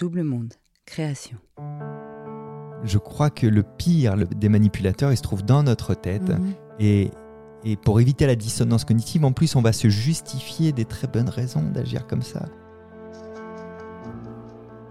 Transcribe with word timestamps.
Double 0.00 0.22
Monde, 0.22 0.54
création. 0.86 1.36
Je 2.84 2.96
crois 2.96 3.28
que 3.28 3.46
le 3.46 3.62
pire 3.62 4.16
des 4.16 4.48
manipulateurs, 4.48 5.12
il 5.12 5.16
se 5.18 5.22
trouve 5.22 5.44
dans 5.44 5.62
notre 5.62 5.92
tête. 5.92 6.30
Mhm. 6.30 6.54
Et, 6.78 7.10
et 7.64 7.76
pour 7.76 8.00
éviter 8.00 8.26
la 8.26 8.34
dissonance 8.34 8.86
cognitive, 8.86 9.26
en 9.26 9.32
plus, 9.32 9.56
on 9.56 9.60
va 9.60 9.74
se 9.74 9.90
justifier 9.90 10.72
des 10.72 10.86
très 10.86 11.06
bonnes 11.06 11.28
raisons 11.28 11.60
d'agir 11.70 12.06
comme 12.06 12.22
ça. 12.22 12.46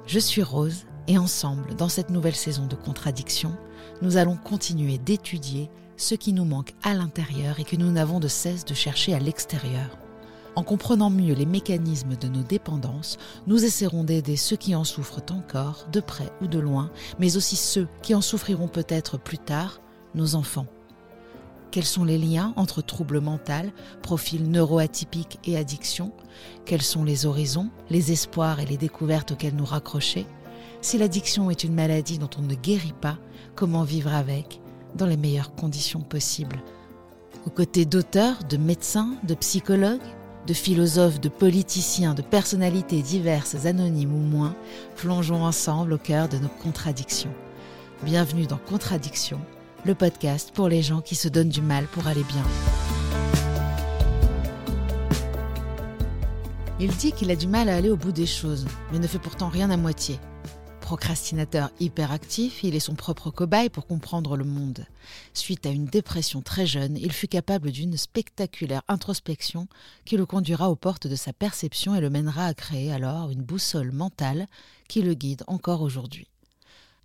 Je 0.05 0.19
suis 0.19 0.43
Rose 0.43 0.85
et 1.07 1.17
ensemble, 1.17 1.75
dans 1.75 1.89
cette 1.89 2.11
nouvelle 2.11 2.35
saison 2.35 2.67
de 2.67 2.75
contradiction, 2.75 3.57
nous 4.03 4.17
allons 4.17 4.37
continuer 4.37 4.99
d'étudier 4.99 5.71
ce 5.97 6.13
qui 6.13 6.33
nous 6.33 6.45
manque 6.45 6.75
à 6.83 6.93
l'intérieur 6.93 7.59
et 7.59 7.63
que 7.63 7.77
nous 7.77 7.91
n'avons 7.91 8.19
de 8.19 8.27
cesse 8.27 8.63
de 8.63 8.75
chercher 8.75 9.15
à 9.15 9.19
l'extérieur. 9.19 9.97
En 10.55 10.63
comprenant 10.63 11.09
mieux 11.09 11.33
les 11.33 11.45
mécanismes 11.45 12.15
de 12.15 12.27
nos 12.27 12.43
dépendances, 12.43 13.17
nous 13.47 13.63
essaierons 13.63 14.03
d'aider 14.03 14.35
ceux 14.35 14.55
qui 14.55 14.75
en 14.75 14.83
souffrent 14.83 15.21
encore, 15.31 15.85
de 15.91 15.99
près 15.99 16.31
ou 16.41 16.47
de 16.47 16.59
loin, 16.59 16.91
mais 17.19 17.37
aussi 17.37 17.55
ceux 17.55 17.87
qui 18.01 18.15
en 18.15 18.21
souffriront 18.21 18.67
peut-être 18.67 19.17
plus 19.17 19.37
tard, 19.37 19.79
nos 20.15 20.35
enfants. 20.35 20.67
Quels 21.71 21.85
sont 21.85 22.03
les 22.03 22.17
liens 22.17 22.53
entre 22.55 22.81
troubles 22.81 23.21
mentaux, 23.21 23.69
profils 24.01 24.49
neuroatypiques 24.49 25.39
et 25.45 25.55
addiction 25.55 26.11
Quels 26.65 26.81
sont 26.81 27.03
les 27.03 27.27
horizons, 27.27 27.69
les 27.91 28.11
espoirs 28.11 28.59
et 28.59 28.65
les 28.65 28.77
découvertes 28.77 29.33
auxquels 29.33 29.55
nous 29.55 29.65
raccrocher? 29.65 30.25
Si 30.81 30.97
l'addiction 30.97 31.51
est 31.51 31.63
une 31.63 31.75
maladie 31.75 32.17
dont 32.17 32.29
on 32.39 32.41
ne 32.41 32.55
guérit 32.55 32.95
pas, 32.99 33.17
comment 33.55 33.83
vivre 33.83 34.13
avec 34.13 34.61
dans 34.95 35.05
les 35.05 35.17
meilleures 35.17 35.53
conditions 35.53 36.01
possibles? 36.01 36.59
Aux 37.45 37.51
côtés 37.51 37.85
d'auteurs, 37.85 38.43
de 38.49 38.57
médecins, 38.57 39.13
de 39.23 39.35
psychologues, 39.35 40.01
de 40.49 40.53
philosophes, 40.55 41.21
de 41.21 41.29
politiciens, 41.29 42.15
de 42.15 42.23
personnalités 42.23 43.03
diverses, 43.03 43.67
anonymes 43.67 44.15
ou 44.15 44.17
moins, 44.17 44.55
plongeons 44.95 45.43
ensemble 45.43 45.93
au 45.93 45.99
cœur 45.99 46.27
de 46.27 46.39
nos 46.39 46.47
contradictions. 46.47 47.29
Bienvenue 48.01 48.47
dans 48.47 48.57
Contradiction, 48.57 49.39
le 49.85 49.93
podcast 49.93 50.51
pour 50.51 50.67
les 50.67 50.81
gens 50.81 51.01
qui 51.01 51.13
se 51.13 51.27
donnent 51.27 51.49
du 51.49 51.61
mal 51.61 51.85
pour 51.85 52.07
aller 52.07 52.23
bien. 52.23 52.43
Il 56.79 56.95
dit 56.95 57.11
qu'il 57.11 57.29
a 57.29 57.35
du 57.35 57.47
mal 57.47 57.69
à 57.69 57.75
aller 57.75 57.91
au 57.91 57.97
bout 57.97 58.11
des 58.11 58.25
choses, 58.25 58.65
mais 58.91 58.97
ne 58.97 59.05
fait 59.05 59.19
pourtant 59.19 59.49
rien 59.49 59.69
à 59.69 59.77
moitié. 59.77 60.19
Procrastinateur 60.89 61.69
hyperactif, 61.79 62.63
il 62.63 62.73
est 62.73 62.79
son 62.79 62.95
propre 62.95 63.29
cobaye 63.29 63.69
pour 63.69 63.85
comprendre 63.85 64.35
le 64.35 64.43
monde. 64.43 64.87
Suite 65.35 65.67
à 65.67 65.69
une 65.69 65.85
dépression 65.85 66.41
très 66.41 66.65
jeune, 66.65 66.97
il 66.97 67.11
fut 67.11 67.27
capable 67.27 67.69
d'une 67.69 67.95
spectaculaire 67.95 68.81
introspection 68.87 69.67
qui 70.03 70.17
le 70.17 70.25
conduira 70.25 70.71
aux 70.71 70.75
portes 70.75 71.05
de 71.05 71.15
sa 71.15 71.31
perception 71.31 71.93
et 71.93 72.01
le 72.01 72.09
mènera 72.09 72.47
à 72.47 72.55
créer 72.55 72.91
alors 72.91 73.29
une 73.29 73.43
boussole 73.43 73.91
mentale 73.91 74.47
qui 74.87 75.03
le 75.03 75.13
guide 75.13 75.43
encore 75.45 75.83
aujourd'hui. 75.83 76.25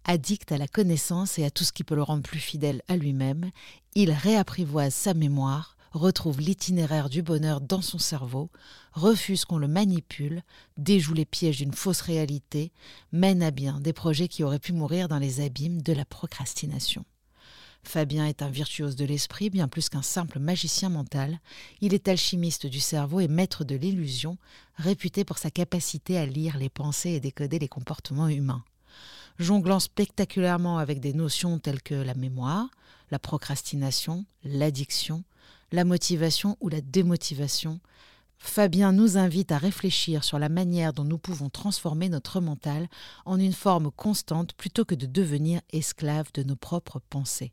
Addict 0.06 0.51
à 0.51 0.56
la 0.56 0.66
connaissance 0.66 1.39
et 1.39 1.45
à 1.45 1.51
tout 1.51 1.65
ce 1.65 1.72
qui 1.75 1.84
peut 1.84 1.95
le 1.95 2.03
rendre 2.03 2.22
plus 2.22 2.39
fidèle 2.39 2.81
à 2.89 2.97
lui-même, 2.97 3.51
il 3.95 4.12
réapprivoise 4.12 4.95
sa 4.95 5.12
mémoire, 5.12 5.73
retrouve 5.94 6.41
l'itinéraire 6.41 7.09
du 7.09 7.22
bonheur 7.22 7.60
dans 7.60 7.82
son 7.82 7.99
cerveau, 7.99 8.50
refuse 8.93 9.44
qu'on 9.44 9.59
le 9.59 9.69
manipule, 9.69 10.43
déjoue 10.77 11.15
les 11.15 11.25
pièges 11.25 11.59
d'une 11.59 11.72
fausse 11.72 12.00
réalité, 12.00 12.72
mène 13.12 13.43
à 13.43 13.50
bien 13.50 13.81
des 13.81 13.93
projets 13.93 14.28
qui 14.28 14.43
auraient 14.43 14.59
pu 14.59 14.72
mourir 14.72 15.09
dans 15.09 15.19
les 15.19 15.41
abîmes 15.41 15.83
de 15.83 15.93
la 15.93 16.04
procrastination. 16.04 17.04
Fabien 17.84 18.27
est 18.27 18.43
un 18.43 18.49
virtuose 18.49 18.97
de 18.97 19.04
l'esprit, 19.04 19.50
bien 19.50 19.69
plus 19.69 19.88
qu'un 19.88 20.03
simple 20.03 20.38
magicien 20.38 20.88
mental. 20.88 21.38
Il 21.81 21.93
est 21.93 22.09
alchimiste 22.09 22.66
du 22.66 22.81
cerveau 22.81 23.21
et 23.21 23.28
maître 23.28 23.62
de 23.62 23.77
l'illusion, 23.77 24.38
réputé 24.77 25.25
pour 25.25 25.38
sa 25.38 25.50
capacité 25.50 26.16
à 26.19 26.27
lire 26.27 26.56
les 26.56 26.71
pensées 26.71 27.10
et 27.10 27.21
décoder 27.21 27.59
les 27.59 27.69
comportements 27.69 28.28
humains. 28.28 28.65
Jonglant 29.38 29.81
spectaculairement 29.81 30.78
avec 30.78 31.00
des 31.00 31.12
notions 31.12 31.59
telles 31.59 31.83
que 31.83 31.94
la 31.94 32.15
mémoire, 32.15 32.69
la 33.10 33.19
procrastination, 33.19 34.25
l'addiction, 34.44 35.25
la 35.74 35.84
motivation 35.84 36.56
ou 36.60 36.68
la 36.68 36.80
démotivation, 36.80 37.80
Fabien 38.38 38.92
nous 38.92 39.16
invite 39.16 39.52
à 39.52 39.58
réfléchir 39.58 40.22
sur 40.22 40.38
la 40.38 40.48
manière 40.48 40.92
dont 40.92 41.04
nous 41.04 41.18
pouvons 41.18 41.50
transformer 41.50 42.08
notre 42.08 42.40
mental 42.40 42.88
en 43.24 43.38
une 43.38 43.52
forme 43.52 43.90
constante 43.90 44.52
plutôt 44.54 44.84
que 44.84 44.94
de 44.94 45.06
devenir 45.06 45.60
esclave 45.72 46.30
de 46.34 46.42
nos 46.42 46.56
propres 46.56 47.00
pensées. 47.10 47.52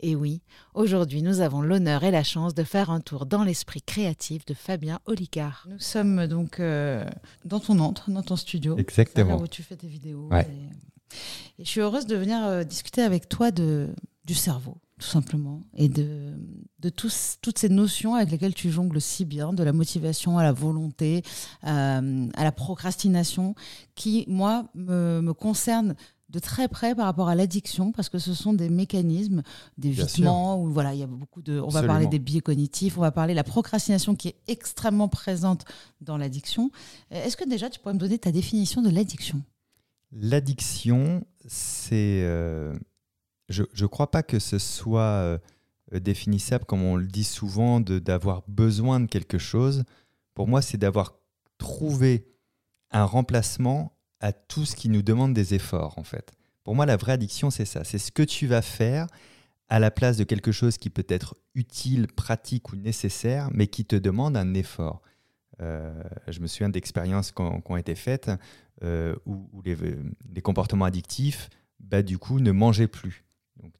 Et 0.00 0.14
oui, 0.14 0.42
aujourd'hui 0.74 1.22
nous 1.22 1.40
avons 1.40 1.62
l'honneur 1.62 2.04
et 2.04 2.10
la 2.10 2.22
chance 2.22 2.54
de 2.54 2.62
faire 2.64 2.90
un 2.90 3.00
tour 3.00 3.24
dans 3.26 3.44
l'esprit 3.44 3.82
créatif 3.82 4.44
de 4.44 4.54
Fabien 4.54 5.00
Olicard. 5.06 5.66
Nous 5.70 5.78
sommes 5.78 6.26
donc 6.26 6.60
euh, 6.60 7.04
dans 7.44 7.60
ton 7.60 7.78
antre, 7.78 8.10
dans 8.10 8.22
ton 8.22 8.36
studio. 8.36 8.76
Exactement. 8.78 9.36
Là 9.36 9.42
où 9.42 9.48
tu 9.48 9.62
fais 9.62 9.76
tes 9.76 9.88
vidéos. 9.88 10.28
Et, 10.32 11.60
et, 11.60 11.64
je 11.64 11.68
suis 11.68 11.80
heureuse 11.80 12.06
de 12.06 12.16
venir 12.16 12.44
euh, 12.44 12.62
discuter 12.62 13.02
avec 13.02 13.28
toi 13.28 13.50
de, 13.50 13.88
du 14.26 14.34
cerveau, 14.34 14.76
tout 14.98 15.06
simplement, 15.06 15.62
et 15.74 15.88
de, 15.88 16.32
de 16.78 16.88
tous, 16.88 17.36
toutes 17.42 17.58
ces 17.58 17.68
notions 17.68 18.14
avec 18.14 18.30
lesquelles 18.30 18.54
tu 18.54 18.70
jongles 18.70 19.00
si 19.00 19.26
bien, 19.26 19.52
de 19.52 19.62
la 19.62 19.74
motivation 19.74 20.38
à 20.38 20.42
la 20.42 20.52
volonté, 20.52 21.22
euh, 21.64 22.28
à 22.34 22.44
la 22.44 22.52
procrastination, 22.52 23.54
qui, 23.94 24.24
moi, 24.26 24.68
me, 24.74 25.20
me 25.20 25.34
concernent 25.34 25.94
de 26.30 26.38
très 26.38 26.66
près 26.68 26.94
par 26.94 27.04
rapport 27.04 27.28
à 27.28 27.34
l'addiction 27.34 27.92
parce 27.92 28.08
que 28.08 28.18
ce 28.18 28.34
sont 28.34 28.52
des 28.52 28.68
mécanismes 28.68 29.42
d'évitement 29.78 30.60
où 30.60 30.68
voilà 30.72 30.92
il 30.92 30.98
y 30.98 31.02
a 31.02 31.06
beaucoup 31.06 31.40
de 31.40 31.60
on 31.60 31.66
Absolument. 31.66 31.82
va 31.82 31.86
parler 31.86 32.06
des 32.08 32.18
biais 32.18 32.40
cognitifs 32.40 32.98
on 32.98 33.00
va 33.00 33.12
parler 33.12 33.32
de 33.32 33.36
la 33.36 33.44
procrastination 33.44 34.16
qui 34.16 34.28
est 34.28 34.36
extrêmement 34.48 35.06
présente 35.06 35.64
dans 36.00 36.16
l'addiction. 36.16 36.72
Est-ce 37.12 37.36
que 37.36 37.48
déjà 37.48 37.70
tu 37.70 37.78
pourrais 37.78 37.94
me 37.94 38.00
donner 38.00 38.18
ta 38.18 38.32
définition 38.32 38.82
de 38.82 38.90
l'addiction? 38.90 39.40
L'addiction 40.10 41.24
c'est 41.46 42.22
euh, 42.24 42.74
je 43.48 43.62
ne 43.62 43.86
crois 43.86 44.10
pas 44.10 44.22
que 44.22 44.38
ce 44.38 44.58
soit 44.58 45.00
euh, 45.00 45.38
définissable, 45.92 46.64
comme 46.64 46.82
on 46.82 46.96
le 46.96 47.06
dit 47.06 47.24
souvent, 47.24 47.80
d'avoir 47.80 48.42
besoin 48.48 49.00
de 49.00 49.06
quelque 49.06 49.38
chose. 49.38 49.84
Pour 50.34 50.48
moi, 50.48 50.62
c'est 50.62 50.78
d'avoir 50.78 51.14
trouvé 51.58 52.26
un 52.90 53.04
remplacement 53.04 53.96
à 54.20 54.32
tout 54.32 54.64
ce 54.64 54.74
qui 54.74 54.88
nous 54.88 55.02
demande 55.02 55.34
des 55.34 55.54
efforts, 55.54 55.98
en 55.98 56.02
fait. 56.02 56.32
Pour 56.64 56.74
moi, 56.74 56.86
la 56.86 56.96
vraie 56.96 57.12
addiction, 57.12 57.50
c'est 57.50 57.64
ça. 57.64 57.84
C'est 57.84 57.98
ce 57.98 58.10
que 58.10 58.22
tu 58.22 58.46
vas 58.46 58.62
faire 58.62 59.06
à 59.68 59.78
la 59.78 59.90
place 59.90 60.16
de 60.16 60.24
quelque 60.24 60.52
chose 60.52 60.78
qui 60.78 60.90
peut 60.90 61.06
être 61.08 61.36
utile, 61.54 62.06
pratique 62.08 62.72
ou 62.72 62.76
nécessaire, 62.76 63.48
mais 63.52 63.66
qui 63.66 63.84
te 63.84 63.96
demande 63.96 64.36
un 64.36 64.54
effort. 64.54 65.02
Euh, 65.60 66.02
je 66.28 66.40
me 66.40 66.46
souviens 66.46 66.68
d'expériences 66.68 67.32
qui 67.32 67.42
ont, 67.42 67.76
été 67.76 67.94
faites 67.94 68.30
euh, 68.82 69.14
où, 69.24 69.48
où 69.52 69.62
les, 69.62 69.76
les 70.34 70.42
comportements 70.42 70.84
addictifs, 70.84 71.48
bah, 71.80 72.02
du 72.02 72.18
coup, 72.18 72.40
ne 72.40 72.52
mangeaient 72.52 72.88
plus. 72.88 73.25
Donc, 73.62 73.72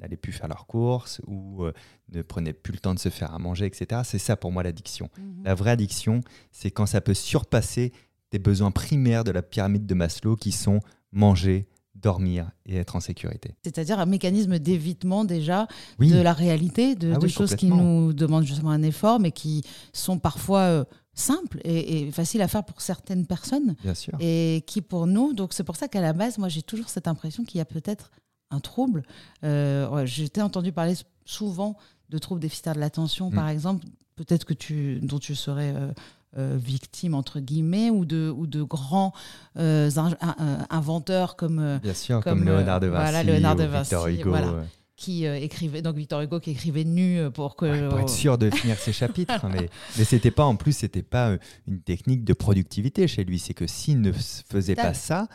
n'allaient 0.00 0.16
plus 0.16 0.32
faire 0.32 0.48
leurs 0.48 0.66
courses 0.66 1.20
ou 1.26 1.64
euh, 1.64 1.72
ne 2.12 2.22
prenaient 2.22 2.52
plus 2.52 2.72
le 2.72 2.78
temps 2.78 2.94
de 2.94 2.98
se 2.98 3.08
faire 3.08 3.34
à 3.34 3.38
manger, 3.38 3.66
etc. 3.66 4.02
C'est 4.04 4.18
ça 4.18 4.36
pour 4.36 4.52
moi 4.52 4.62
l'addiction. 4.62 5.08
La 5.44 5.54
vraie 5.54 5.70
addiction, 5.72 6.20
c'est 6.52 6.70
quand 6.70 6.86
ça 6.86 7.00
peut 7.00 7.14
surpasser 7.14 7.92
tes 8.30 8.38
besoins 8.38 8.70
primaires 8.70 9.24
de 9.24 9.30
la 9.30 9.42
pyramide 9.42 9.86
de 9.86 9.94
Maslow 9.94 10.36
qui 10.36 10.52
sont 10.52 10.80
manger, 11.12 11.66
dormir 11.94 12.50
et 12.66 12.76
être 12.76 12.96
en 12.96 13.00
sécurité. 13.00 13.54
C'est-à-dire 13.64 13.98
un 13.98 14.06
mécanisme 14.06 14.58
d'évitement 14.58 15.24
déjà 15.24 15.66
Oui, 15.98 16.10
de 16.10 16.18
la 16.20 16.32
réalité, 16.34 16.94
de, 16.94 17.12
Ah 17.14 17.18
de 17.18 17.24
oui, 17.24 17.30
choses 17.30 17.54
qui 17.54 17.66
nous 17.68 18.12
demandent 18.12 18.44
justement 18.44 18.70
un 18.70 18.82
effort, 18.82 19.18
mais 19.18 19.32
qui 19.32 19.62
sont 19.92 20.18
parfois 20.18 20.60
euh, 20.60 20.84
simples 21.14 21.58
et, 21.64 22.00
et 22.08 22.12
faciles 22.12 22.42
à 22.42 22.48
faire 22.48 22.64
pour 22.64 22.82
certaines 22.82 23.26
personnes 23.26 23.76
bien 23.82 23.94
sûr. 23.94 24.12
et 24.20 24.62
qui 24.66 24.82
pour 24.82 25.06
nous, 25.06 25.32
donc 25.32 25.54
c'est 25.54 25.64
pour 25.64 25.76
ça 25.76 25.88
qu'à 25.88 26.02
la 26.02 26.12
base, 26.12 26.36
moi 26.36 26.48
j'ai 26.50 26.62
toujours 26.62 26.90
cette 26.90 27.08
impression 27.08 27.44
qu'il 27.44 27.58
y 27.58 27.62
a 27.62 27.64
peut-être 27.64 28.10
un 28.50 28.60
trouble. 28.60 29.02
Euh, 29.44 30.04
J'étais 30.06 30.42
entendu 30.42 30.72
parler 30.72 30.94
souvent 31.24 31.76
de 32.10 32.18
troubles 32.18 32.40
déficitaires 32.40 32.74
de 32.74 32.80
l'attention, 32.80 33.30
Mm. 33.30 33.34
par 33.34 33.48
exemple, 33.48 33.84
peut-être 34.14 34.44
que 34.44 34.54
tu, 34.54 35.00
dont 35.02 35.18
tu 35.18 35.34
serais 35.34 35.72
euh, 35.74 35.92
euh, 36.38 36.56
victime 36.60 37.14
entre 37.14 37.40
guillemets, 37.40 37.90
ou 37.90 38.04
de, 38.04 38.32
ou 38.34 38.46
de 38.46 38.62
grands 38.62 39.12
euh, 39.58 39.90
in- 39.96 40.16
in- 40.20 40.66
inventeurs 40.70 41.36
comme 41.36 41.78
Bien 41.82 41.94
sûr, 41.94 42.20
comme, 42.22 42.38
comme, 42.40 42.48
Léonard 42.48 42.80
de 42.80 42.86
Vinci, 42.86 43.02
voilà, 43.02 43.22
Léonard 43.22 43.56
de 43.56 43.64
ou 43.64 43.70
Victor 43.80 44.04
Vinci, 44.06 44.20
Hugo. 44.20 44.30
voilà. 44.30 44.64
qui 44.96 45.26
écrivait, 45.26 45.82
donc 45.82 45.96
Victor 45.96 46.20
Hugo 46.22 46.40
qui 46.40 46.50
écrivait 46.52 46.84
nu 46.84 47.30
pour 47.32 47.56
que 47.56 47.66
Ouais, 47.66 47.88
pour 47.88 48.00
être 48.00 48.08
sûr 48.08 48.38
de 48.38 48.48
finir 48.50 48.78
ses 48.78 48.92
chapitres. 48.92 49.44
hein, 49.44 49.50
mais 49.52 49.68
mais 49.98 50.04
c'était 50.04 50.30
pas, 50.30 50.44
en 50.44 50.56
plus, 50.56 50.72
c'était 50.72 51.02
pas 51.02 51.36
une 51.66 51.80
technique 51.80 52.24
de 52.24 52.32
productivité 52.32 53.06
chez 53.08 53.24
lui. 53.24 53.38
C'est 53.38 53.52
que 53.54 53.66
s'il 53.66 54.00
ne 54.00 54.12
faisait 54.12 54.74
pas 54.76 54.94
ça, 54.94 55.28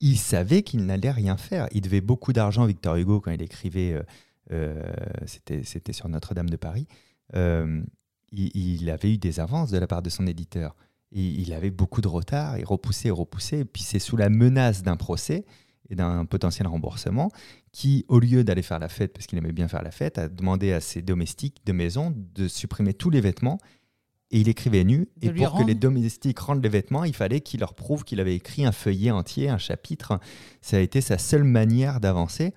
il 0.00 0.18
savait 0.18 0.62
qu'il 0.62 0.84
n'allait 0.84 1.10
rien 1.10 1.36
faire. 1.36 1.68
Il 1.72 1.80
devait 1.80 2.00
beaucoup 2.00 2.32
d'argent, 2.32 2.66
Victor 2.66 2.96
Hugo, 2.96 3.20
quand 3.20 3.30
il 3.30 3.42
écrivait, 3.42 3.92
euh, 3.92 4.02
euh, 4.52 4.82
c'était 5.26 5.92
sur 5.92 6.08
Notre-Dame 6.08 6.50
de 6.50 6.56
Paris. 6.56 6.86
Euh, 7.34 7.82
il, 8.30 8.50
il 8.54 8.90
avait 8.90 9.14
eu 9.14 9.18
des 9.18 9.40
avances 9.40 9.70
de 9.70 9.78
la 9.78 9.86
part 9.86 10.02
de 10.02 10.10
son 10.10 10.26
éditeur. 10.26 10.76
Et 11.12 11.22
il 11.22 11.52
avait 11.52 11.70
beaucoup 11.70 12.00
de 12.00 12.08
retard, 12.08 12.58
il 12.58 12.64
repoussait, 12.64 13.10
repoussait. 13.10 13.60
Et 13.60 13.64
puis 13.64 13.82
c'est 13.82 13.98
sous 13.98 14.16
la 14.16 14.28
menace 14.28 14.82
d'un 14.82 14.96
procès 14.96 15.44
et 15.88 15.94
d'un 15.94 16.24
potentiel 16.24 16.66
remboursement 16.66 17.30
qui, 17.72 18.04
au 18.08 18.18
lieu 18.18 18.42
d'aller 18.42 18.62
faire 18.62 18.78
la 18.78 18.88
fête, 18.88 19.12
parce 19.12 19.26
qu'il 19.26 19.38
aimait 19.38 19.52
bien 19.52 19.68
faire 19.68 19.82
la 19.82 19.90
fête, 19.90 20.18
a 20.18 20.28
demandé 20.28 20.72
à 20.72 20.80
ses 20.80 21.02
domestiques 21.02 21.64
de 21.64 21.72
maison 21.72 22.12
de 22.16 22.48
supprimer 22.48 22.92
tous 22.92 23.10
les 23.10 23.20
vêtements. 23.20 23.58
Et 24.32 24.40
il 24.40 24.48
écrivait 24.48 24.82
nu. 24.84 25.08
De 25.18 25.28
Et 25.28 25.32
pour 25.32 25.56
que 25.56 25.62
les 25.62 25.74
domestiques 25.76 26.38
rendent 26.40 26.62
les 26.62 26.68
vêtements, 26.68 27.04
il 27.04 27.14
fallait 27.14 27.40
qu'il 27.40 27.60
leur 27.60 27.74
prouve 27.74 28.02
qu'il 28.04 28.18
avait 28.20 28.34
écrit 28.34 28.64
un 28.64 28.72
feuillet 28.72 29.12
entier, 29.12 29.48
un 29.48 29.58
chapitre. 29.58 30.18
Ça 30.60 30.78
a 30.78 30.80
été 30.80 31.00
sa 31.00 31.16
seule 31.18 31.44
manière 31.44 32.00
d'avancer. 32.00 32.52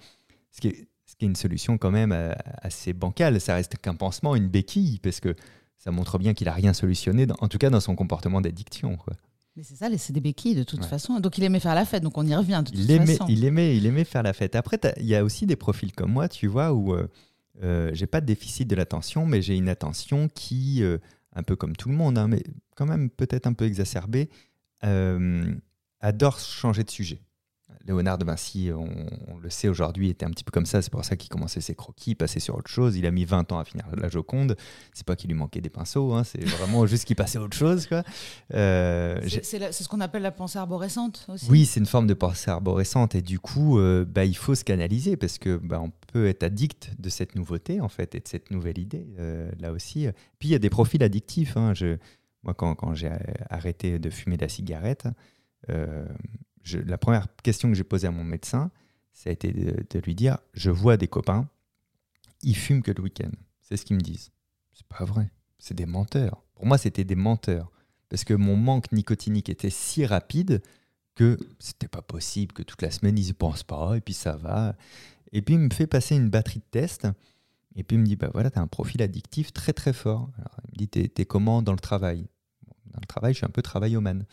Ce 0.52 0.62
qui 0.62 0.70
est, 0.70 0.88
ce 1.06 1.16
qui 1.16 1.26
est 1.26 1.28
une 1.28 1.36
solution 1.36 1.78
quand 1.78 1.92
même 1.92 2.12
euh, 2.12 2.34
assez 2.64 2.94
bancale. 2.94 3.40
Ça 3.40 3.54
reste 3.54 3.78
qu'un 3.78 3.94
pansement, 3.94 4.36
une 4.36 4.48
béquille, 4.48 5.00
parce 5.00 5.20
que 5.20 5.36
ça 5.78 5.92
montre 5.92 6.18
bien 6.18 6.34
qu'il 6.34 6.48
a 6.50 6.54
rien 6.54 6.74
solutionné, 6.74 7.28
dans- 7.28 7.36
en 7.40 7.48
tout 7.48 7.60
cas 7.60 7.70
dans 7.70 7.80
son 7.80 7.96
comportement 7.96 8.42
d'addiction. 8.42 8.98
quoi. 8.98 9.14
Mais 9.56 9.62
c'est 9.64 9.76
ça, 9.76 9.90
c'est 9.98 10.14
des 10.14 10.22
béquilles 10.22 10.56
de 10.56 10.64
toute 10.64 10.82
Ouais. 10.82 10.88
façon. 10.88 11.20
Donc 11.20 11.38
il 11.38 11.44
aimait 11.44 11.60
faire 11.60 11.76
la 11.76 11.86
fête, 11.86 12.02
donc 12.02 12.18
on 12.18 12.26
y 12.26 12.34
revient 12.36 12.64
de 12.66 12.72
toute 12.72 12.80
Il 12.80 12.90
aimait, 12.92 13.06
façon. 13.06 13.26
il, 13.30 13.44
aimait, 13.46 13.78
il 13.78 13.86
aimait 13.86 14.06
faire 14.06 14.24
la 14.24 14.34
fête. 14.34 14.56
Après, 14.56 14.80
il 14.98 15.06
y 15.06 15.16
a 15.16 15.24
aussi 15.24 15.46
des 15.46 15.56
profils 15.56 15.92
comme 15.94 16.12
moi, 16.12 16.28
tu 16.30 16.48
vois, 16.48 16.74
où 16.74 16.94
euh, 16.96 17.08
euh, 17.64 17.92
j'ai 17.94 18.08
pas 18.08 18.22
de 18.22 18.26
déficit 18.26 18.68
de 18.68 18.76
l'attention, 18.76 19.26
mais 19.28 19.42
j'ai 19.44 19.56
une 19.56 19.70
attention 19.70 20.30
qui, 20.34 20.82
euh, 20.82 20.98
un 21.40 21.44
peu 21.44 21.56
comme 21.56 21.76
tout 21.76 21.90
le 21.90 21.96
monde, 21.96 22.18
hein, 22.18 22.28
mais 22.28 22.44
quand 22.76 22.86
même 22.86 23.10
peut-être 23.10 23.48
un 23.48 23.54
peu 23.54 23.66
exacerbée, 23.66 24.30
euh, 24.84 25.54
adore 26.00 26.40
changer 26.40 26.84
de 26.84 26.92
sujet. 26.92 27.22
Léonard 27.88 28.18
de 28.18 28.26
Vinci, 28.26 28.70
on, 28.76 28.90
on 29.28 29.38
le 29.38 29.50
sait 29.50 29.68
aujourd'hui, 29.70 30.10
était 30.10 30.26
un 30.26 30.30
petit 30.32 30.44
peu 30.44 30.52
comme 30.52 30.66
ça. 30.66 30.82
C'est 30.82 30.92
pour 30.92 31.04
ça 31.06 31.16
qu'il 31.16 31.30
commençait 31.30 31.62
ses 31.62 31.76
croquis, 31.76 32.14
passait 32.14 32.40
sur 32.40 32.56
autre 32.56 32.70
chose. 32.70 32.98
Il 32.98 33.06
a 33.06 33.12
mis 33.12 33.26
20 33.26 33.52
ans 33.52 33.60
à 33.60 33.64
finir 33.66 33.86
la 33.96 34.10
Joconde. 34.10 34.56
C'est 34.94 35.06
pas 35.06 35.16
qu'il 35.16 35.30
lui 35.30 35.38
manquait 35.38 35.62
des 35.62 35.70
pinceaux, 35.70 36.14
hein, 36.14 36.24
c'est 36.24 36.44
vraiment 36.58 36.86
juste 36.86 37.06
qu'il 37.06 37.16
passait 37.16 37.38
à 37.38 37.42
autre 37.42 37.56
chose. 37.58 37.88
Quoi. 37.88 38.04
Euh, 38.54 39.20
C'est 39.28 39.46
c'est 39.46 39.60
la- 39.60 39.72
c'est 39.72 39.84
ce 39.84 39.90
qu'on 39.90 40.02
appelle 40.02 40.22
la 40.24 40.32
pensée 40.32 40.60
arborescente 40.60 41.26
aussi. 41.30 41.48
oui, 41.50 41.66
c'est 41.66 41.80
une 41.80 41.86
forme 41.86 42.08
de 42.08 42.14
pensée 42.14 42.52
arborescente 42.52 43.16
et 43.16 43.22
du 43.22 43.40
coup, 43.40 43.80
euh, 43.80 44.06
bah, 44.06 44.26
il 44.26 44.36
faut 44.36 44.56
se 44.56 44.64
canaliser 44.64 45.18
parce 45.18 45.38
que 45.38 45.58
bah, 45.58 45.80
on 45.82 45.92
peut 46.12 46.28
être 46.28 46.44
addict 46.44 46.92
de 47.00 47.10
cette 47.10 47.36
nouveauté 47.36 47.82
en 47.82 47.90
fait 47.90 48.14
et 48.16 48.20
de 48.20 48.28
cette 48.28 48.52
nouvelle 48.52 48.78
idée 48.78 49.08
euh, 49.20 49.50
là 49.60 49.72
aussi. 49.72 50.08
Puis 50.40 50.50
il 50.50 50.52
y 50.52 50.56
a 50.56 50.60
des 50.60 50.70
profils 50.70 51.02
addictifs. 51.04 51.56
hein. 51.58 51.74
Je, 51.74 51.98
moi, 52.44 52.54
quand, 52.54 52.76
quand 52.76 52.94
j'ai 52.94 53.12
arrêté 53.50 54.00
de 54.00 54.10
fumer 54.10 54.38
la 54.38 54.48
cigarette, 54.50 55.08
euh, 55.70 56.06
la 56.74 56.98
première 56.98 57.28
question 57.44 57.70
que 57.70 57.76
j'ai 57.76 57.84
posée 57.84 58.08
à 58.08 58.12
mon 58.12 58.24
médecin, 58.24 58.72
ça 59.14 59.30
a 59.30 59.34
été 59.34 59.52
de, 59.52 60.00
lui 60.00 60.16
dire 60.16 60.38
je 60.54 60.72
vois 60.72 60.98
des 60.98 61.08
copains, 61.08 61.50
ils 62.42 62.56
fument 62.56 62.82
que 62.82 62.92
le 62.92 63.02
week-end. 63.02 63.32
C'est 63.62 63.78
ce 63.78 63.86
qu'ils 63.86 63.98
me 63.98 64.02
disent. 64.02 64.32
C'est 64.74 64.88
pas 64.88 65.06
vrai. 65.06 65.32
C'est 65.58 65.76
des 65.76 65.86
menteurs. 65.86 66.44
Pour 66.56 66.66
moi, 66.66 66.78
c'était 66.78 67.04
des 67.04 67.16
menteurs 67.16 67.72
parce 68.10 68.24
que 68.24 68.34
mon 68.34 68.56
manque 68.56 68.92
nicotinique 68.92 69.50
était 69.50 69.70
si 69.70 70.06
rapide 70.06 70.62
que 71.16 71.38
c'était 71.60 71.88
pas 71.88 72.02
possible 72.02 72.54
que 72.54 72.64
toute 72.64 72.82
la 72.82 72.92
semaine 72.92 73.18
ils 73.18 73.30
y 73.30 73.34
pensent 73.34 73.64
pas 73.64 73.96
et 73.96 74.02
puis 74.02 74.14
ça 74.14 74.36
va. 74.36 74.76
Et 75.32 75.42
puis 75.42 75.56
il 75.56 75.60
me 75.60 75.70
fait 75.70 75.88
passer 75.88 76.16
une 76.16 76.30
batterie 76.30 76.60
de 76.60 76.66
tests 76.72 77.08
et 77.76 77.84
puis 77.84 77.98
il 77.98 78.00
me 78.00 78.06
dit 78.06 78.16
bah 78.16 78.30
voilà 78.34 78.50
t'as 78.50 78.62
un 78.62 78.68
profil 78.68 79.02
addictif 79.02 79.54
très 79.54 79.74
très 79.74 79.94
fort. 79.94 80.30
Alors, 80.38 80.56
il 80.68 80.72
me 80.72 80.78
dit 80.78 81.10
t'es, 81.10 81.26
comment 81.26 81.62
dans 81.62 81.74
le 81.74 81.80
travail? 81.80 82.26
Dans 82.86 83.00
le 83.02 83.06
travail 83.06 83.34
je 83.34 83.38
suis 83.40 83.46
un 83.46 83.50
peu 83.50 83.62
travaillomane. 83.62 84.26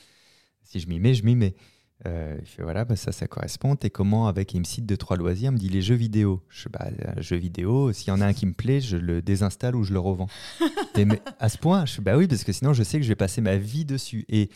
Si 0.63 0.81
je 0.81 0.89
m'y 0.89 0.99
mets 0.99 1.15
je 1.15 1.25
m'y 1.25 1.35
mets. 1.35 1.57
Euh, 2.05 2.37
il 2.39 2.47
fait 2.47 2.63
voilà 2.63 2.85
bah, 2.85 2.95
ça 2.95 3.11
ça 3.11 3.27
correspond. 3.27 3.75
T'es 3.75 3.89
comment 3.89 4.29
avec 4.29 4.53
Il 4.53 4.61
me 4.61 4.65
cite 4.65 4.85
deux 4.85 4.99
trois 4.99 5.17
loisirs? 5.17 5.51
Il 5.51 5.55
me 5.55 5.59
dit 5.59 5.71
les 5.71 5.81
jeux 5.81 5.95
vidéo. 5.95 6.43
Je 6.51 6.69
bah 6.69 6.89
euh, 6.91 7.23
jeux 7.23 7.37
vidéo 7.37 7.93
s'il 7.93 8.09
y 8.09 8.11
en 8.11 8.21
a 8.21 8.27
un 8.27 8.35
qui 8.35 8.45
me 8.45 8.53
plaît 8.53 8.81
je 8.81 8.99
le 8.99 9.23
désinstalle 9.23 9.75
ou 9.75 9.83
je 9.83 9.95
le 9.95 9.99
revends. 9.99 10.29
Et 10.97 11.07
mais 11.07 11.23
à 11.39 11.49
ce 11.49 11.57
point 11.57 11.87
je 11.87 12.03
bah 12.03 12.19
oui 12.19 12.27
parce 12.27 12.45
que 12.45 12.53
sinon 12.53 12.75
je 12.75 12.83
sais 12.83 12.99
que 12.99 13.05
je 13.05 13.09
vais 13.09 13.17
passer 13.17 13.41
ma 13.41 13.57
vie 13.57 13.87
dessus 13.87 14.27
et 14.29 14.51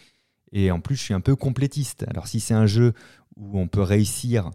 et 0.52 0.70
en 0.70 0.80
plus, 0.80 0.96
je 0.96 1.02
suis 1.02 1.14
un 1.14 1.20
peu 1.20 1.36
complétiste. 1.36 2.04
Alors, 2.08 2.26
si 2.26 2.40
c'est 2.40 2.54
un 2.54 2.66
jeu 2.66 2.92
où 3.36 3.58
on 3.58 3.68
peut 3.68 3.82
réussir 3.82 4.50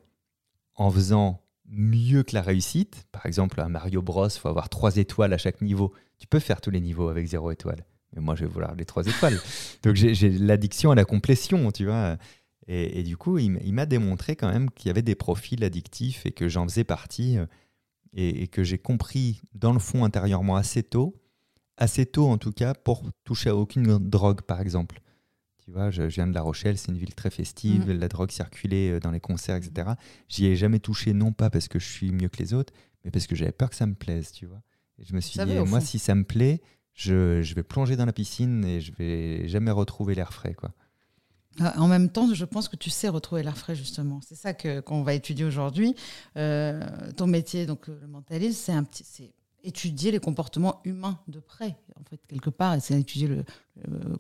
en 0.76 0.92
faisant 0.92 1.42
mieux 1.68 2.24
que 2.24 2.36
la 2.36 2.42
réussite, 2.42 3.08
par 3.12 3.26
exemple, 3.26 3.60
un 3.62 3.70
Mario 3.70 4.02
Bros, 4.02 4.28
il 4.28 4.40
faut 4.40 4.50
avoir 4.50 4.70
trois 4.70 4.98
étoiles 4.98 5.34
à 5.34 5.38
chaque 5.38 5.62
niveau. 5.62 5.94
Tu 6.20 6.28
peux 6.28 6.40
faire 6.40 6.62
tous 6.62 6.70
les 6.70 6.82
niveaux 6.82 7.10
avec 7.10 7.26
zéro 7.28 7.52
étoile. 7.52 7.86
Mais 8.14 8.22
moi, 8.22 8.36
je 8.36 8.46
vais 8.46 8.52
vouloir 8.52 8.76
les 8.76 8.86
trois 8.86 9.06
étoiles. 9.06 9.40
Donc, 9.84 9.96
j'ai 9.96 10.30
l'addiction 10.30 10.92
à 10.92 10.96
la 10.96 11.06
complétion, 11.06 11.72
tu 11.72 11.86
vois. 11.86 12.18
Et, 12.68 13.00
et 13.00 13.04
du 13.04 13.18
coup, 13.18 13.38
il, 13.38 13.74
m'a 13.74 13.86
démontré 13.86 14.36
quand 14.36 14.52
même 14.52 14.72
qu'il 14.72 14.88
y 14.88 14.90
avait 14.90 15.02
des 15.02 15.16
profils 15.16 15.64
addictifs 15.64 16.26
et 16.26 16.32
que 16.32 16.50
j'en 16.50 16.68
faisais 16.68 16.84
partie 16.84 17.38
euh, 17.38 17.46
et, 18.14 18.44
et 18.44 18.48
que 18.48 18.64
j'ai 18.64 18.80
compris 18.80 19.42
dans 19.54 19.74
le 19.74 19.80
fond 19.80 20.04
intérieurement 20.04 20.56
assez 20.56 20.82
tôt, 20.82 21.16
assez 21.78 22.06
tôt 22.06 22.28
en 22.28 22.38
tout 22.38 22.52
cas, 22.52 22.74
pour 22.74 23.04
toucher 23.24 23.50
à 23.50 23.56
aucune 23.56 23.98
drogue, 24.00 24.42
par 24.42 24.62
exemple. 24.62 25.02
Tu 25.64 25.72
vois, 25.72 25.90
je, 25.90 26.10
je 26.10 26.16
viens 26.16 26.28
de 26.28 26.34
La 26.34 26.42
Rochelle, 26.42 26.78
c'est 26.78 26.92
une 26.92 26.98
ville 26.98 27.16
très 27.16 27.32
festive, 27.32 27.92
la 27.92 28.08
drogue 28.08 28.32
circulait 28.32 28.92
euh, 28.92 29.00
dans 29.00 29.12
les 29.12 29.20
concerts, 29.20 29.56
etc. 29.56 29.92
J'y 30.30 30.46
ai 30.46 30.56
jamais 30.56 30.80
touché, 30.80 31.14
non 31.14 31.34
pas 31.34 31.50
parce 31.50 31.68
que 31.68 31.80
je 31.80 31.86
suis 31.86 32.12
mieux 32.12 32.30
que 32.30 32.38
les 32.38 32.54
autres, 32.54 32.74
mais 33.04 33.12
parce 33.12 33.28
que 33.28 33.36
j'avais 33.36 33.52
peur 33.52 33.70
que 33.70 33.76
ça 33.76 33.88
me 33.88 33.96
plaise, 33.96 34.32
tu 34.32 34.46
vois. 34.46 34.62
Et 35.00 35.06
je 35.06 35.14
me 35.14 35.22
suis 35.22 35.40
dit, 35.40 35.54
moi, 35.56 35.80
fond. 35.80 35.86
si 35.86 36.00
ça 36.00 36.16
me 36.16 36.24
plaît, 36.24 36.62
je, 36.94 37.42
je 37.42 37.56
vais 37.56 37.64
plonger 37.64 37.96
dans 37.96 38.06
la 38.06 38.14
piscine 38.14 38.64
et 38.64 38.80
je 38.80 38.94
vais 38.94 39.48
jamais 39.48 39.72
retrouver 39.72 40.16
l'air 40.16 40.34
frais, 40.34 40.54
quoi. 40.54 40.74
Ah, 41.60 41.74
En 41.82 41.88
même 41.88 42.10
temps, 42.10 42.34
je 42.34 42.46
pense 42.46 42.68
que 42.68 42.76
tu 42.76 42.90
sais 42.90 43.08
retrouver 43.08 43.42
l'air 43.44 43.58
frais, 43.58 43.76
justement. 43.76 44.20
C'est 44.28 44.36
ça 44.36 44.54
que- 44.54 44.82
qu'on 44.82 45.04
va 45.04 45.14
étudier 45.14 45.46
aujourd'hui. 45.46 45.96
Euh, 46.38 46.82
ton 47.16 47.28
métier, 47.28 47.66
donc 47.66 47.88
le 47.88 48.08
mentalisme, 48.08 48.60
c'est 48.62 48.74
un 48.74 48.84
petit, 48.84 49.32
étudier 49.64 50.12
les 50.12 50.20
comportements 50.20 50.82
humains 50.84 51.20
de 51.28 51.40
près, 51.40 51.78
en 52.00 52.04
fait, 52.10 52.20
quelque 52.28 52.50
part, 52.52 52.76
et 52.76 52.80
c'est 52.80 53.00
étudier 53.00 53.28
le, 53.28 53.46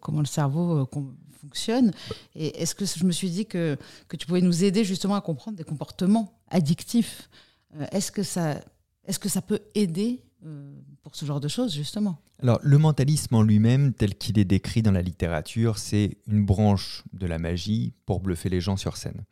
comment 0.02 0.20
le 0.22 0.26
cerveau 0.26 0.80
euh, 0.80 1.02
fonctionne. 1.40 1.92
Et 2.36 2.62
est-ce 2.62 2.74
que 2.74 2.86
je 2.86 3.04
me 3.04 3.12
suis 3.12 3.30
dit 3.30 3.46
que, 3.46 3.78
que 4.08 4.18
tu 4.18 4.26
pouvais 4.26 4.42
nous 4.42 4.64
aider 4.64 4.84
justement 4.84 5.16
à 5.16 5.22
comprendre 5.22 5.58
des 5.58 5.64
comportements 5.64 6.34
addictifs? 6.50 7.30
Euh, 7.80 7.86
Est-ce 7.92 8.12
que 8.12 8.24
ça, 8.24 8.60
est-ce 9.06 9.20
que 9.20 9.30
ça 9.30 9.42
peut 9.44 9.60
aider 9.76 10.24
pour 11.04 11.16
ce 11.16 11.26
genre 11.26 11.40
de 11.40 11.48
choses, 11.48 11.74
justement 11.74 12.20
Alors, 12.42 12.60
le 12.64 12.78
mentalisme 12.78 13.36
en 13.36 13.42
lui-même, 13.42 13.94
tel 13.94 14.16
qu'il 14.16 14.38
est 14.40 14.46
décrit 14.46 14.82
dans 14.82 14.92
la 14.92 15.02
littérature, 15.02 15.78
c'est 15.78 16.18
une 16.28 16.46
branche 16.46 17.04
de 17.14 17.26
la 17.28 17.38
magie 17.40 17.94
pour 18.06 18.20
bluffer 18.20 18.50
les 18.50 18.62
gens 18.62 18.78
sur 18.78 18.98
scène. 18.98 19.24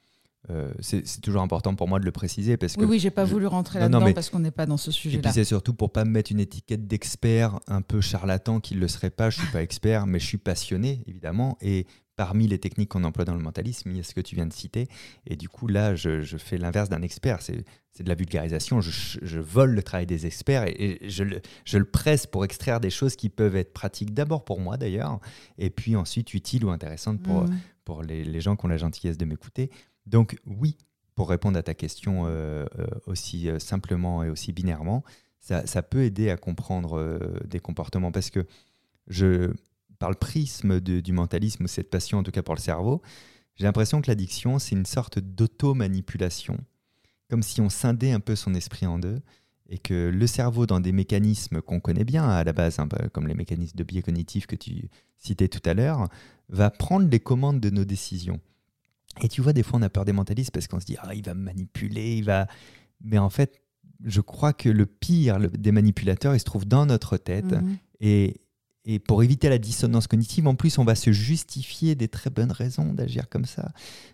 euh, 0.49 0.73
c'est 0.81 1.21
toujours 1.21 1.41
important 1.41 1.73
pour 1.73 1.87
moi 1.87 1.99
de 2.01 2.05
le 2.05 2.11
préciser 2.11 2.57
parce 2.57 2.75
que 2.75 2.81
Oui, 2.81 2.87
oui, 2.91 2.99
j'ai 2.99 3.11
pas 3.11 3.25
je- 3.25 3.31
voulu 3.31 3.47
rentrer 3.47 3.79
là-dedans 3.79 4.11
parce 4.13 4.29
qu'on 4.29 4.39
n'est 4.39 4.51
pas 4.51 4.65
dans 4.65 4.75
ce 4.75 4.89
et 4.89 4.93
sujet-là. 4.93 5.21
puis 5.23 5.31
c'est 5.31 5.45
surtout 5.45 5.73
pour 5.73 5.93
pas 5.93 6.03
me 6.03 6.09
mettre 6.11 6.33
une 6.33 6.41
étiquette 6.41 6.85
d'expert 6.85 7.59
un 7.67 7.81
peu 7.81 8.01
charlatan 8.01 8.59
qui 8.59 8.75
ne 8.75 8.81
le 8.81 8.89
serait 8.89 9.09
pas. 9.09 9.29
Je 9.29 9.39
suis 9.39 9.51
pas 9.53 9.61
expert, 9.63 10.05
mais 10.05 10.19
je 10.19 10.25
suis 10.25 10.37
passionné 10.37 11.01
évidemment. 11.07 11.57
Et 11.61 11.87
parmi 12.15 12.47
les 12.47 12.59
techniques 12.59 12.89
qu'on 12.89 13.03
emploie 13.03 13.25
dans 13.25 13.35
le 13.35 13.41
mentalisme, 13.41 13.91
il 13.91 13.97
y 13.97 13.99
a 13.99 14.03
ce 14.03 14.13
que 14.13 14.21
tu 14.21 14.35
viens 14.35 14.45
de 14.45 14.53
citer. 14.53 14.87
Et 15.25 15.35
du 15.35 15.49
coup 15.49 15.67
là, 15.67 15.95
je, 15.95 16.21
je 16.21 16.37
fais 16.37 16.57
l'inverse 16.57 16.89
d'un 16.89 17.01
expert. 17.01 17.41
C'est 17.41 17.63
de 18.03 18.09
la 18.09 18.15
vulgarisation. 18.15 18.81
Je, 18.81 19.19
je 19.21 19.39
vole 19.39 19.71
le 19.71 19.83
travail 19.83 20.05
des 20.05 20.25
experts 20.25 20.65
et, 20.67 21.03
et 21.03 21.09
je, 21.09 21.23
le, 21.23 21.41
je 21.65 21.77
le 21.77 21.85
presse 21.85 22.25
pour 22.25 22.43
extraire 22.43 22.79
des 22.79 22.89
choses 22.89 23.15
qui 23.15 23.29
peuvent 23.29 23.55
être 23.55 23.73
pratiques 23.73 24.13
d'abord 24.13 24.45
pour 24.45 24.59
moi 24.59 24.77
d'ailleurs, 24.77 25.19
et 25.57 25.69
puis 25.69 25.95
ensuite 25.95 26.33
utiles 26.33 26.65
ou 26.65 26.69
intéressantes 26.71 27.21
pour, 27.21 27.45
pour 27.85 28.01
les, 28.01 28.23
les 28.23 28.41
gens 28.41 28.55
qui 28.55 28.65
ont 28.65 28.69
la 28.69 28.77
gentillesse 28.77 29.17
de 29.17 29.25
m'écouter. 29.25 29.69
Donc 30.05 30.37
oui, 30.45 30.77
pour 31.15 31.29
répondre 31.29 31.57
à 31.57 31.63
ta 31.63 31.73
question 31.73 32.23
euh, 32.25 32.65
euh, 32.79 32.87
aussi 33.05 33.49
euh, 33.49 33.59
simplement 33.59 34.23
et 34.23 34.29
aussi 34.29 34.51
binairement, 34.51 35.03
ça, 35.39 35.65
ça 35.67 35.83
peut 35.83 36.03
aider 36.03 36.29
à 36.29 36.37
comprendre 36.37 37.19
des 37.45 37.59
comportements 37.59 38.11
parce 38.11 38.29
que 38.29 38.47
je, 39.07 39.51
par 40.03 40.09
le 40.09 40.17
prisme 40.17 40.81
de- 40.81 40.99
du 40.99 41.13
mentalisme 41.13 41.63
ou 41.63 41.67
cette 41.69 41.89
passion 41.89 42.17
en 42.17 42.23
tout 42.23 42.31
cas 42.31 42.43
pour 42.43 42.55
le 42.55 42.59
cerveau, 42.59 43.01
j'ai 43.55 43.63
l'impression 43.63 44.01
que 44.01 44.11
l'addiction 44.11 44.59
c'est 44.59 44.75
une 44.75 44.85
sorte 44.85 45.17
d'auto-manipulation, 45.17 46.57
comme 47.29 47.41
si 47.41 47.61
on 47.61 47.69
scindait 47.69 48.11
un 48.11 48.19
peu 48.19 48.35
son 48.35 48.53
esprit 48.53 48.85
en 48.85 48.99
deux 48.99 49.21
et 49.69 49.77
que 49.77 50.11
le 50.13 50.27
cerveau 50.27 50.65
dans 50.65 50.81
des 50.81 50.91
mécanismes 50.91 51.61
qu'on 51.61 51.79
connaît 51.79 52.03
bien 52.03 52.27
à 52.27 52.43
la 52.43 52.51
base, 52.51 52.79
hein, 52.79 52.85
bah, 52.85 53.07
comme 53.13 53.27
les 53.27 53.33
mécanismes 53.33 53.77
de 53.77 53.83
biais 53.85 54.01
cognitifs 54.01 54.45
que 54.45 54.57
tu 54.57 54.89
citais 55.17 55.47
tout 55.47 55.61
à 55.63 55.73
l'heure, 55.73 56.09
va 56.49 56.69
prendre 56.69 57.07
les 57.09 57.21
commandes 57.21 57.61
de 57.61 57.69
nos 57.69 57.85
décisions. 57.85 58.41
Et 59.21 59.29
tu 59.29 59.39
vois, 59.39 59.53
des 59.53 59.63
fois, 59.63 59.79
on 59.79 59.83
a 59.83 59.89
peur 59.89 60.03
des 60.03 60.11
mentalistes 60.11 60.51
parce 60.51 60.67
qu'on 60.67 60.81
se 60.81 60.85
dit, 60.85 60.97
ah, 60.99 61.15
il 61.15 61.23
va 61.23 61.33
me 61.33 61.43
manipuler, 61.43 62.17
il 62.17 62.25
va. 62.25 62.47
Mais 62.99 63.19
en 63.19 63.29
fait, 63.29 63.61
je 64.03 64.19
crois 64.19 64.51
que 64.51 64.67
le 64.67 64.85
pire 64.85 65.39
des 65.39 65.71
manipulateurs, 65.71 66.35
il 66.35 66.39
se 66.39 66.45
trouve 66.45 66.65
dans 66.65 66.85
notre 66.85 67.15
tête. 67.15 67.53
Mhm. 67.53 67.77
Et, 68.01 68.41
et 68.85 68.99
pour 68.99 69.23
éviter 69.23 69.47
la 69.49 69.57
dissonance 69.59 70.07
cognitive, 70.07 70.45
en 70.47 70.55
plus, 70.55 70.77
on 70.77 70.83
va 70.83 70.95
se 70.95 71.11
justifier 71.13 71.95
des 71.95 72.09
très 72.09 72.29
bonnes 72.29 72.51
raisons 72.51 72.91
d'agir 72.93 73.29
comme 73.29 73.45
ça. 73.45 73.71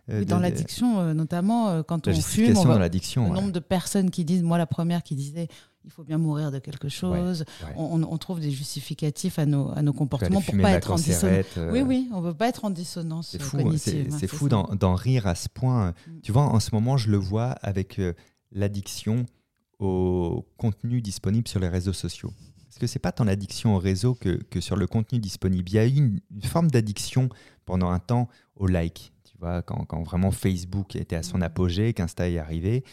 Euh, 0.10 0.24
dans 0.26 0.38
de- 0.38 0.44
l'addiction, 0.44 1.00
euh, 1.00 1.14
notamment 1.16 1.70
euh, 1.70 1.82
quand 1.84 2.06
La 2.08 2.14
on 2.14 2.22
fume, 2.22 2.56
on 2.56 2.66
l'addiction. 2.78 3.24
le 3.26 3.30
ouais. 3.32 3.36
nombre 3.42 3.52
de 3.52 3.60
personnes 3.60 4.12
qui 4.12 4.26
disent, 4.26 4.44
moi 4.44 4.58
la 4.60 4.68
première 4.68 5.02
qui 5.02 5.16
disait, 5.16 5.48
il 5.86 5.92
faut 5.92 6.04
bien 6.04 6.20
mourir 6.20 6.52
de 6.52 6.60
quelque 6.60 6.88
chose. 6.90 7.46
ouais. 7.64 7.74
On, 7.78 8.04
on 8.04 8.18
trouve 8.20 8.40
des 8.42 8.52
justificatifs 8.52 9.40
à 9.40 9.48
nos, 9.48 9.72
à 9.72 9.82
nos 9.82 9.94
comportements 9.94 10.40
pour 10.42 10.52
fumer 10.52 10.62
pas 10.64 10.72
être 10.74 10.92
en 10.92 10.96
dissonance. 10.98 11.46
euh, 11.58 11.72
Oui, 11.72 11.82
oui, 11.82 12.08
on 12.14 12.22
veut 12.22 12.34
pas 12.36 12.48
être 12.50 12.64
en 12.66 12.70
dissonance 12.70 13.30
C'est 13.32 13.42
fou, 13.42 13.58
cognitive. 13.58 14.08
c'est 14.20 14.26
hein, 14.26 14.28
fou 14.28 14.50
d'en 14.50 14.94
rire 14.94 15.26
à 15.26 15.34
ce 15.34 15.48
point. 15.50 15.90
Mm. 16.08 16.20
Tu 16.22 16.32
vois, 16.32 16.44
en 16.44 16.60
ce 16.60 16.70
moment, 16.76 16.96
je 16.98 17.10
le 17.10 17.18
vois 17.18 17.52
avec 17.64 17.98
euh, 17.98 18.14
l'addiction 18.52 19.26
au 19.80 20.46
contenu 20.58 21.02
disponible 21.02 21.48
sur 21.48 21.60
les 21.60 21.70
réseaux 21.70 21.94
sociaux. 21.94 22.34
Parce 22.70 22.78
que 22.78 22.86
c'est 22.88 23.00
pas 23.00 23.12
tant 23.12 23.24
l'addiction 23.24 23.76
au 23.76 23.80
réseau 23.80 24.14
que, 24.14 24.36
que 24.44 24.62
sur 24.62 24.76
le 24.76 24.86
contenu 24.86 25.18
disponible? 25.18 25.68
Il 25.70 25.74
y 25.74 25.80
a 25.80 25.88
eu 25.88 25.96
une, 25.96 26.20
une 26.32 26.44
forme 26.44 26.70
d'addiction 26.70 27.28
pendant 27.66 27.90
un 27.90 27.98
temps 28.00 28.30
au 28.56 28.68
like. 28.68 29.12
Tu 29.24 29.36
vois, 29.40 29.64
quand, 29.64 29.86
quand 29.86 30.04
vraiment 30.04 30.30
Facebook 30.32 30.96
était 30.96 31.16
à 31.16 31.24
son 31.24 31.40
Mm. 31.40 31.44
apogée, 31.44 31.94
qu'Insta 31.94 32.30
est 32.30 32.38
arrivé, 32.38 32.84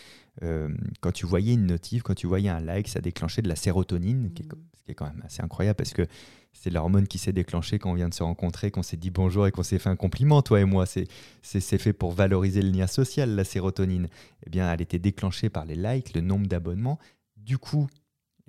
euh, 0.42 0.68
quand 1.02 1.12
tu 1.12 1.26
voyais 1.26 1.52
une 1.54 1.66
notif, 1.66 2.02
quand 2.02 2.14
tu 2.14 2.26
voyais 2.26 2.48
un 2.48 2.60
like, 2.60 2.88
ça 2.88 3.00
déclenchait 3.00 3.42
de 3.42 3.48
la 3.48 3.56
sérotonine, 3.56 4.32
qui 4.32 4.42
est, 4.44 4.46
Mm. 4.46 4.58
ce 4.78 4.82
qui 4.82 4.90
est 4.92 4.94
quand 4.94 5.06
même 5.06 5.22
assez 5.24 5.42
incroyable 5.42 5.76
parce 5.76 5.92
que 5.92 6.06
c'est 6.54 6.70
l'hormone 6.70 7.06
qui 7.06 7.18
s'est 7.18 7.34
déclenchée 7.34 7.78
quand 7.78 7.90
on 7.90 7.94
vient 7.94 8.08
de 8.08 8.14
se 8.14 8.22
rencontrer, 8.22 8.70
qu'on 8.70 8.82
s'est 8.82 8.96
dit 8.96 9.10
bonjour 9.10 9.46
et 9.46 9.50
qu'on 9.52 9.62
s'est 9.62 9.78
fait 9.78 9.90
un 9.90 9.96
compliment, 9.96 10.40
toi 10.40 10.58
et 10.58 10.64
moi. 10.64 10.86
C'est 10.86 11.60
fait 11.78 11.92
pour 11.92 12.12
valoriser 12.12 12.62
le 12.62 12.70
lien 12.70 12.86
social, 12.86 13.34
la 13.34 13.44
sérotonine. 13.44 14.08
Eh 14.46 14.48
bien, 14.50 14.72
elle 14.72 14.80
était 14.80 14.98
déclenchée 14.98 15.50
par 15.50 15.66
les 15.66 15.74
likes, 15.76 16.14
le 16.14 16.22
nombre 16.22 16.46
d'abonnements. 16.46 16.98
Du 17.36 17.58
coup, 17.58 17.88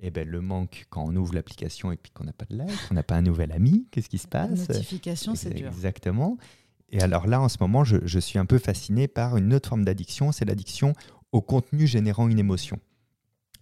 eh 0.00 0.10
ben, 0.10 0.28
le 0.28 0.40
manque 0.40 0.86
quand 0.90 1.04
on 1.04 1.14
ouvre 1.16 1.34
l'application 1.34 1.90
et 1.92 1.96
puis 1.96 2.12
qu'on 2.12 2.24
n'a 2.24 2.32
pas 2.32 2.44
de 2.48 2.56
like, 2.56 2.88
qu'on 2.88 2.94
n'a 2.94 3.02
pas 3.02 3.16
un 3.16 3.22
nouvel 3.22 3.52
ami, 3.52 3.86
qu'est-ce 3.90 4.08
qui 4.08 4.18
se 4.18 4.26
La 4.32 4.46
passe? 4.46 4.68
notification, 4.68 5.34
c'est 5.34 5.50
dur. 5.50 5.68
Exactement. 5.68 6.38
Et 6.90 7.00
alors 7.00 7.26
là, 7.26 7.40
en 7.40 7.48
ce 7.48 7.58
moment, 7.60 7.84
je, 7.84 7.96
je 8.04 8.18
suis 8.18 8.38
un 8.38 8.46
peu 8.46 8.58
fasciné 8.58 9.08
par 9.08 9.36
une 9.36 9.52
autre 9.52 9.68
forme 9.68 9.84
d'addiction, 9.84 10.32
c'est 10.32 10.44
l'addiction 10.44 10.94
au 11.32 11.42
contenu 11.42 11.86
générant 11.86 12.28
une 12.28 12.38
émotion. 12.38 12.78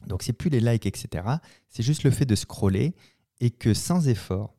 Donc, 0.07 0.23
c'est 0.23 0.33
plus 0.33 0.50
les 0.50 0.61
likes, 0.61 0.87
etc. 0.87 1.25
C'est 1.69 1.83
juste 1.83 2.05
le 2.05 2.11
fait 2.12 2.26
de 2.26 2.35
scroller 2.37 2.95
et 3.40 3.50
que 3.50 3.75
sans 3.75 4.07
effort, 4.09 4.55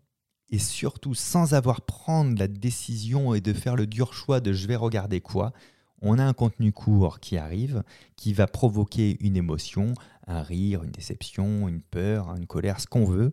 et 0.49 0.59
surtout 0.59 1.13
sans 1.13 1.53
avoir 1.53 1.81
prendre 1.81 2.37
la 2.37 2.47
décision 2.47 3.33
et 3.33 3.41
de 3.41 3.53
faire 3.53 3.75
le 3.75 3.87
dur 3.87 4.13
choix 4.13 4.39
de 4.41 4.51
je 4.51 4.67
vais 4.67 4.75
regarder 4.75 5.21
quoi, 5.21 5.53
on 6.01 6.19
a 6.19 6.23
un 6.23 6.33
contenu 6.33 6.71
court 6.71 7.19
qui 7.19 7.37
arrive, 7.37 7.83
qui 8.15 8.33
va 8.33 8.47
provoquer 8.47 9.17
une 9.19 9.35
émotion, 9.35 9.93
un 10.27 10.41
rire, 10.41 10.83
une 10.83 10.91
déception, 10.91 11.67
une 11.67 11.81
peur, 11.81 12.35
une 12.35 12.45
colère, 12.47 12.79
ce 12.79 12.87
qu'on 12.87 13.05
veut, 13.05 13.31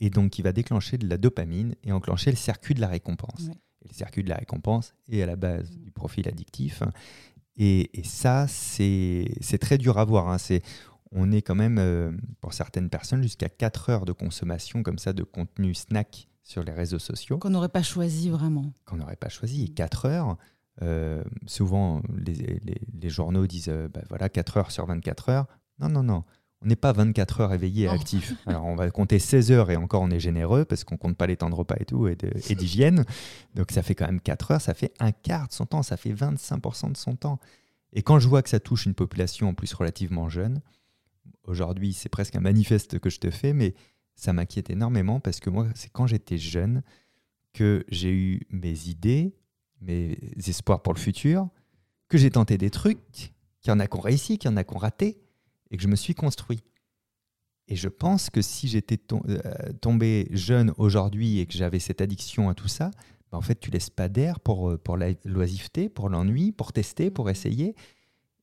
et 0.00 0.10
donc 0.10 0.30
qui 0.30 0.42
va 0.42 0.52
déclencher 0.52 0.98
de 0.98 1.08
la 1.08 1.18
dopamine 1.18 1.74
et 1.84 1.92
enclencher 1.92 2.30
le 2.30 2.36
circuit 2.36 2.74
de 2.74 2.80
la 2.80 2.88
récompense. 2.88 3.42
Ouais. 3.48 3.54
Et 3.84 3.88
le 3.88 3.94
circuit 3.94 4.22
de 4.24 4.28
la 4.28 4.36
récompense 4.36 4.94
est 5.08 5.22
à 5.22 5.26
la 5.26 5.36
base 5.36 5.70
du 5.70 5.90
profil 5.90 6.26
addictif. 6.28 6.82
Et, 7.56 7.98
et 7.98 8.04
ça, 8.04 8.46
c'est 8.48 9.58
très 9.60 9.78
dur 9.78 9.98
à 9.98 10.04
voir. 10.04 10.28
hein. 10.28 10.38
C'est 10.38 10.62
on 11.12 11.30
est 11.32 11.40
quand 11.40 11.54
même, 11.54 11.78
euh, 11.78 12.12
pour 12.40 12.52
certaines 12.52 12.90
personnes, 12.90 13.22
jusqu'à 13.22 13.48
4 13.48 13.90
heures 13.90 14.04
de 14.04 14.12
consommation 14.12 14.82
comme 14.82 14.98
ça 14.98 15.12
de 15.12 15.22
contenu 15.22 15.72
snack 15.74 16.28
sur 16.42 16.62
les 16.64 16.72
réseaux 16.72 16.98
sociaux 16.98 17.38
Qu'on 17.38 17.50
n'aurait 17.50 17.68
pas 17.68 17.82
choisi 17.82 18.28
vraiment. 18.28 18.72
qu'on 18.84 18.96
n'aurait 18.96 19.16
pas 19.16 19.28
choisi. 19.28 19.64
Et 19.64 19.68
4 19.68 20.06
heures, 20.06 20.36
euh, 20.82 21.22
souvent 21.46 22.02
les, 22.16 22.34
les- 22.34 22.80
les 23.00 23.08
journaux 23.08 23.46
disent 23.46 23.68
euh, 23.68 23.88
bah 23.88 24.02
voilà, 24.08 24.28
4 24.28 24.56
heures 24.58 24.70
sur 24.70 24.86
24 24.86 25.28
heures. 25.30 25.46
Non, 25.78 25.88
non, 25.88 26.02
non. 26.02 26.24
On 26.62 26.66
n'est 26.68 26.76
pas 26.76 26.92
24 26.92 27.40
heures 27.42 27.52
éveillé 27.52 27.84
et 27.84 27.88
actif. 27.88 28.32
Alors 28.46 28.64
on 28.64 28.74
va 28.76 28.90
compter 28.90 29.18
16 29.18 29.52
heures 29.52 29.70
et 29.70 29.76
encore 29.76 30.02
on 30.02 30.10
est 30.10 30.20
généreux 30.20 30.64
parce 30.64 30.84
qu'on 30.84 30.96
compte 30.96 31.16
pas 31.16 31.26
les 31.26 31.36
temps 31.36 31.50
de 31.50 31.54
repas 31.54 31.76
et 31.80 31.84
tout 31.84 32.08
et 32.08 32.16
d'hygiène. 32.54 33.04
Donc 33.54 33.70
ça 33.72 33.82
fait 33.82 33.94
quand 33.94 34.06
même 34.06 34.20
4 34.20 34.50
heures, 34.52 34.60
ça 34.60 34.72
fait 34.74 34.92
un 34.98 35.12
quart 35.12 35.48
de 35.48 35.52
son 35.52 35.66
temps, 35.66 35.82
ça 35.82 35.96
fait 35.96 36.12
25% 36.12 36.92
de 36.92 36.96
son 36.96 37.14
temps. 37.16 37.38
Et 37.92 38.02
quand 38.02 38.18
je 38.18 38.28
vois 38.28 38.42
que 38.42 38.48
ça 38.48 38.58
touche 38.60 38.86
une 38.86 38.94
population 38.94 39.48
en 39.48 39.54
plus 39.54 39.72
relativement 39.74 40.28
jeune, 40.28 40.60
aujourd'hui 41.44 41.92
c'est 41.92 42.08
presque 42.08 42.36
un 42.36 42.40
manifeste 42.40 42.98
que 42.98 43.10
je 43.10 43.20
te 43.20 43.30
fais, 43.30 43.52
mais 43.52 43.74
ça 44.14 44.32
m'inquiète 44.32 44.70
énormément 44.70 45.20
parce 45.20 45.40
que 45.40 45.50
moi 45.50 45.66
c'est 45.74 45.90
quand 45.92 46.06
j'étais 46.06 46.38
jeune 46.38 46.82
que 47.52 47.84
j'ai 47.88 48.12
eu 48.12 48.40
mes 48.50 48.88
idées, 48.88 49.34
mes 49.80 50.18
espoirs 50.46 50.82
pour 50.82 50.94
le 50.94 50.98
futur, 50.98 51.48
que 52.08 52.18
j'ai 52.18 52.30
tenté 52.30 52.58
des 52.58 52.70
trucs, 52.70 52.98
qu'il 53.12 53.68
y 53.68 53.70
en 53.70 53.80
a 53.80 53.86
qui 53.86 53.96
ont 53.96 54.00
réussi, 54.00 54.38
qu'il 54.38 54.50
y 54.50 54.52
en 54.52 54.56
a 54.56 54.64
qui 54.64 54.74
ont 54.74 54.78
raté, 54.78 55.18
et 55.70 55.76
que 55.76 55.82
je 55.82 55.88
me 55.88 55.96
suis 55.96 56.14
construit. 56.14 56.62
Et 57.68 57.76
je 57.76 57.88
pense 57.88 58.30
que 58.30 58.42
si 58.42 58.68
j'étais 58.68 58.98
euh, 59.12 59.72
tombé 59.80 60.28
jeune 60.30 60.72
aujourd'hui 60.76 61.40
et 61.40 61.46
que 61.46 61.54
j'avais 61.54 61.80
cette 61.80 62.00
addiction 62.00 62.48
à 62.48 62.54
tout 62.54 62.68
ça, 62.68 62.90
bah, 63.32 63.38
en 63.38 63.40
fait, 63.40 63.58
tu 63.58 63.70
laisses 63.70 63.90
pas 63.90 64.08
d'air 64.08 64.38
pour, 64.38 64.70
euh, 64.70 64.78
pour 64.78 64.96
l'oisiveté, 64.96 65.88
pour 65.88 66.08
l'ennui, 66.08 66.52
pour 66.52 66.72
tester, 66.72 67.10
pour 67.10 67.28
essayer. 67.28 67.74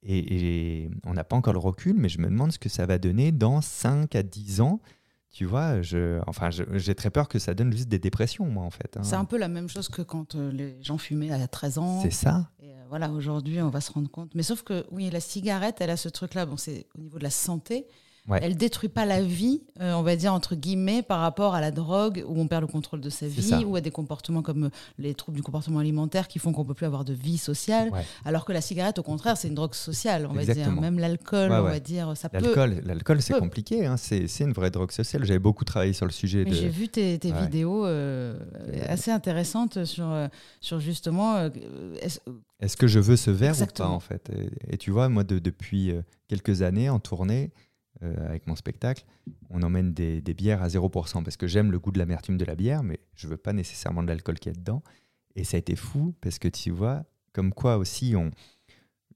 Et, 0.02 0.84
et 0.84 0.90
on 1.06 1.14
n'a 1.14 1.24
pas 1.24 1.38
encore 1.38 1.54
le 1.54 1.60
recul, 1.60 1.96
mais 1.96 2.10
je 2.10 2.20
me 2.20 2.26
demande 2.26 2.52
ce 2.52 2.60
que 2.60 2.68
ça 2.68 2.86
va 2.86 2.98
donner 2.98 3.32
dans 3.32 3.62
5 3.62 4.14
à 4.16 4.24
10 4.24 4.60
ans. 4.60 4.82
Tu 5.34 5.46
vois, 5.46 5.82
je, 5.82 6.22
enfin, 6.28 6.50
j'ai 6.52 6.94
très 6.94 7.10
peur 7.10 7.28
que 7.28 7.40
ça 7.40 7.56
donne 7.56 7.74
juste 7.74 7.90
des 7.90 7.98
dépressions, 7.98 8.46
moi, 8.46 8.64
en 8.64 8.70
fait. 8.70 8.96
hein. 8.98 9.04
C'est 9.04 9.16
un 9.16 9.26
peu 9.26 9.38
la 9.40 9.48
même 9.48 9.68
chose 9.68 9.90
que 9.90 10.04
quand 10.04 10.36
euh, 10.36 10.52
les 10.52 10.78
gens 10.84 11.00
fumaient 11.00 11.32
à 11.32 11.48
13 11.48 11.80
ans. 11.80 12.02
C'est 12.04 12.12
ça. 12.12 12.48
Et 12.62 12.70
euh, 12.70 12.84
voilà, 12.88 13.10
aujourd'hui, 13.12 13.60
on 13.60 13.70
va 13.72 13.82
se 13.82 13.92
rendre 13.92 14.12
compte. 14.12 14.30
Mais 14.36 14.44
sauf 14.44 14.62
que, 14.62 14.86
oui, 14.92 15.10
la 15.10 15.20
cigarette, 15.20 15.78
elle 15.82 15.90
a 15.90 15.98
ce 15.98 16.08
truc-là. 16.08 16.46
Bon, 16.46 16.56
c'est 16.56 16.86
au 16.96 17.02
niveau 17.02 17.18
de 17.18 17.24
la 17.24 17.32
santé. 17.32 17.88
Ouais. 18.30 18.40
Elle 18.42 18.56
détruit 18.56 18.88
pas 18.88 19.06
la 19.06 19.22
vie, 19.22 19.64
euh, 19.82 19.92
on 19.96 20.02
va 20.02 20.16
dire, 20.16 20.34
entre 20.34 20.56
guillemets, 20.56 21.02
par 21.04 21.20
rapport 21.20 21.56
à 21.56 21.60
la 21.62 21.72
drogue, 21.72 22.24
où 22.26 22.40
on 22.40 22.48
perd 22.48 22.62
le 22.62 22.68
contrôle 22.68 23.02
de 23.02 23.10
sa 23.10 23.28
vie, 23.28 23.66
ou 23.66 23.76
à 23.76 23.82
des 23.82 23.92
comportements 23.92 24.42
comme 24.42 24.64
euh, 24.66 24.70
les 24.98 25.14
troubles 25.14 25.36
du 25.36 25.44
comportement 25.44 25.80
alimentaire 25.80 26.30
qui 26.30 26.40
font 26.40 26.54
qu'on 26.54 26.64
peut 26.64 26.74
plus 26.74 26.86
avoir 26.86 27.04
de 27.04 27.12
vie 27.14 27.38
sociale. 27.38 27.90
Ouais. 27.92 28.06
Alors 28.24 28.46
que 28.46 28.54
la 28.54 28.62
cigarette, 28.62 28.98
au 28.98 29.04
contraire, 29.04 29.36
c'est 29.36 29.50
une 29.50 29.56
drogue 29.56 29.74
sociale, 29.74 30.26
on 30.30 30.34
va 30.34 30.46
dire. 30.46 30.72
Même 30.72 31.00
l'alcool, 31.00 31.52
Ouais, 31.52 31.58
on 31.58 31.64
va 31.64 31.80
dire, 31.82 32.16
ça 32.16 32.30
peut. 32.30 32.40
L'alcool, 32.40 32.82
l'alcool, 32.86 33.22
c'est 33.22 33.38
compliqué. 33.38 33.86
hein. 33.86 33.98
C'est 33.98 34.28
c'est 34.28 34.46
une 34.46 34.54
vraie 34.54 34.72
drogue 34.72 34.92
sociale. 34.92 35.26
J'avais 35.26 35.40
beaucoup 35.40 35.66
travaillé 35.66 35.92
sur 35.92 36.06
le 36.06 36.12
sujet 36.14 36.46
de. 36.46 36.54
j'ai 36.54 36.70
vu 36.70 36.88
tes, 36.88 37.18
vidéos 37.18 37.86
euh, 37.86 38.40
assez 38.88 39.12
intéressantes 39.12 39.84
sur, 39.84 40.08
sur 40.62 40.80
justement. 40.80 41.36
euh, 41.36 41.50
est-ce- 42.00 42.78
que 42.78 42.88
je 42.88 43.00
veux 43.00 43.18
ce 43.18 43.32
verre 43.32 43.50
Exactement. 43.50 43.88
ou 43.88 43.92
pas 43.92 43.96
en 43.98 44.00
fait? 44.00 44.30
Et, 44.70 44.76
et 44.76 44.78
tu 44.78 44.92
vois, 44.92 45.10
moi, 45.10 45.26
de- 45.26 45.40
depuis 45.40 45.94
quelques 46.30 46.62
années 46.62 46.90
en 46.90 47.00
tournée 47.00 47.52
euh, 48.04 48.28
avec 48.28 48.48
mon 48.48 48.56
spectacle, 48.56 49.06
on 49.50 49.62
emmène 49.64 49.94
des, 49.94 50.22
bières 50.34 50.62
à 50.62 50.68
0% 50.68 51.24
parce 51.24 51.38
que 51.38 51.48
j'aime 51.48 51.72
le 51.72 51.80
goût 51.80 51.92
de 51.92 52.00
l'amertume 52.00 52.38
de 52.38 52.44
la 52.44 52.56
bière, 52.56 52.84
mais 52.84 53.00
je 53.16 53.28
veux 53.28 53.38
pas 53.38 53.54
nécessairement 53.54 54.04
de 54.04 54.08
l'alcool 54.08 54.40
qu'il 54.40 54.52
y 54.52 54.56
a 54.56 54.60
dedans. 54.60 54.84
Et 55.36 55.44
ça 55.44 55.58
a 55.58 55.60
été 55.60 55.76
fou 55.76 56.14
parce 56.20 56.38
que 56.38 56.48
tu 56.48 56.72
vois, 56.72 57.06
comme 57.32 57.54
quoi 57.54 57.78
aussi 57.78 58.16
on. 58.16 58.32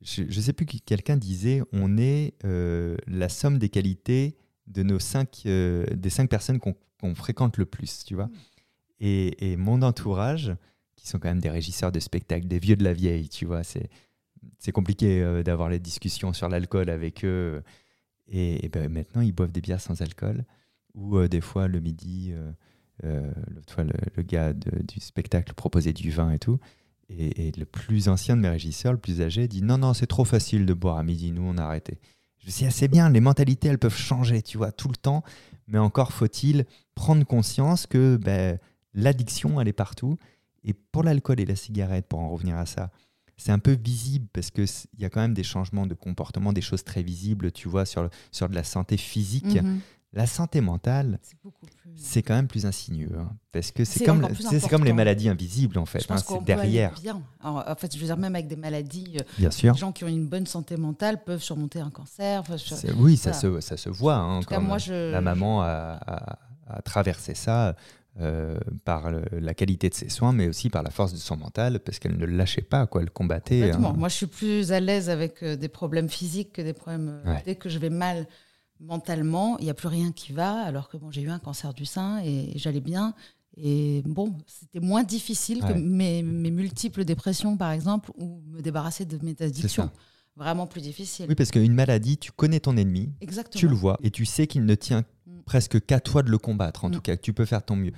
Je, 0.02 0.24
je 0.30 0.42
sais 0.42 0.54
plus 0.54 0.66
qui 0.66 0.80
quelqu'un 0.80 1.18
disait, 1.18 1.62
on 1.74 1.98
est 1.98 2.36
euh, 2.46 2.98
la 3.08 3.30
somme 3.30 3.58
des 3.58 3.70
qualités 3.70 4.38
de 4.68 4.84
nos 4.84 5.00
cinq, 5.00 5.42
euh, 5.48 5.86
des 5.94 6.10
cinq 6.10 6.30
personnes 6.30 6.60
qu'on 6.60 7.16
fréquente 7.16 7.58
le 7.58 7.66
plus, 7.66 8.06
tu 8.06 8.16
vois. 8.16 8.30
Et, 9.00 9.58
mon 9.58 9.82
entourage, 9.82 10.56
qui 10.96 11.08
sont 11.08 11.20
quand 11.20 11.30
même 11.30 11.40
des 11.40 11.50
régisseurs 11.50 11.92
de 11.92 12.00
spectacles, 12.00 12.48
des 12.48 12.60
vieux 12.60 12.76
de 12.76 12.84
la 12.84 12.94
vieille, 12.94 13.30
tu 13.30 13.46
vois, 13.46 13.62
c'est 13.64 14.72
compliqué 14.72 15.42
d'avoir 15.44 15.70
les 15.70 15.80
discussions 15.80 16.34
sur 16.34 16.50
l'alcool 16.50 16.90
avec 16.90 17.24
eux. 17.24 17.62
Et, 18.30 18.70
ben, 18.70 18.92
maintenant, 18.92 19.22
ils 19.22 19.32
boivent 19.32 19.52
des 19.52 19.62
bières 19.62 19.82
sans 19.82 20.02
alcool. 20.02 20.46
Ou 20.96 21.18
euh, 21.18 21.28
des 21.28 21.42
fois, 21.42 21.68
le 21.68 21.80
midi, 21.80 22.32
euh, 22.34 22.52
euh, 23.04 23.32
le, 23.78 23.94
le 24.16 24.24
gars 24.24 24.54
du 24.54 25.00
spectacle 25.00 25.54
proposait 25.54 25.94
du 25.94 26.12
vin 26.12 26.32
et 26.32 26.40
tout. 26.40 26.60
Et, 27.10 27.48
et 27.48 27.52
le 27.58 27.66
plus 27.66 28.10
ancien 28.10 28.36
de 28.36 28.42
mes 28.42 28.50
régisseurs, 28.50 28.92
le 28.92 29.00
plus 29.00 29.22
âgé, 29.22 29.48
dit 29.48 29.62
Non, 29.62 29.78
non, 29.78 29.94
c'est 29.94 30.08
trop 30.08 30.26
facile 30.26 30.66
de 30.66 30.74
boire 30.74 30.98
à 30.98 31.04
midi. 31.04 31.32
Nous, 31.32 31.44
on 31.44 31.58
a 31.58 31.64
arrêté. 31.64 32.00
Je 32.48 32.66
Ah, 32.66 32.72
c'est 32.72 32.88
bien, 32.88 33.10
les 33.10 33.20
mentalités, 33.20 33.68
elles 33.68 33.80
peuvent 33.80 33.96
changer, 33.96 34.42
tu 34.42 34.58
vois, 34.58 34.72
tout 34.72 34.88
le 34.88 34.96
temps. 34.96 35.24
Mais 35.68 35.80
encore 35.80 36.14
faut-il 36.14 36.66
prendre 36.96 37.26
conscience 37.26 37.88
que 37.88 38.16
ben, 38.18 38.58
l'addiction, 38.94 39.60
elle 39.60 39.68
est 39.68 39.74
partout. 39.74 40.18
Et 40.64 40.74
pour 40.74 41.04
l'alcool 41.04 41.40
et 41.40 41.46
la 41.46 41.56
cigarette, 41.56 42.08
pour 42.08 42.20
en 42.20 42.30
revenir 42.30 42.58
à 42.58 42.66
ça, 42.66 42.92
c'est 43.38 43.52
un 43.52 43.60
peu 43.60 43.74
visible 43.74 44.28
parce 44.34 44.50
qu'il 44.52 44.66
y 44.98 45.06
a 45.06 45.10
quand 45.10 45.22
même 45.22 45.34
des 45.34 45.44
changements 45.44 45.86
de 45.86 45.94
comportement, 45.94 46.54
des 46.54 46.62
choses 46.62 46.84
très 46.84 47.04
visibles, 47.04 47.52
tu 47.52 47.68
vois, 47.70 47.86
sur, 47.86 48.04
le- 48.04 48.10
sur 48.32 48.50
de 48.50 48.56
la 48.56 48.64
santé 48.64 48.98
physique. 48.98 49.62
Mhm. 49.62 49.80
La 50.14 50.26
santé 50.26 50.62
mentale, 50.62 51.20
C'est 51.22 51.38
beaucoup 51.44 51.66
plus. 51.68 51.92
c'est 51.98 52.24
quand 52.24 52.34
même 52.34 52.48
plus 52.48 52.66
insinueux. 52.66 53.12
hein, 53.20 53.30
parce 53.52 53.72
que 53.72 53.84
c'est 53.84 54.00
C'est 54.00 54.06
comme, 54.06 54.26
c'est 54.34 54.68
comme 54.70 54.86
les 54.86 54.94
maladies 54.94 55.28
invisibles, 55.30 55.78
en 55.78 55.86
fait. 55.86 56.00
Je 56.00 56.06
hein, 56.06 56.08
pense 56.16 56.24
qu'on 56.24 56.40
c'est 56.40 56.46
peut 56.46 56.54
aller 56.54 56.62
derrière, 56.62 56.94
bien. 57.02 57.22
Alors, 57.42 57.64
en 57.68 57.76
fait, 57.76 57.94
je 57.94 58.00
veux 58.00 58.06
dire, 58.06 58.18
même 58.18 58.34
avec 58.34 58.48
des 58.48 58.56
maladies, 58.56 59.18
euh, 59.20 59.24
bien 59.38 59.52
sûr. 59.52 59.74
les 59.74 59.80
gens 59.80 59.92
qui 59.92 60.06
ont 60.06 60.08
une 60.08 60.26
bonne 60.28 60.48
santé 60.48 60.78
mentale 60.78 61.24
peuvent 61.24 61.44
surmonter 61.44 61.82
un 61.82 61.90
cancer. 61.92 62.40
enfin, 62.40 62.56
je- 62.58 62.74
C'est- 62.74 62.94
Oui, 62.94 63.18
ça 63.18 63.34
se, 63.34 63.60
ça 63.60 63.76
se 63.78 63.90
voit. 63.90 64.16
hein, 64.16 64.38
En 64.38 64.40
tout 64.42 64.48
cas, 64.50 64.60
moi, 64.60 64.78
je. 64.78 65.12
la 65.12 65.22
maman 65.22 65.62
a, 65.62 66.00
a- 66.08 66.40
a 66.68 66.82
traversé 66.82 67.36
ça 67.36 67.76
euh, 68.20 68.58
par 68.86 69.12
le- 69.12 69.24
la 69.40 69.54
qualité 69.54 69.90
de 69.90 69.94
ses 69.94 70.10
soins, 70.10 70.32
mais 70.34 70.48
aussi 70.48 70.70
par 70.70 70.82
la 70.84 70.90
force 70.90 71.14
de 71.14 71.18
son 71.20 71.38
mental, 71.38 71.80
parce 71.80 72.00
qu'elle 72.00 72.18
ne 72.18 72.26
le 72.26 72.36
lâchait 72.36 72.62
pas, 72.62 72.88
quoi, 72.88 73.02
elle 73.02 73.12
combattait. 73.12 73.72
Hein. 73.72 73.94
Moi, 73.96 74.10
je 74.10 74.16
suis 74.16 74.26
plus 74.28 74.72
à 74.72 74.80
l'aise 74.80 75.10
avec 75.10 75.44
euh, 75.44 75.56
des 75.56 75.68
problèmes 75.70 76.10
physiques 76.10 76.54
que 76.54 76.62
des 76.62 76.74
problèmes. 76.74 77.22
euh, 77.26 77.32
Ouais. 77.34 77.44
Dès 77.46 77.56
que 77.56 77.70
je 77.70 77.78
vais 77.80 77.90
mal 77.92 78.26
mentalement, 78.80 79.58
il 79.60 79.66
n'y 79.66 79.70
a 79.70 79.74
plus 79.74 79.88
rien 79.88 80.12
qui 80.12 80.34
va, 80.34 80.60
alors 80.62 80.90
que 80.90 80.98
bon, 80.98 81.12
j'ai 81.12 81.22
eu 81.22 81.30
un 81.30 81.40
cancer 81.40 81.74
du 81.74 81.86
sein 81.86 82.22
et 82.24 82.54
j'allais 82.56 82.82
bien. 82.82 83.14
Et 83.60 84.04
bon, 84.06 84.36
c'était 84.46 84.80
moins 84.80 85.04
difficile 85.04 85.64
que 85.64 85.74
mes, 85.74 86.22
mes 86.22 86.52
multiples 86.52 87.04
dépressions, 87.06 87.58
par 87.58 87.72
exemple, 87.72 88.12
ou 88.18 88.42
me 88.48 88.62
débarrasser 88.62 89.06
de 89.06 89.18
mes 89.24 89.36
addictions. 89.40 89.90
Vraiment 90.36 90.68
plus 90.68 90.82
difficile. 90.82 91.26
Oui, 91.28 91.34
parce 91.34 91.50
qu'une 91.50 91.74
maladie, 91.74 92.18
tu 92.20 92.32
connais 92.32 92.60
ton 92.60 92.78
ennemi, 92.78 93.10
Exactement. 93.22 93.60
tu 93.60 93.68
le 93.68 93.74
vois, 93.74 93.98
et 94.04 94.12
tu 94.12 94.26
sais 94.26 94.46
qu'il 94.46 94.66
ne 94.66 94.76
tient 94.76 95.04
Mm. 95.26 95.40
presque 95.48 95.84
qu'à 95.84 96.00
toi 96.00 96.22
de 96.22 96.30
le 96.30 96.38
combattre, 96.38 96.86
en 96.86 96.90
Mm. 96.90 96.92
tout 96.92 97.02
cas, 97.02 97.18
que 97.18 97.22
tu 97.24 97.34
peux 97.34 97.46
faire 97.46 97.66
ton 97.66 97.76
mieux. 97.76 97.92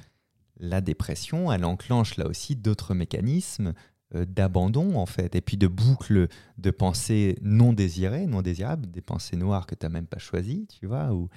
La 0.60 0.82
dépression, 0.82 1.52
elle 1.52 1.64
enclenche 1.66 2.18
là 2.18 2.28
aussi 2.28 2.56
d'autres 2.56 2.94
mécanismes 2.94 3.74
euh, 4.16 4.26
d'abandon, 4.26 4.96
en 4.98 5.06
fait, 5.06 5.36
et 5.36 5.42
puis 5.42 5.56
de 5.58 5.68
boucles 5.68 6.28
de 6.58 6.72
pensées 6.72 7.38
non 7.42 7.74
désirées, 7.74 8.26
non 8.26 8.42
désirables, 8.42 8.90
des 8.90 9.02
pensées 9.02 9.38
noires 9.38 9.66
que 9.68 9.76
tu 9.76 9.86
n'as 9.86 9.90
même 9.90 10.08
pas 10.08 10.18
choisies, 10.18 10.68
tu 10.68 10.86
vois, 10.88 11.14
ou, 11.14 11.30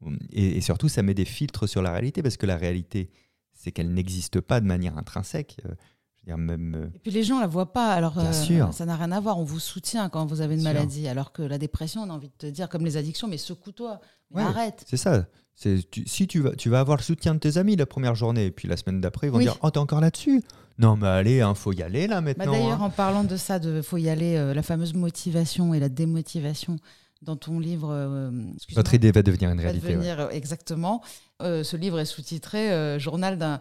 ou- 0.00 0.12
et, 0.30 0.56
et 0.56 0.60
surtout, 0.60 0.88
ça 0.88 1.02
met 1.02 1.14
des 1.14 1.24
filtres 1.24 1.68
sur 1.68 1.82
la 1.82 1.90
réalité, 1.92 2.22
parce 2.22 2.36
que 2.36 2.46
la 2.46 2.56
réalité, 2.56 3.10
c'est 3.52 3.72
qu'elle 3.72 3.92
n'existe 3.92 4.40
pas 4.40 4.60
de 4.60 4.66
manière 4.66 4.96
intrinsèque. 4.96 5.56
euh, 5.66 5.74
je 6.14 6.20
veux 6.22 6.26
dire, 6.26 6.38
même... 6.38 6.74
euh, 6.74 6.86
Et 6.94 6.98
puis 7.00 7.10
les 7.10 7.22
gens 7.24 7.40
la 7.40 7.46
voient 7.46 7.72
pas, 7.72 7.92
alors 7.92 8.14
Bien 8.14 8.32
sûr. 8.32 8.72
ça 8.72 8.86
n'a 8.86 8.94
rien 8.96 9.10
à 9.12 9.20
voir. 9.20 9.38
On 9.38 9.44
vous 9.44 9.58
soutient 9.58 10.08
quand 10.08 10.24
vous 10.26 10.40
avez 10.40 10.54
une 10.54 10.60
Bien 10.60 10.70
sûr. 10.70 10.74
maladie, 10.80 11.08
alors 11.08 11.32
que 11.32 11.42
la 11.42 11.58
dépression, 11.58 12.02
on 12.02 12.10
a 12.10 12.12
envie 12.12 12.28
de 12.28 12.34
te 12.38 12.46
dire, 12.46 12.68
comme 12.68 12.84
les 12.84 12.96
addictions, 12.96 13.26
mais 13.28 13.38
secoue-toi, 13.38 14.00
Ouais. 14.30 14.42
arrête. 14.42 14.84
C'est 14.86 14.96
ça. 14.96 15.26
Tu- 15.60 16.04
si 16.06 16.26
tu 16.26 16.40
vas, 16.40 16.54
tu 16.56 16.70
vas 16.70 16.80
avoir 16.80 16.96
le 16.96 17.02
soutien 17.02 17.34
de 17.34 17.38
tes 17.38 17.58
amis 17.58 17.76
la 17.76 17.84
première 17.86 18.14
journée, 18.14 18.46
et 18.46 18.50
puis 18.50 18.66
la 18.66 18.76
semaine 18.76 19.00
d'après, 19.00 19.26
ils 19.26 19.30
vont 19.30 19.36
Oui. 19.38 19.44
dire 19.44 19.58
Oh, 19.62 19.70
t'es 19.70 19.78
encore 19.78 20.00
là-dessus 20.00 20.42
Non, 20.78 20.96
mais 20.96 21.06
allez, 21.06 21.42
hein, 21.42 21.54
faut 21.54 21.72
y 21.72 21.82
aller 21.82 22.06
là 22.06 22.16
Bah, 22.16 22.32
maintenant. 22.36 22.52
D'ailleurs, 22.52 22.82
hein. 22.82 22.86
en 22.86 22.90
parlant 22.90 23.24
de 23.24 23.36
ça, 23.36 23.58
de 23.58 23.82
faut 23.82 23.98
y 23.98 24.08
aller, 24.08 24.36
euh, 24.36 24.54
la 24.54 24.62
fameuse 24.62 24.94
motivation 24.94 25.74
et 25.74 25.80
la 25.80 25.90
démotivation 25.90 26.76
dans 27.22 27.36
ton 27.36 27.58
livre. 27.58 27.90
euh, 27.92 28.30
Votre 28.74 28.94
idée 28.94 29.12
va 29.12 29.22
devenir 29.22 29.50
une 29.50 29.60
réalité. 29.60 29.92
devenir, 29.92 30.20
euh, 30.20 30.28
exactement. 30.30 31.02
Euh, 31.42 31.62
ce 31.64 31.76
livre 31.76 31.98
est 31.98 32.04
sous-titré 32.06 32.72
euh, 32.72 32.98
Journal 32.98 33.38
d'un 33.38 33.60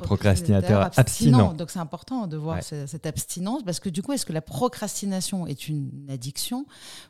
procrastinateur 0.00 0.82
abstinent. 0.82 1.00
abstinent. 1.38 1.52
Donc 1.54 1.70
c'est 1.70 1.78
important 1.78 2.26
de 2.26 2.36
voir 2.36 2.56
Ouais. 2.56 2.86
cette 2.86 3.06
abstinence 3.06 3.62
parce 3.64 3.80
que 3.80 3.88
du 3.88 4.02
coup, 4.02 4.12
est-ce 4.12 4.26
que 4.26 4.32
la 4.34 4.42
procrastination 4.42 5.46
est 5.46 5.68
une 5.68 6.06
addiction? 6.10 6.66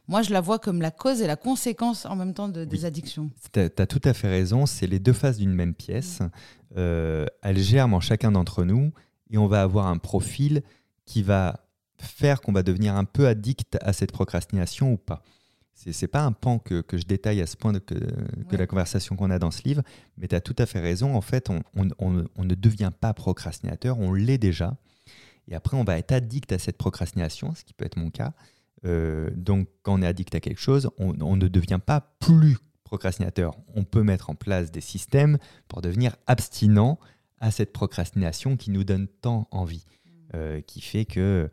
Moi, 0.07 0.23
je 0.23 0.33
la 0.33 0.41
vois 0.41 0.59
comme 0.61 0.81
la 0.81 0.93
cause 0.93 1.21
et 1.23 1.27
la 1.27 1.35
conséquence 1.37 2.07
en 2.07 2.15
même 2.15 2.35
temps 2.35 2.49
de, 2.49 2.65
des 2.65 2.85
addictions. 2.85 3.31
Tu 3.53 3.61
as, 3.61 3.87
tout 3.87 4.01
à 4.05 4.13
fait 4.15 4.29
raison, 4.29 4.67
c'est 4.67 4.87
les 4.87 5.01
deux 5.01 5.13
faces 5.13 5.39
d'une 5.39 5.53
même 5.55 5.75
pièce. 5.75 6.21
Euh, 6.77 7.27
elles 7.43 7.59
germent 7.59 7.95
en 7.95 8.01
chacun 8.01 8.31
d'entre 8.33 8.65
nous 8.65 8.93
et 9.31 9.39
on 9.39 9.49
va 9.49 9.63
avoir 9.63 9.89
un 9.89 9.99
profil 9.99 10.63
qui 11.05 11.23
va 11.25 11.61
faire 11.99 12.41
qu'on 12.41 12.53
va 12.53 12.63
devenir 12.63 12.95
un 12.97 13.05
peu 13.05 13.27
addict 13.27 13.77
à 13.83 13.93
cette 13.93 14.13
procrastination 14.13 14.93
ou 14.93 14.97
pas. 14.97 15.23
C'est 15.75 16.07
pas 16.07 16.23
un 16.23 16.33
pan 16.33 16.59
que, 16.59 16.81
que 16.81 16.97
je 16.97 17.05
détaille 17.05 17.41
à 17.41 17.47
ce 17.47 17.57
point 17.57 17.73
de- 17.73 17.79
que, 17.81 17.95
que 17.95 18.53
Ouais. 18.53 18.57
la 18.59 18.67
conversation 18.67 19.17
qu'on 19.17 19.31
a 19.31 19.39
dans 19.39 19.51
ce 19.51 19.63
livre, 19.65 19.83
mais 20.17 20.29
tu 20.29 20.35
as 20.37 20.41
tout 20.41 20.55
à 20.59 20.67
fait 20.67 20.79
raison. 20.81 21.15
En 21.17 21.21
fait, 21.23 21.51
on, 21.51 21.61
on- 21.75 21.89
on- 21.99 22.25
on 22.37 22.45
ne 22.45 22.55
devient 22.55 22.93
pas 23.01 23.13
procrastinateur, 23.15 23.99
on 23.99 24.13
l'est 24.13 24.39
déjà. 24.39 24.77
Et 25.49 25.55
après, 25.57 25.77
on 25.77 25.83
va 25.83 25.99
être 25.99 26.13
addict 26.13 26.53
à 26.53 26.59
cette 26.59 26.77
procrastination, 26.79 27.55
ce 27.55 27.65
qui 27.65 27.73
peut 27.73 27.85
être 27.85 27.97
mon 27.97 28.11
cas. 28.11 28.33
Euh, 28.85 29.31
donc, 29.35 29.69
quand 29.83 29.95
on 29.99 30.03
est 30.03 30.07
addict 30.07 30.35
à 30.35 30.41
quelque 30.41 30.61
chose, 30.61 30.91
on, 30.99 31.21
on 31.21 31.37
ne 31.37 31.49
devient 31.49 31.81
pas 31.85 32.15
plus 32.21 32.59
procrastinateur. 32.85 33.57
On 33.75 33.85
peut 33.85 34.03
mettre 34.03 34.31
en 34.31 34.35
place 34.35 34.71
des 34.71 34.81
systèmes 34.83 35.39
pour 35.67 35.81
devenir 35.81 36.15
abstinent 36.27 36.99
à 37.41 37.51
cette 37.51 37.73
procrastination 37.73 38.57
qui 38.57 38.71
nous 38.71 38.85
donne 38.85 39.09
tant 39.09 39.49
envie, 39.51 39.85
euh, 40.35 40.61
qui 40.61 40.81
fait 40.81 41.07
que, 41.07 41.51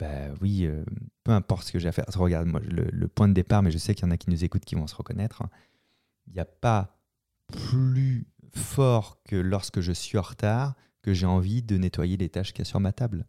bah 0.00 0.34
oui, 0.40 0.64
euh, 0.64 0.84
peu 1.22 1.32
importe 1.32 1.66
ce 1.66 1.72
que 1.72 1.78
j'ai 1.78 1.88
à 1.88 1.92
faire. 1.92 2.06
Regarde, 2.14 2.46
moi, 2.46 2.60
le, 2.60 2.88
le 2.90 3.08
point 3.08 3.28
de 3.28 3.34
départ, 3.34 3.62
mais 3.62 3.70
je 3.70 3.78
sais 3.78 3.94
qu'il 3.94 4.06
y 4.06 4.08
en 4.08 4.10
a 4.10 4.16
qui 4.16 4.30
nous 4.30 4.44
écoutent 4.44 4.64
qui 4.64 4.74
vont 4.74 4.86
se 4.86 4.96
reconnaître. 4.96 5.42
Il 6.26 6.32
n'y 6.32 6.40
a 6.40 6.46
pas 6.46 6.96
plus 7.46 8.26
fort 8.54 9.18
que 9.24 9.36
lorsque 9.36 9.80
je 9.80 9.92
suis 9.92 10.18
en 10.18 10.22
retard 10.22 10.74
que 11.02 11.12
j'ai 11.14 11.26
envie 11.26 11.62
de 11.62 11.76
nettoyer 11.76 12.16
les 12.16 12.28
tâches 12.28 12.52
qu'il 12.52 12.60
y 12.60 12.62
a 12.62 12.70
sur 12.70 12.80
ma 12.80 12.92
table. 12.92 13.26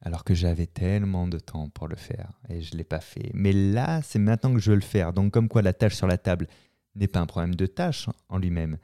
Alors 0.00 0.24
que 0.24 0.34
j'avais 0.34 0.66
tellement 0.66 1.28
de 1.28 1.38
temps 1.38 1.68
pour 1.68 1.86
le 1.86 1.94
faire 1.94 2.32
et 2.48 2.60
je 2.60 2.72
ne 2.72 2.78
l'ai 2.78 2.84
pas 2.84 3.00
fait. 3.00 3.30
Mais 3.34 3.52
là, 3.52 4.02
c'est 4.02 4.18
maintenant 4.18 4.52
que 4.52 4.58
je 4.58 4.70
veux 4.70 4.76
le 4.76 4.82
faire. 4.82 5.12
Donc, 5.12 5.32
comme 5.32 5.48
quoi 5.48 5.62
la 5.62 5.72
tâche 5.72 5.94
sur 5.94 6.08
la 6.08 6.18
table 6.18 6.48
n'est 6.96 7.06
pas 7.06 7.20
un 7.20 7.26
problème 7.26 7.54
de 7.54 7.66
tâche 7.66 8.08
en 8.28 8.38
lui-même. 8.38 8.78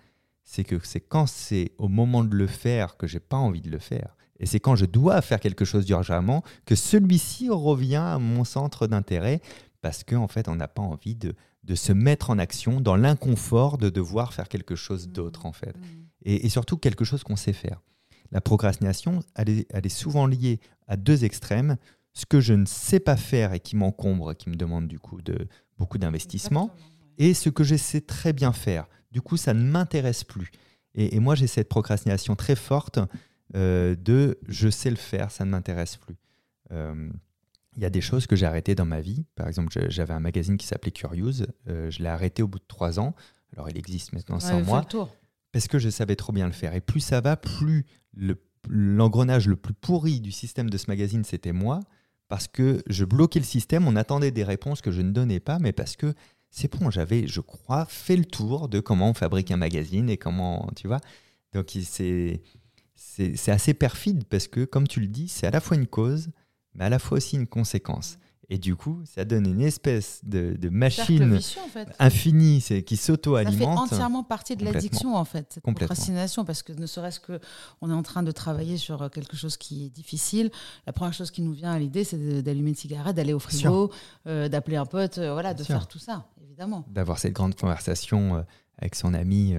C'est 0.45 0.65
que 0.65 0.79
c'est 0.83 1.01
quand 1.01 1.27
c'est 1.27 1.73
au 1.79 1.89
moment 1.89 2.23
de 2.23 2.35
le 2.35 2.47
faire 2.47 2.97
que 2.97 3.07
j'ai 3.07 3.21
pas 3.21 3.37
envie 3.37 3.61
de 3.61 3.71
le 3.71 3.79
faire. 3.79 4.17
Et 4.41 4.47
c'est 4.47 4.61
quand 4.61 4.77
je 4.77 4.87
dois 4.87 5.21
faire 5.21 5.41
quelque 5.41 5.65
chose 5.65 5.85
d'urgemment 5.85 6.43
que 6.65 6.75
celui-ci 6.75 7.51
revient 7.51 7.97
à 7.97 8.19
mon 8.19 8.45
centre 8.45 8.87
d'intérêt 8.87 9.41
parce 9.81 10.05
qu'en 10.05 10.23
en 10.25 10.29
fait, 10.29 10.49
on 10.49 10.57
n'a 10.57 10.69
pas 10.69 10.83
envie 10.83 11.15
de, 11.15 11.35
de 11.65 11.75
se 11.75 11.93
mettre 11.93 12.31
en 12.31 12.39
action 12.39 12.81
dans 12.81 12.97
l'inconfort 12.97 13.79
de 13.79 13.91
devoir 13.91 14.33
faire 14.33 14.49
quelque 14.49 14.75
chose 14.75 15.09
d'autre, 15.09 15.47
en 15.47 15.53
fait. 15.53 15.75
Et, 16.23 16.47
et 16.47 16.49
surtout 16.49 16.77
quelque 16.77 17.05
chose 17.05 17.23
qu'on 17.23 17.37
sait 17.37 17.53
faire. 17.53 17.81
La 18.31 18.41
procrastination, 18.41 19.21
elle 19.35 19.49
est, 19.51 19.67
elle 19.71 19.87
est 19.87 19.91
souvent 19.91 20.27
liée 20.27 20.61
à 20.87 20.97
deux 20.97 21.25
extrêmes. 21.25 21.77
Ce 22.13 22.27
que 22.27 22.41
je 22.41 22.55
ne 22.55 22.67
sais 22.67 23.01
pas 23.01 23.17
faire 23.17 23.53
et 23.53 23.61
qui 23.61 23.77
m'encombre, 23.77 24.35
qui 24.35 24.51
me 24.51 24.57
demande 24.57 24.89
du 24.89 24.99
coup 24.99 25.23
de, 25.23 25.47
beaucoup 25.79 25.99
d'investissement, 25.99 26.71
et 27.17 27.35
ce 27.35 27.49
que 27.49 27.65
je 27.65 27.77
sais 27.77 28.01
très 28.01 28.33
bien 28.33 28.53
faire. 28.53 28.89
Du 29.13 29.21
coup, 29.21 29.37
ça 29.37 29.55
ne 29.55 29.63
m'intéresse 29.63 30.25
plus. 30.25 30.51
Et, 30.95 31.17
et 31.17 31.21
moi, 31.21 31.35
j'ai 31.35 31.47
cette 31.47 31.69
procrastination 31.69 32.35
très 32.35 32.57
forte 32.57 32.99
euh, 33.55 33.95
de 33.97 34.39
je 34.49 34.69
sais 34.69 34.91
le 34.91 34.97
faire, 34.97 35.31
ça 35.31 35.45
ne 35.45 35.51
m'intéresse 35.51 35.97
plus. 35.97 36.17
Euh, 36.73 37.11
Il 37.77 37.83
y 37.83 37.87
a 37.87 37.91
des 37.91 38.01
choses 38.01 38.27
que 38.27 38.37
j'ai 38.37 38.47
arrêtées 38.47 38.75
dans 38.75 38.85
ma 38.87 39.01
vie. 39.01 39.25
Par 39.37 39.47
exemple, 39.49 39.73
j'avais 39.89 40.13
un 40.15 40.21
magazine 40.21 40.57
qui 40.57 40.67
s'appelait 40.67 40.91
Curious. 40.91 41.43
Euh, 41.69 41.91
je 41.91 42.03
l'ai 42.03 42.09
arrêté 42.09 42.43
au 42.43 42.49
bout 42.49 42.59
de 42.59 42.65
trois 42.67 42.99
ans. 42.99 43.15
Alors, 43.55 43.71
il 43.71 43.79
existe 43.79 44.13
maintenant 44.13 44.41
sans 44.41 44.59
Ouais, 44.59 44.65
moi 44.65 44.81
le 44.93 44.99
parce 45.53 45.69
que 45.69 45.79
je 45.79 45.89
savais 45.89 46.17
trop 46.17 46.33
bien 46.33 46.47
le 46.47 46.53
faire. 46.53 46.75
Et 46.75 46.81
plus 46.81 47.01
ça 47.01 47.21
va, 47.23 47.37
plus 47.37 47.87
le- 48.15 48.37
l'engrenage 48.69 49.49
le, 49.49 49.57
plus 49.57 49.73
pourri 49.75 50.21
du 50.21 50.31
système 50.33 50.69
de 50.69 50.77
ce 50.77 50.87
magazine, 50.89 51.25
c'était 51.25 51.53
moi, 51.53 51.81
parce 52.29 52.49
que 52.49 52.83
je 52.89 53.05
bloquais 53.07 53.39
le 53.39 53.45
système, 53.47 53.87
on 53.89 53.97
attendait 53.97 54.31
des 54.31 54.45
réponses 54.45 54.83
que 54.83 54.91
je 54.91 55.01
ne 55.01 55.11
donnais 55.11 55.41
pas, 55.41 55.59
mais 55.59 55.73
parce 55.73 55.97
que 55.97 56.13
c'est 56.51 56.71
bon, 56.71 56.91
j'avais, 56.91 57.27
je 57.27 57.41
crois, 57.41 57.87
fait 57.87 58.17
le 58.17 58.25
tour 58.27 58.69
de 58.69 58.81
comment 58.81 59.09
on 59.11 59.15
fabrique 59.15 59.51
un 59.51 59.57
magazine 59.57 60.11
et 60.11 60.19
comment, 60.19 60.69
tu 60.77 60.87
vois. 60.89 61.01
Donc 61.55 61.71
c'est 61.83 62.43
c'est 62.99 63.53
assez 63.53 63.75
perfide, 63.75 64.25
parce 64.25 64.49
que, 64.49 64.65
comme 64.65 64.89
tu 64.89 65.01
le 65.01 65.07
dis, 65.07 65.29
c'est 65.29 65.47
à 65.47 65.51
la 65.51 65.61
fois 65.61 65.77
une 65.77 65.87
cause, 65.87 66.31
mais 66.75 66.85
à 66.85 66.89
la 66.89 66.99
fois 66.99 67.19
aussi 67.19 67.37
une 67.37 67.47
conséquence. 67.47 68.19
Et 68.51 68.57
du 68.59 68.77
coup, 68.77 69.03
ça 69.05 69.27
donne 69.27 69.47
une 69.47 69.61
espèce 69.61 70.21
de, 70.25 70.57
machine 70.71 71.37
vicieux, 71.37 71.61
en 71.63 71.69
fait. 71.69 71.87
infinie 71.99 72.61
qui 72.61 72.63
Ça 72.63 72.75
fait 72.83 72.97
s'auto-alimente. 72.97 73.79
entièrement 73.79 74.25
partie 74.25 74.57
de 74.57 74.65
l'addiction, 74.65 75.15
en 75.17 75.25
fait, 75.27 75.47
cette 75.53 75.63
procrastination, 75.63 76.45
parce 76.47 76.63
que 76.63 76.73
ne 76.73 76.87
serait-ce 76.87 77.21
que 77.21 77.41
on 77.83 77.91
est 77.91 77.95
en 77.95 78.03
train 78.03 78.23
de 78.23 78.31
travailler 78.33 78.79
sur 78.79 79.03
euh, 79.03 79.09
quelque 79.11 79.37
chose 79.37 79.59
qui 79.59 79.85
est 79.85 79.91
difficile, 79.91 80.51
la 80.87 80.95
première 80.95 81.13
chose 81.13 81.31
qui 81.31 81.43
nous 81.43 81.53
vient 81.53 81.73
à 81.73 81.79
l'idée, 81.79 82.05
c'est 82.05 82.43
d'allumer 82.43 82.71
une 82.71 82.77
cigarette, 82.77 83.17
d'aller 83.17 83.35
au 83.35 83.39
frigo, 83.39 83.93
euh, 84.27 84.49
d'appeler 84.49 84.77
un 84.77 84.87
pote, 84.87 85.19
euh, 85.19 85.33
voilà, 85.35 85.53
Bien 85.53 85.61
de 85.61 85.65
sûr. 85.65 85.75
faire 85.75 85.87
tout 85.87 85.99
ça, 85.99 86.27
évidemment. 86.43 86.85
d'avoir 86.89 87.19
cette 87.19 87.35
grande 87.35 87.55
conversation 87.55 88.37
euh, 88.37 88.43
avec 88.79 88.95
son 88.95 89.13
ami 89.13 89.55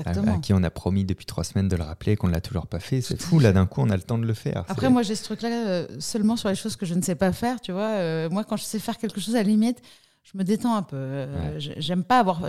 Exactement. 0.00 0.36
à 0.36 0.38
qui 0.38 0.52
on 0.54 0.62
a 0.62 0.70
promis 0.70 1.04
depuis 1.04 1.26
trois 1.26 1.44
semaines 1.44 1.68
de 1.68 1.76
le 1.76 1.82
rappeler, 1.84 2.16
qu'on 2.16 2.28
ne 2.28 2.32
l'a 2.32 2.40
toujours 2.40 2.66
pas 2.66 2.80
fait. 2.80 3.00
C'est 3.00 3.20
fou, 3.20 3.38
là 3.38 3.52
d'un 3.52 3.66
coup 3.66 3.80
on 3.82 3.90
a 3.90 3.96
le 3.96 4.02
temps 4.02 4.18
de 4.18 4.24
le 4.26 4.34
faire. 4.34 4.64
Après, 4.68 4.88
moi, 4.90 5.02
j'ai 5.02 5.14
ce 5.14 5.24
truc-là 5.24 5.48
euh, 5.68 5.86
seulement 5.98 6.36
sur 6.36 6.48
les 6.48 6.54
choses 6.54 6.76
que 6.76 6.86
je 6.86 6.94
ne 6.94 7.02
sais 7.02 7.14
pas 7.14 7.32
faire, 7.32 7.60
tu 7.60 7.72
vois. 7.72 7.88
Euh, 7.90 8.30
moi, 8.30 8.44
quand 8.44 8.56
je 8.56 8.64
sais 8.64 8.78
faire 8.78 8.96
quelque 8.98 9.20
chose, 9.20 9.34
à 9.34 9.38
la 9.38 9.44
limite, 9.48 9.82
je 10.22 10.38
me 10.38 10.44
détends 10.44 10.74
un 10.74 10.82
peu. 10.82 10.96
Euh, 10.96 11.52
Ouais. 11.58 11.74
J'aime 11.78 12.04
pas 12.04 12.20
avoir. 12.20 12.42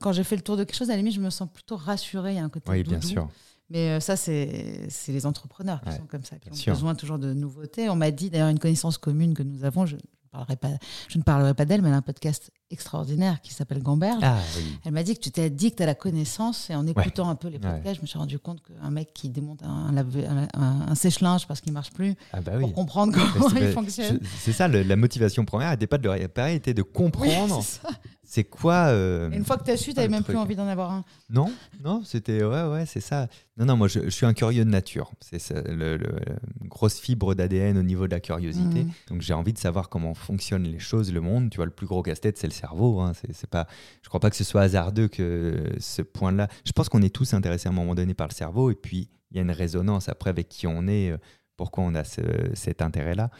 quand 0.00 0.12
j'ai 0.12 0.24
fait 0.24 0.36
le 0.36 0.42
tour 0.42 0.56
de 0.56 0.64
quelque 0.64 0.76
chose, 0.76 0.90
à 0.90 0.92
la 0.92 0.98
limite, 0.98 1.14
je 1.14 1.20
me 1.20 1.30
sens 1.30 1.48
plutôt 1.52 1.76
rassurée. 1.76 2.32
Il 2.32 2.36
y 2.36 2.40
a 2.40 2.44
un 2.44 2.48
côté 2.50 2.70
oui, 2.70 2.82
bien 2.82 3.00
sûr. 3.00 3.28
Mais 3.70 4.00
ça, 4.00 4.16
c'est 4.16 4.86
les 5.08 5.26
entrepreneurs 5.26 5.80
qui 5.82 5.90
Ouais, 5.90 5.96
sont 5.96 6.06
comme 6.06 6.24
ça, 6.24 6.36
qui 6.36 6.50
ont 6.50 6.54
sûr. 6.54 6.74
besoin 6.74 6.94
toujours 6.96 7.18
de 7.20 7.32
nouveautés. 7.32 7.88
On 7.88 7.94
m'a 7.96 8.10
dit, 8.10 8.28
d'ailleurs, 8.28 8.48
une 8.48 8.58
connaissance 8.58 8.98
commune 8.98 9.32
que 9.34 9.44
nous 9.44 9.64
avons, 9.64 9.86
je 9.86 9.94
ne 9.94 10.00
parlerai 10.32 10.56
pas, 10.56 10.70
je 11.08 11.18
ne 11.18 11.22
parlerai 11.22 11.54
pas 11.54 11.64
d'elle, 11.64 11.80
mais 11.80 11.88
elle 11.88 11.94
a 11.94 11.98
un 11.98 12.02
podcast 12.02 12.50
extraordinaire 12.70 13.40
qui 13.40 13.52
s'appelle 13.52 13.82
Gamberge. 13.82 14.20
Ah 14.22 14.38
oui. 14.56 14.64
Elle 14.84 14.92
m'a 14.92 15.02
dit 15.02 15.14
que 15.14 15.20
tu 15.20 15.30
t'es 15.30 15.44
addict 15.44 15.80
à 15.80 15.86
la 15.86 15.94
connaissance 15.94 16.70
et 16.70 16.74
en 16.74 16.86
écoutant 16.86 17.28
un 17.28 17.34
peu 17.34 17.48
les 17.48 17.58
Ouais. 17.58 17.70
podcasts, 17.72 17.96
je 17.96 18.02
me 18.02 18.06
suis 18.06 18.18
rendu 18.18 18.38
compte 18.38 18.62
qu'un 18.62 18.90
mec 18.90 19.12
qui 19.12 19.28
démonte 19.28 19.62
un, 19.62 19.96
un- 19.96 20.48
un- 20.54 20.88
un 20.88 20.94
sèche-linge 20.94 21.46
parce 21.46 21.60
qu'il 21.60 21.72
marche 21.72 21.90
plus, 21.92 22.14
Ah 22.32 22.40
bah 22.40 22.52
oui. 22.54 22.60
pour 22.60 22.72
comprendre 22.72 23.12
comment 23.34 23.50
il 23.56 23.72
fonctionne. 23.72 24.20
C'est 24.38 24.52
ça, 24.52 24.68
le- 24.68 24.82
la 24.82 24.96
motivation 24.96 25.44
première 25.44 25.70
n'était 25.70 25.86
pas 25.86 25.98
de 25.98 26.04
le 26.04 26.10
réparer, 26.10 26.54
était 26.54 26.74
de 26.74 26.82
comprendre 26.82 27.62
c'est 28.24 28.44
quoi. 28.44 28.86
euh, 28.88 29.28
une 29.32 29.44
fois 29.44 29.56
que 29.58 29.64
tu 29.64 29.70
as 29.72 29.76
su, 29.76 29.90
tu 29.90 29.96
n'avais 29.96 30.08
même 30.08 30.22
plus 30.22 30.36
envie 30.36 30.54
d'en 30.54 30.68
avoir 30.68 30.92
un. 30.92 31.04
Non, 31.30 31.50
non, 31.84 32.02
c'était 32.04 32.44
ouais, 32.44 32.62
ouais, 32.64 32.86
c'est 32.86 33.00
ça. 33.00 33.26
Non, 33.56 33.66
non, 33.66 33.76
moi 33.76 33.88
je, 33.88 34.00
je 34.04 34.10
suis 34.10 34.24
un 34.24 34.32
curieux 34.32 34.64
de 34.64 34.70
nature. 34.70 35.10
C'est 35.20 35.52
le, 35.68 35.96
le- 35.96 36.18
grosse 36.66 36.98
fibre 37.00 37.34
d'ADN 37.34 37.76
au 37.76 37.82
niveau 37.82 38.06
de 38.06 38.12
la 38.12 38.20
curiosité. 38.20 38.84
Mhm. 38.84 38.90
Donc 39.08 39.20
j'ai 39.22 39.34
envie 39.34 39.52
de 39.52 39.58
savoir 39.58 39.88
comment 39.88 40.14
fonctionnent 40.14 40.62
les 40.64 40.78
choses, 40.78 41.12
le 41.12 41.20
monde. 41.20 41.50
Tu 41.50 41.56
vois, 41.56 41.66
le 41.66 41.72
plus 41.72 41.86
gros 41.86 42.02
casse-tête, 42.02 42.38
c'est 42.38 42.46
le 42.46 42.52
cerveau. 42.60 43.00
Hein. 43.00 43.12
C'est, 43.32 43.50
pas, 43.50 43.66
je 44.02 44.08
crois 44.08 44.20
pas 44.20 44.30
que 44.30 44.36
ce 44.36 44.44
soit 44.44 44.62
hasardeux 44.62 45.08
que 45.08 45.72
ce 45.78 46.02
point-là. 46.02 46.48
Je 46.64 46.72
pense 46.72 46.88
qu'on 46.88 47.02
est 47.02 47.14
tous 47.14 47.34
intéressés 47.34 47.68
à 47.68 47.72
un 47.72 47.74
moment 47.74 47.94
donné 47.94 48.14
par 48.14 48.28
le 48.28 48.34
cerveau, 48.34 48.70
et 48.70 48.74
puis 48.74 49.08
il 49.30 49.36
y 49.36 49.40
a 49.40 49.42
une 49.42 49.50
résonance 49.50 50.08
après 50.08 50.30
avec 50.30 50.48
qui 50.48 50.66
on 50.66 50.86
est, 50.88 51.10
euh, 51.10 51.18
pourquoi 51.56 51.84
on 51.84 51.94
a 51.94 52.04
ce- 52.04 52.50
cet 52.54 52.82
intérêt-là. 52.82 53.30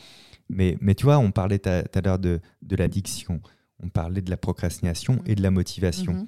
Mais, 0.48 0.76
mais 0.80 0.94
tu 0.94 1.04
vois, 1.04 1.18
on 1.18 1.30
parlait 1.33 1.59
tout 1.59 1.68
à 1.68 2.00
l'heure 2.04 2.18
de, 2.18 2.40
de 2.62 2.76
l'addiction, 2.76 3.40
on 3.83 3.88
parlait 3.88 4.22
de 4.22 4.30
la 4.30 4.37
procrastination 4.37 5.22
et 5.26 5.35
de 5.35 5.42
la 5.42 5.50
motivation. 5.50 6.12
Mhm. 6.14 6.26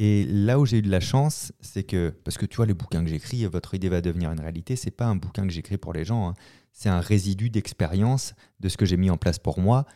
Et 0.00 0.24
là 0.26 0.60
où 0.60 0.66
j'ai 0.66 0.78
eu 0.78 0.82
de 0.82 0.90
la 0.90 1.00
chance, 1.00 1.52
c'est 1.60 1.82
que, 1.82 2.14
parce 2.24 2.38
que 2.38 2.46
tu 2.46 2.56
vois, 2.56 2.66
les 2.66 2.74
bouquins 2.74 3.02
que 3.02 3.10
j'écris, 3.10 3.44
Votre 3.46 3.74
idée 3.74 3.88
va 3.88 4.00
devenir 4.00 4.30
une 4.30 4.40
réalité, 4.40 4.76
c'est 4.76 4.92
pas 4.92 5.06
un 5.06 5.16
bouquin 5.16 5.42
que 5.44 5.52
j'écris 5.52 5.76
pour 5.76 5.92
les 5.92 6.04
gens, 6.04 6.28
hein. 6.28 6.34
c'est 6.72 6.88
un 6.88 7.00
résidu 7.00 7.50
d'expérience 7.50 8.34
de 8.60 8.68
ce 8.68 8.76
que 8.76 8.86
j'ai 8.86 8.96
mis 8.96 9.10
en 9.10 9.16
place 9.16 9.40
pour 9.40 9.58
moi. 9.58 9.86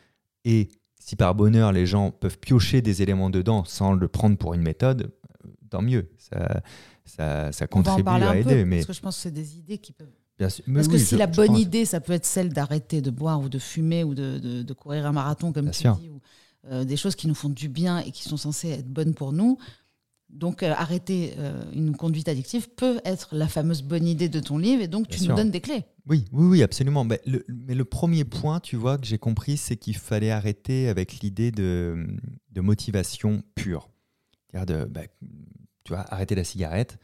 Et 0.45 0.69
si 1.05 1.17
par 1.17 1.35
bonheur, 1.35 1.73
les 1.73 1.85
gens 1.87 2.11
peuvent 2.11 2.39
piocher 2.39 2.81
des 2.83 3.03
éléments 3.03 3.31
dedans 3.31 3.65
sans 3.65 3.93
le 3.93 4.09
prendre 4.09 4.37
pour 4.37 4.55
une 4.55 4.63
méthode, 4.63 5.13
tant 5.71 5.83
mieux. 5.83 6.09
Ça, 7.05 7.67
contribue 7.67 8.09
à 8.09 8.31
un 8.31 8.33
aider. 8.35 8.43
peu, 8.45 8.65
mais 8.65 8.77
parce 8.79 8.87
que 8.87 8.93
je 8.93 9.01
pense 9.01 9.17
que 9.17 9.23
c'est 9.23 9.31
des 9.31 9.59
idées 9.59 9.79
qui 9.79 9.93
peuvent. 9.93 10.09
bien 10.39 10.49
sûr, 10.49 10.65
Parce 10.73 10.89
que 10.89 10.99
si 10.99 11.15
je- 11.15 11.17
la 11.17 11.27
bonne 11.27 11.49
pense- 11.49 11.61
idée, 11.61 11.85
ça 11.85 12.01
peut 12.01 12.13
être 12.13 12.25
celle 12.25 12.53
d'arrêter 12.53 13.01
de 13.03 13.11
boire 13.11 13.41
ou 13.41 13.49
de 13.49 13.59
fumer 13.59 14.03
ou 14.05 14.15
de, 14.15 14.39
de- 14.39 14.63
de 14.63 14.73
courir 14.75 15.07
un 15.07 15.13
marathon, 15.13 15.53
comme 15.53 15.65
Bien 15.67 15.73
tu 15.73 15.81
sûr. 15.81 15.97
dis, 15.97 16.09
ou 16.09 16.21
euh, 16.71 16.85
des 16.85 16.97
choses 16.97 17.17
qui 17.17 17.27
nous 17.27 17.35
font 17.35 17.49
du 17.49 17.69
bien 17.69 17.99
et 17.99 18.13
qui 18.13 18.23
sont 18.23 18.37
censées 18.37 18.71
être 18.71 18.89
bonnes 18.89 19.15
pour 19.15 19.33
nous. 19.33 19.59
Donc, 20.33 20.63
euh, 20.63 20.73
arrêter 20.77 21.35
euh, 21.39 21.63
une 21.75 21.95
conduite 21.95 22.27
addictive 22.29 22.69
peut 22.71 23.01
être 23.05 23.29
la 23.37 23.47
fameuse 23.49 23.83
bonne 23.83 24.07
idée 24.07 24.29
de 24.29 24.41
ton 24.41 24.57
livre 24.59 24.83
et 24.83 24.89
donc 24.89 25.07
Bien 25.09 25.17
tu 25.19 25.25
sûr. 25.25 25.31
nous 25.31 25.37
donnes 25.37 25.51
des 25.51 25.61
clés. 25.61 25.85
Oui, 26.09 26.25
oui, 26.33 26.47
oui, 26.47 26.63
absolument. 26.63 27.05
Mais 27.05 27.21
le, 27.27 27.45
mais 27.49 27.75
le 27.75 27.85
premier 27.85 28.25
point, 28.25 28.59
tu 28.59 28.77
vois, 28.77 28.99
que 28.99 29.07
j'ai 29.07 29.19
compris, 29.19 29.57
c'est 29.57 29.77
qu'il 29.77 29.97
fallait 29.97 30.31
arrêter 30.31 30.89
avec 30.89 31.21
l'idée 31.21 31.51
de, 31.53 32.07
de 32.51 32.61
motivation 32.61 33.43
pure. 33.55 33.91
De, 34.55 34.85
bah, 34.85 35.03
tu 35.85 35.93
vois, 35.93 36.05
arrêter 36.13 36.35
la 36.35 36.45
cigarette. 36.45 36.99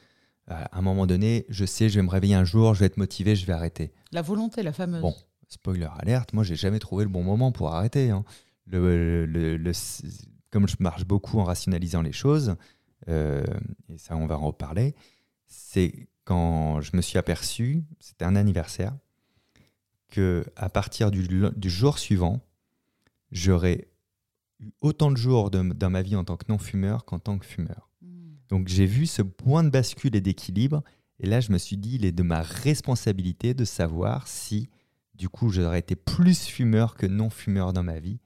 À 0.47 0.79
un 0.79 0.83
moment 0.83 1.07
donné, 1.07 1.45
je 1.51 1.65
sais, 1.67 1.89
je 1.91 1.97
vais 1.97 2.03
me 2.03 2.11
réveiller 2.11 2.35
un 2.35 2.45
jour, 2.45 2.75
je 2.75 2.81
vais 2.81 2.87
être 2.87 2.97
motivé, 2.97 3.37
je 3.37 3.45
vais 3.45 3.53
arrêter. 3.53 3.93
La 4.13 4.23
volonté, 4.23 4.63
la 4.63 4.73
fameuse. 4.73 5.03
Bon. 5.03 5.15
Spoiler 5.51 5.89
alerte, 5.99 6.33
moi, 6.35 6.45
j'ai 6.45 6.57
jamais 6.57 6.79
trouvé 6.79 7.05
le 7.05 7.11
bon 7.11 7.23
moment 7.23 7.53
pour 7.53 7.73
arrêter. 7.73 8.11
hein. 8.11 8.25
Le, 8.67 9.25
le- 9.27 9.57
le- 9.57 9.73
comme 10.51 10.67
je 10.69 10.77
marche 10.81 11.05
beaucoup 11.07 11.39
en 11.39 11.45
rationalisant 11.45 12.03
les 12.03 12.13
choses, 12.13 12.57
euh, 13.09 13.45
et 13.89 13.99
ça, 13.99 14.17
on 14.17 14.27
va 14.27 14.39
en 14.39 14.47
reparler, 14.47 14.95
c'est 15.47 16.09
quand 16.25 16.81
je 16.81 16.97
me 16.97 17.03
suis 17.03 17.19
aperçu, 17.19 17.85
c'était 18.01 18.25
un 18.25 18.37
anniversaire, 18.37 18.95
que 20.09 20.45
à 20.57 20.69
partir 20.69 21.11
du, 21.11 21.27
jour 21.65 21.99
suivant, 21.99 22.41
j'aurais 23.31 23.89
eu 24.61 24.71
autant 24.81 25.11
de 25.11 25.17
jours 25.17 25.51
de- 25.51 25.73
dans 25.73 25.91
ma 25.91 26.03
vie 26.03 26.17
en 26.17 26.25
tant 26.25 26.37
que 26.37 26.47
non-fumeur 26.49 27.05
qu'en 27.05 27.19
tant 27.19 27.39
que 27.39 27.47
fumeur. 27.47 27.91
Mm. 28.03 28.09
Donc 28.49 28.69
j'ai 28.69 28.87
vu 28.87 29.07
ce 29.07 29.23
point 29.23 29.65
de 29.65 29.71
bascule 29.71 30.17
et 30.17 30.21
d'équilibre, 30.21 30.83
et 31.21 31.27
là 31.27 31.41
je 31.41 31.53
me 31.53 31.59
suis 31.59 31.77
dit, 31.77 31.97
il 31.97 32.05
est 32.05 32.13
de 32.13 32.23
ma 32.23 32.43
responsabilité 32.43 33.55
de 33.55 33.65
savoir 33.65 34.27
si, 34.27 34.69
du 35.15 35.29
coup, 35.29 35.51
j'aurais 35.51 35.81
été 35.81 35.97
plus 35.97 36.45
fumeur 36.45 36.95
que 36.95 37.07
non-fumeur 37.07 37.73
dans 37.73 37.83
ma 37.83 37.99
vie. 37.99 38.21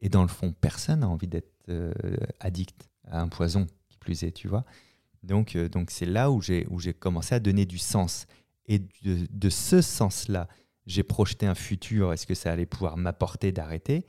Et 0.00 0.08
dans 0.08 0.22
le 0.22 0.28
fond, 0.28 0.52
personne 0.52 1.00
n'a 1.00 1.08
envie 1.08 1.28
d'être 1.28 1.52
euh, 1.68 1.92
addict 2.40 2.88
à 3.04 3.20
un 3.20 3.28
poison, 3.28 3.66
plus 4.02 4.22
est, 4.24 4.32
tu 4.32 4.48
vois. 4.48 4.64
Donc 5.22 5.56
euh, 5.56 5.68
donc 5.68 5.90
c'est 5.90 6.06
là 6.06 6.30
où 6.30 6.42
j'ai 6.42 6.66
où 6.68 6.78
j'ai 6.80 6.92
commencé 6.94 7.34
à 7.34 7.40
donner 7.40 7.66
du 7.66 7.78
sens. 7.78 8.26
Et 8.66 8.78
de, 8.78 9.26
de 9.30 9.50
ce 9.50 9.80
sens-là, 9.80 10.48
j'ai 10.86 11.02
projeté 11.02 11.46
un 11.46 11.54
futur, 11.54 12.12
est-ce 12.12 12.26
que 12.26 12.34
ça 12.34 12.52
allait 12.52 12.66
pouvoir 12.66 12.96
m'apporter 12.96 13.52
d'arrêter? 13.52 14.06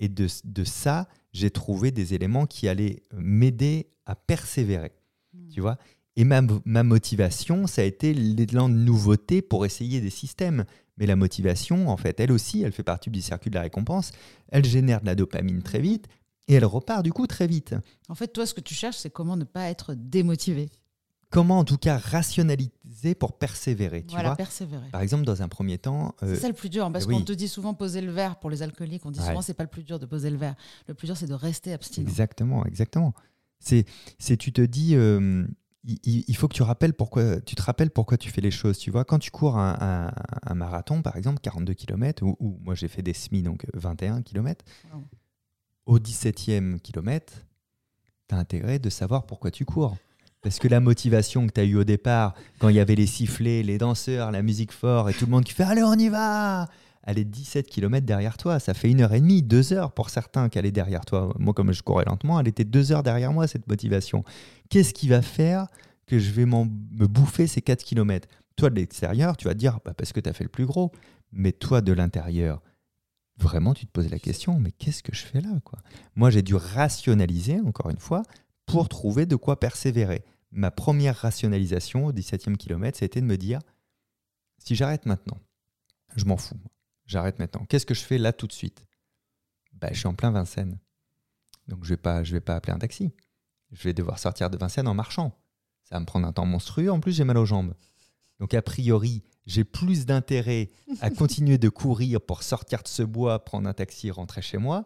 Et 0.00 0.08
de, 0.08 0.26
de 0.44 0.64
ça, 0.64 1.08
j'ai 1.32 1.50
trouvé 1.50 1.90
des 1.92 2.14
éléments 2.14 2.46
qui 2.46 2.66
allaient 2.68 3.02
m'aider 3.12 3.86
à 4.06 4.14
persévérer, 4.16 4.92
Mm. 5.34 5.48
tu 5.48 5.60
vois 5.60 5.78
Et 6.16 6.24
ma, 6.24 6.40
ma 6.64 6.82
motivation, 6.82 7.66
ça 7.66 7.82
a 7.82 7.84
été 7.84 8.14
l'élan 8.14 8.68
de 8.68 8.74
nouveauté 8.74 9.42
pour 9.42 9.66
essayer 9.66 10.00
des 10.00 10.10
systèmes. 10.10 10.64
Mais 10.96 11.06
la 11.06 11.16
motivation, 11.16 11.88
en 11.88 11.96
fait, 11.96 12.20
elle 12.20 12.30
aussi, 12.30 12.62
elle 12.62 12.72
fait 12.72 12.84
partie 12.84 13.10
du 13.10 13.20
circuit 13.20 13.50
de 13.50 13.56
la 13.56 13.62
récompense. 13.62 14.12
Elle 14.48 14.64
génère 14.64 15.00
de 15.00 15.06
la 15.06 15.16
dopamine 15.16 15.62
très 15.62 15.80
vite 15.80 16.06
et 16.48 16.54
elle 16.54 16.64
repart 16.64 17.02
du 17.02 17.12
coup 17.12 17.26
très 17.26 17.46
vite. 17.46 17.74
En 18.08 18.14
fait, 18.14 18.28
toi, 18.28 18.46
ce 18.46 18.54
que 18.54 18.60
tu 18.60 18.74
cherches, 18.74 18.96
c'est 18.98 19.10
comment 19.10 19.36
ne 19.36 19.44
pas 19.44 19.68
être 19.70 19.94
démotivé. 19.94 20.68
Comment 21.30 21.58
en 21.58 21.64
tout 21.64 21.78
cas 21.78 21.98
rationaliser 21.98 23.14
pour 23.18 23.38
persévérer, 23.38 24.02
tu 24.04 24.12
voilà, 24.14 24.28
vois 24.30 24.36
persévérer. 24.36 24.88
Par 24.92 25.00
exemple, 25.00 25.24
dans 25.24 25.42
un 25.42 25.48
premier 25.48 25.78
temps, 25.78 26.14
euh, 26.22 26.34
C'est 26.34 26.42
ça 26.42 26.48
le 26.48 26.54
plus 26.54 26.68
dur, 26.68 26.84
hein, 26.84 26.92
parce 26.92 27.06
oui. 27.06 27.14
qu'on 27.14 27.24
te 27.24 27.32
dit 27.32 27.48
souvent 27.48 27.74
poser 27.74 28.00
le 28.00 28.12
verre 28.12 28.36
pour 28.38 28.50
les 28.50 28.62
alcooliques. 28.62 29.04
On 29.04 29.10
dit 29.10 29.18
Ouais. 29.18 29.26
souvent 29.26 29.42
c'est 29.42 29.54
pas 29.54 29.64
le 29.64 29.68
plus 29.70 29.82
dur 29.82 29.98
de 29.98 30.06
poser 30.06 30.30
le 30.30 30.36
verre. 30.36 30.54
Le 30.86 30.94
plus 30.94 31.06
dur 31.06 31.16
c'est 31.16 31.26
de 31.26 31.34
rester 31.34 31.72
abstinent. 31.72 32.06
Exactement, 32.08 32.64
exactement. 32.66 33.14
C'est, 33.58 33.84
c'est 34.20 34.36
tu 34.36 34.52
te 34.52 34.60
dis, 34.60 34.94
euh, 34.94 35.44
il, 35.84 36.36
faut 36.36 36.46
que 36.48 36.54
tu 36.54 36.62
rappelles 36.62 36.94
pourquoi, 36.94 37.40
tu 37.40 37.54
te 37.56 37.62
rappelles 37.62 37.90
pourquoi 37.90 38.16
tu 38.16 38.30
fais 38.30 38.40
les 38.40 38.50
choses. 38.52 38.78
Tu 38.78 38.90
vois, 38.90 39.04
quand 39.04 39.18
tu 39.18 39.30
cours 39.30 39.56
un, 39.58 39.76
un- 39.80 40.12
un 40.46 40.54
marathon, 40.54 41.02
par 41.02 41.16
exemple, 41.16 41.40
42 41.40 41.74
km, 41.74 42.22
ou, 42.22 42.36
ou 42.38 42.58
moi 42.62 42.74
j'ai 42.74 42.88
fait 42.88 43.02
des 43.02 43.12
semis, 43.14 43.42
donc 43.42 43.66
21 43.74 44.22
km, 44.22 44.64
Wow. 44.92 45.02
Au 45.86 45.98
17e 45.98 46.80
kilomètre, 46.80 47.44
tu 48.28 48.34
as 48.34 48.38
intérêt 48.38 48.78
de 48.78 48.90
savoir 48.90 49.26
pourquoi 49.26 49.50
tu 49.50 49.64
cours. 49.64 49.96
Parce 50.44 50.58
que 50.58 50.68
la 50.68 50.80
motivation 50.80 51.46
que 51.46 51.52
tu 51.52 51.60
as 51.60 51.64
eue 51.64 51.76
au 51.76 51.84
départ, 51.84 52.34
quand 52.58 52.68
il 52.68 52.76
y 52.76 52.80
avait 52.80 52.94
les 52.94 53.06
sifflets, 53.06 53.62
les 53.62 53.78
danseurs, 53.78 54.30
la 54.30 54.42
musique 54.42 54.72
fort 54.72 55.08
et 55.08 55.14
tout 55.14 55.24
le 55.24 55.30
monde 55.30 55.44
qui 55.44 55.54
fait 55.54 55.64
Allez, 55.64 55.82
on 55.82 55.94
y 55.94 56.10
va 56.10 56.68
Elle 57.02 57.18
est 57.18 57.24
17 57.24 57.66
km 57.66 58.04
derrière 58.04 58.36
toi. 58.36 58.58
Ça 58.58 58.74
fait 58.74 58.90
une 58.90 59.00
heure 59.00 59.14
et 59.14 59.20
demie, 59.20 59.42
deux 59.42 59.72
heures 59.72 59.92
pour 59.92 60.10
certains 60.10 60.50
qu'elle 60.50 60.66
est 60.66 60.70
derrière 60.72 61.06
toi. 61.06 61.34
Moi, 61.38 61.54
comme 61.54 61.72
je 61.72 61.82
courais 61.82 62.04
lentement, 62.04 62.38
elle 62.38 62.48
était 62.48 62.64
deux 62.64 62.92
heures 62.92 63.02
derrière 63.02 63.32
moi, 63.32 63.46
cette 63.46 63.66
motivation. 63.68 64.22
Qu'est-ce 64.68 64.92
qui 64.92 65.08
va 65.08 65.22
faire 65.22 65.66
que 66.06 66.18
je 66.18 66.30
vais 66.30 66.44
me 66.44 67.06
bouffer 67.06 67.46
ces 67.46 67.62
4 67.62 67.82
km 67.82 68.28
Toi, 68.56 68.68
de 68.68 68.74
l'extérieur, 68.74 69.38
tu 69.38 69.46
vas 69.48 69.54
te 69.54 69.58
dire 69.58 69.78
bah, 69.82 69.94
Parce 69.96 70.12
que 70.12 70.20
tu 70.20 70.28
as 70.28 70.34
fait 70.34 70.44
le 70.44 70.50
plus 70.50 70.66
gros. 70.66 70.92
Mais 71.32 71.52
toi, 71.52 71.80
de 71.80 71.94
l'intérieur, 71.94 72.60
vraiment, 73.36 73.74
tu 73.74 73.86
te 73.86 73.90
poses 73.92 74.10
la 74.10 74.18
question 74.18 74.58
Mais 74.60 74.72
qu'est-ce 74.72 75.02
que 75.02 75.14
je 75.14 75.24
fais 75.24 75.40
là 75.40 75.50
quoi? 75.64 75.78
Moi, 76.14 76.30
j'ai 76.30 76.42
dû 76.42 76.54
rationaliser, 76.54 77.60
encore 77.60 77.90
une 77.90 77.98
fois, 77.98 78.22
pour 78.66 78.88
trouver 78.88 79.26
de 79.26 79.36
quoi 79.36 79.58
persévérer. 79.60 80.24
Ma 80.50 80.70
première 80.70 81.16
rationalisation 81.16 82.06
au 82.06 82.12
17e 82.12 82.56
kilomètre, 82.56 82.98
c'était 82.98 83.20
de 83.20 83.26
me 83.26 83.36
dire 83.36 83.58
si 84.58 84.74
j'arrête 84.74 85.04
maintenant, 85.04 85.38
je 86.16 86.24
m'en 86.24 86.36
fous. 86.36 86.60
J'arrête 87.06 87.38
maintenant. 87.38 87.66
Qu'est-ce 87.66 87.84
que 87.86 87.92
je 87.94 88.02
fais 88.02 88.16
là 88.18 88.32
tout 88.32 88.46
de 88.46 88.52
suite? 88.52 88.86
Bah, 89.74 89.88
Je 89.92 89.98
suis 89.98 90.06
en 90.06 90.14
plein 90.14 90.30
Vincennes. 90.30 90.78
Donc 91.68 91.84
je 91.84 91.90
ne 91.90 91.96
vais, 91.96 92.00
pas- 92.00 92.22
je 92.24 92.32
vais 92.32 92.40
pas 92.40 92.54
appeler 92.56 92.72
un 92.72 92.78
taxi. 92.78 93.12
Je 93.72 93.82
vais 93.82 93.92
devoir 93.94 94.18
sortir 94.18 94.48
de 94.48 94.56
Vincennes 94.56 94.88
en 94.88 94.94
marchant. 94.94 95.36
Ça 95.82 95.96
va 95.96 96.00
me 96.00 96.06
prendre 96.06 96.26
un 96.26 96.32
temps 96.32 96.46
monstrueux. 96.46 96.90
En 96.90 97.00
plus, 97.00 97.12
j'ai 97.12 97.24
mal 97.24 97.36
aux 97.36 97.44
jambes. 97.44 97.74
Donc 98.38 98.54
a 98.54 98.62
priori, 98.62 99.22
j'ai 99.46 99.64
plus 99.64 100.06
d'intérêt 100.06 100.70
à 101.00 101.10
continuer 101.10 101.58
de 101.58 101.68
courir 101.68 102.20
pour 102.20 102.42
sortir 102.42 102.82
de 102.82 102.88
ce 102.88 103.02
bois, 103.02 103.44
prendre 103.44 103.68
un 103.68 103.74
taxi, 103.74 104.10
rentrer 104.10 104.42
chez 104.42 104.58
moi, 104.58 104.84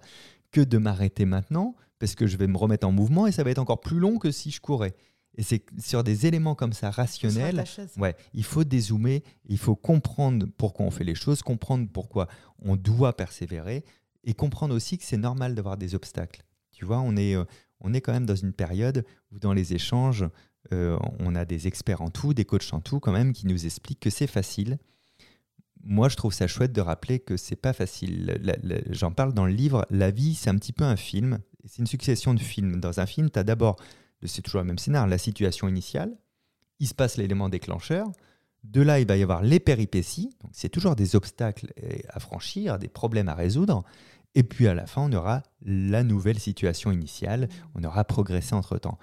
que 0.51 0.61
de 0.61 0.79
m'arrêter 0.79 1.25
maintenant, 1.25 1.77
parce 1.99 2.15
que 2.15 2.27
je 2.27 2.37
vais 2.37 2.47
me 2.47 2.57
remettre 2.57 2.87
en 2.87 2.93
mouvement 2.93 3.27
et 3.27 3.33
ça 3.33 3.43
va 3.43 3.51
être 3.51 3.59
encore 3.59 3.81
plus 3.81 3.99
long 3.99 4.19
que 4.19 4.31
si 4.31 4.51
je 4.51 4.61
courais. 4.61 4.95
Et 5.37 5.43
c'est 5.43 5.65
sur 5.79 6.03
des 6.03 6.27
éléments 6.27 6.57
comme 6.57 6.73
ça 6.73 6.91
rationnels. 6.91 7.65
Ouais, 7.97 8.17
il 8.35 8.43
faut 8.43 8.65
dézoomer, 8.65 9.23
il 9.45 9.59
faut 9.59 9.77
comprendre 9.77 10.47
pourquoi 10.57 10.85
on 10.87 10.91
fait 10.91 11.05
les 11.05 11.15
choses, 11.15 11.43
comprendre 11.43 11.89
pourquoi 11.93 12.27
on 12.61 12.77
doit 12.77 13.17
persévérer 13.17 13.85
et 14.25 14.35
comprendre 14.35 14.75
aussi 14.75 14.99
que 14.99 15.05
c'est 15.05 15.17
normal 15.17 15.55
d'avoir 15.55 15.77
des 15.77 15.95
obstacles. 15.95 16.43
Tu 16.73 16.85
vois, 16.85 16.99
on 16.99 17.17
est, 17.17 17.37
euh, 17.37 17.45
on 17.81 17.95
est 17.95 18.01
quand 18.01 18.13
même 18.13 18.27
dans 18.27 18.37
une 18.37 18.53
période 18.53 19.05
où 19.31 19.39
dans 19.39 19.53
les 19.53 19.75
échanges, 19.75 20.25
euh, 20.73 20.99
on 21.21 21.35
a 21.35 21.45
des 21.45 21.67
experts 21.67 22.03
en 22.03 22.11
tout, 22.11 22.35
des 22.35 22.45
coachs 22.45 22.73
en 22.73 22.81
tout 22.81 23.01
quand 23.01 23.13
même, 23.13 23.33
qui 23.33 23.47
nous 23.47 23.67
expliquent 23.67 24.01
que 24.01 24.11
c'est 24.11 24.27
facile. 24.27 24.79
Moi, 25.83 26.09
je 26.09 26.17
trouve 26.17 26.33
ça 26.33 26.47
chouette 26.47 26.73
de 26.73 26.81
rappeler 26.81 27.21
que 27.21 27.37
c'est 27.37 27.57
pas 27.57 27.73
facile. 27.73 28.41
J'en 28.91 29.13
parle 29.13 29.33
dans 29.33 29.47
le 29.47 29.53
livre. 29.53 29.87
La 29.91 30.11
vie, 30.11 30.35
c'est 30.35 30.51
un 30.51 30.57
petit 30.57 30.73
peu 30.73 30.85
un 30.85 30.97
film. 30.97 31.39
C'est 31.65 31.79
une 31.79 31.87
succession 31.87 32.35
de 32.35 32.41
films. 32.41 32.81
Dans 32.81 33.01
un 33.01 33.07
film, 33.07 33.31
tu 33.31 33.39
as 33.39 33.45
d'abord, 33.45 33.77
c'est 34.25 34.43
toujours 34.43 34.61
le 34.61 34.67
même 34.67 34.79
scénario, 34.79 35.09
la 35.09 35.19
situation 35.19 35.69
initiale. 35.69 36.17
Il 36.81 36.89
se 36.89 36.95
passe 36.95 37.17
l'élément 37.17 37.49
déclencheur. 37.49 38.11
De 38.65 38.83
là, 38.83 39.01
il 39.01 39.07
va 39.07 39.17
y 39.17 39.23
avoir 39.23 39.43
les 39.43 39.61
péripéties. 39.61 40.31
Donc, 40.43 40.51
c'est 40.53 40.69
toujours 40.69 40.97
des 40.97 41.17
obstacles 41.17 41.73
euh, 41.83 41.97
à 42.09 42.21
franchir, 42.21 42.79
des 42.79 42.89
problèmes 42.89 43.29
à 43.29 43.35
résoudre. 43.35 43.85
Et 44.35 44.43
puis, 44.43 44.67
à 44.67 44.75
la 44.75 44.87
fin, 44.87 45.03
on 45.03 45.13
aura 45.13 45.43
la 45.63 46.03
nouvelle 46.03 46.39
situation 46.39 46.91
initiale. 46.91 47.49
On 47.75 47.85
aura 47.85 48.05
progressé 48.05 48.55
entre-temps. 48.55 48.99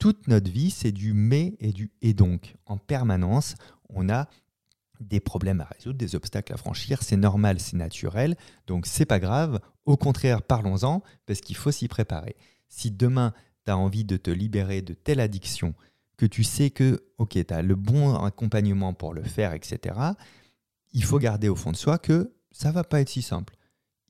Toute 0.00 0.28
notre 0.28 0.50
vie, 0.50 0.70
c'est 0.70 0.92
du 0.92 1.12
mais 1.12 1.56
et 1.60 1.72
du 1.72 1.92
et 2.00 2.14
donc. 2.14 2.56
En 2.64 2.78
permanence, 2.78 3.54
on 3.90 4.08
a 4.08 4.28
des 4.98 5.20
problèmes 5.20 5.60
à 5.60 5.64
résoudre, 5.64 5.98
des 5.98 6.14
obstacles 6.14 6.54
à 6.54 6.56
franchir. 6.56 7.02
C'est 7.02 7.18
normal, 7.18 7.60
c'est 7.60 7.76
naturel. 7.76 8.36
Donc, 8.66 8.86
c'est 8.86 9.04
pas 9.04 9.20
grave. 9.20 9.60
Au 9.84 9.98
contraire, 9.98 10.42
parlons-en 10.42 11.02
parce 11.26 11.42
qu'il 11.42 11.54
faut 11.54 11.70
s'y 11.70 11.86
préparer. 11.86 12.34
Si 12.68 12.90
demain, 12.90 13.34
tu 13.66 13.72
as 13.72 13.76
envie 13.76 14.04
de 14.04 14.16
te 14.16 14.30
libérer 14.30 14.80
de 14.80 14.94
telle 14.94 15.20
addiction, 15.20 15.74
que 16.16 16.24
tu 16.24 16.44
sais 16.44 16.70
que, 16.70 17.04
ok, 17.18 17.38
tu 17.46 17.52
as 17.54 17.60
le 17.60 17.74
bon 17.74 18.14
accompagnement 18.14 18.94
pour 18.94 19.12
le 19.12 19.22
faire, 19.22 19.52
etc., 19.52 19.94
il 20.92 21.04
faut 21.04 21.18
garder 21.18 21.50
au 21.50 21.56
fond 21.56 21.72
de 21.72 21.76
soi 21.76 21.98
que 21.98 22.32
ça 22.52 22.72
va 22.72 22.84
pas 22.84 23.02
être 23.02 23.10
si 23.10 23.20
simple. 23.20 23.54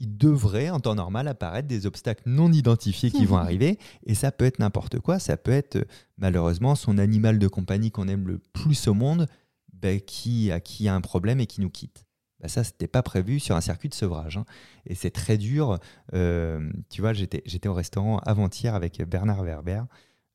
Il 0.00 0.16
devrait, 0.16 0.70
en 0.70 0.80
temps 0.80 0.94
normal, 0.94 1.28
apparaître 1.28 1.68
des 1.68 1.84
obstacles 1.86 2.22
non 2.26 2.50
identifiés 2.52 3.10
qui 3.10 3.26
vont 3.26 3.36
arriver, 3.46 3.78
et 4.06 4.14
ça 4.14 4.32
peut 4.32 4.46
être 4.46 4.58
n'importe 4.58 4.98
quoi. 4.98 5.18
Ça 5.18 5.36
peut 5.36 5.50
être, 5.52 5.76
euh, 5.76 5.84
malheureusement, 6.16 6.74
son 6.74 6.96
animal 6.98 7.38
de 7.38 7.46
compagnie 7.48 7.90
qu'on 7.90 8.08
aime 8.08 8.26
le 8.26 8.38
plus 8.52 8.88
au 8.88 8.94
monde, 8.94 9.26
ben, 9.74 10.00
qui, 10.00 10.50
à 10.50 10.60
qui 10.60 10.88
a 10.88 10.94
un 10.94 11.00
problème 11.00 11.38
et 11.40 11.46
qui 11.46 11.60
nous 11.60 11.70
quitte. 11.70 12.04
Ben, 12.40 12.48
ça, 12.48 12.64
c'était 12.64 12.88
pas 12.88 13.02
prévu 13.02 13.38
sur 13.40 13.54
un 13.56 13.60
circuit 13.60 13.90
de 13.90 13.94
sevrage. 13.94 14.38
hein. 14.38 14.44
Et 14.86 14.94
c'est 14.94 15.10
très 15.10 15.36
dur. 15.36 15.78
Euh, 16.14 16.70
tu 16.88 17.02
vois, 17.02 17.12
j'étais 17.12 17.42
j'étais 17.44 17.68
au 17.68 17.74
restaurant 17.74 18.18
avant-hier 18.20 18.74
avec 18.74 19.02
Bernard 19.06 19.42
Werber, 19.44 19.82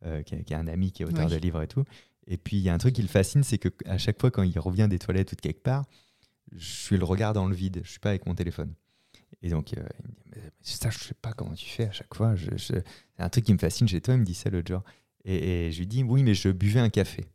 euh, 0.06 0.22
qui, 0.22 0.36
est, 0.36 0.44
qui 0.44 0.54
est 0.54 0.58
un 0.58 0.68
ami 0.68 0.92
qui 0.92 1.02
est 1.02 1.06
auteur 1.08 1.26
Oui. 1.26 1.32
de 1.32 1.38
livres 1.38 1.64
et 1.64 1.68
tout. 1.68 1.84
Et 2.28 2.38
puis, 2.38 2.58
il 2.58 2.62
y 2.64 2.70
a 2.70 2.74
un 2.74 2.78
truc 2.78 2.94
qui 2.96 3.02
le 3.02 3.08
fascine, 3.08 3.44
c'est 3.44 3.58
qu'à 3.58 3.98
chaque 3.98 4.20
fois, 4.22 4.30
quand 4.30 4.44
il 4.44 4.58
revient 4.60 4.88
des 4.88 5.00
toilettes 5.00 5.32
ou 5.32 5.36
de 5.36 5.42
quelque 5.42 5.64
part, 5.64 5.86
je 6.56 6.66
suis 6.72 6.98
le 6.98 7.06
regard 7.06 7.34
dans 7.34 7.48
le 7.48 7.56
vide. 7.56 7.82
Je 7.84 7.90
suis 7.90 8.00
pas 8.00 8.10
avec 8.10 8.26
mon 8.28 8.36
téléphone. 8.36 8.74
Et 9.46 9.50
donc, 9.50 9.74
euh, 9.78 9.82
il 10.04 10.10
me 10.10 10.14
dit, 10.16 10.24
mais 10.36 10.42
ça, 10.64 10.90
je 10.90 10.98
sais 10.98 11.14
pas 11.14 11.32
comment 11.34 11.54
tu 11.54 11.70
fais 11.70 11.86
à 11.86 11.92
chaque 11.92 12.14
fois. 12.16 12.36
Je, 12.36 12.50
je- 12.58 12.58
C'est 12.58 12.84
un 13.20 13.30
truc 13.30 13.46
qui 13.46 13.54
me 13.54 13.60
fascine 13.60 13.88
chez 13.88 14.02
toi. 14.02 14.16
Il 14.16 14.22
me 14.22 14.26
dit 14.26 14.34
ça 14.34 14.50
l'autre 14.50 14.68
jour. 14.68 14.82
Et, 15.24 15.68
et 15.68 15.72
je 15.72 15.78
lui 15.80 15.88
dis, 15.88 16.04
oui, 16.04 16.24
mais 16.24 16.34
je 16.34 16.50
buvais 16.50 16.80
un 16.80 16.90
café. 16.90 17.26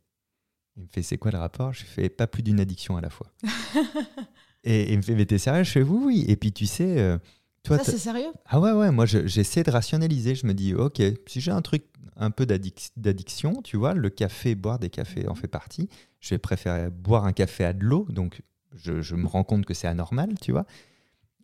Il 0.75 0.83
me 0.83 0.87
fait, 0.89 1.01
c'est 1.03 1.17
quoi 1.17 1.31
le 1.31 1.37
rapport? 1.37 1.71
Je 1.73 1.85
fais 1.85 2.09
pas 2.09 2.27
plus 2.27 2.43
d'une 2.43 2.59
addiction 2.59 2.97
à 2.97 3.01
la 3.01 3.09
fois. 3.09 3.27
et, 4.63 4.81
et 4.81 4.91
il 4.91 4.97
me 4.97 5.01
fait, 5.01 5.15
mais 5.15 5.25
t'es 5.25 5.37
sérieux? 5.37 5.63
Je 5.63 5.71
fais, 5.71 5.81
oui, 5.83 6.01
oui. 6.05 6.25
Et 6.27 6.35
puis, 6.35 6.51
tu 6.51 6.65
sais, 6.65 6.99
euh, 6.99 7.17
toi, 7.63 7.77
Ça, 7.77 7.85
c'est 7.91 7.97
sérieux? 7.97 8.31
Ah 8.45 8.59
ouais, 8.59 8.71
ouais, 8.71 8.91
moi 8.91 9.05
je- 9.05 9.25
j'essaie 9.27 9.63
de 9.63 9.71
rationaliser. 9.71 10.35
Je 10.35 10.45
me 10.47 10.53
dis, 10.53 10.73
ok, 10.73 11.01
si 11.27 11.41
j'ai 11.41 11.51
un 11.51 11.61
truc 11.61 11.83
un 12.17 12.31
peu 12.31 12.45
d'addic- 12.45 12.91
d'addiction, 12.97 13.61
tu 13.61 13.77
vois, 13.77 13.93
le 13.93 14.09
café, 14.09 14.55
boire 14.55 14.79
des 14.79 14.89
cafés 14.89 15.27
en 15.27 15.35
fait 15.35 15.47
partie. 15.47 15.89
Je 16.19 16.31
vais 16.35 16.39
préférer 16.39 16.89
boire 16.89 17.25
un 17.25 17.33
café 17.33 17.63
à 17.65 17.73
de 17.73 17.83
l'eau, 17.85 18.05
donc 18.09 18.41
je, 18.75 19.01
je 19.01 19.15
me 19.15 19.27
rends 19.27 19.43
compte 19.43 19.65
que 19.65 19.73
c'est 19.73 19.87
anormal, 19.87 20.33
tu 20.41 20.51
vois. 20.51 20.65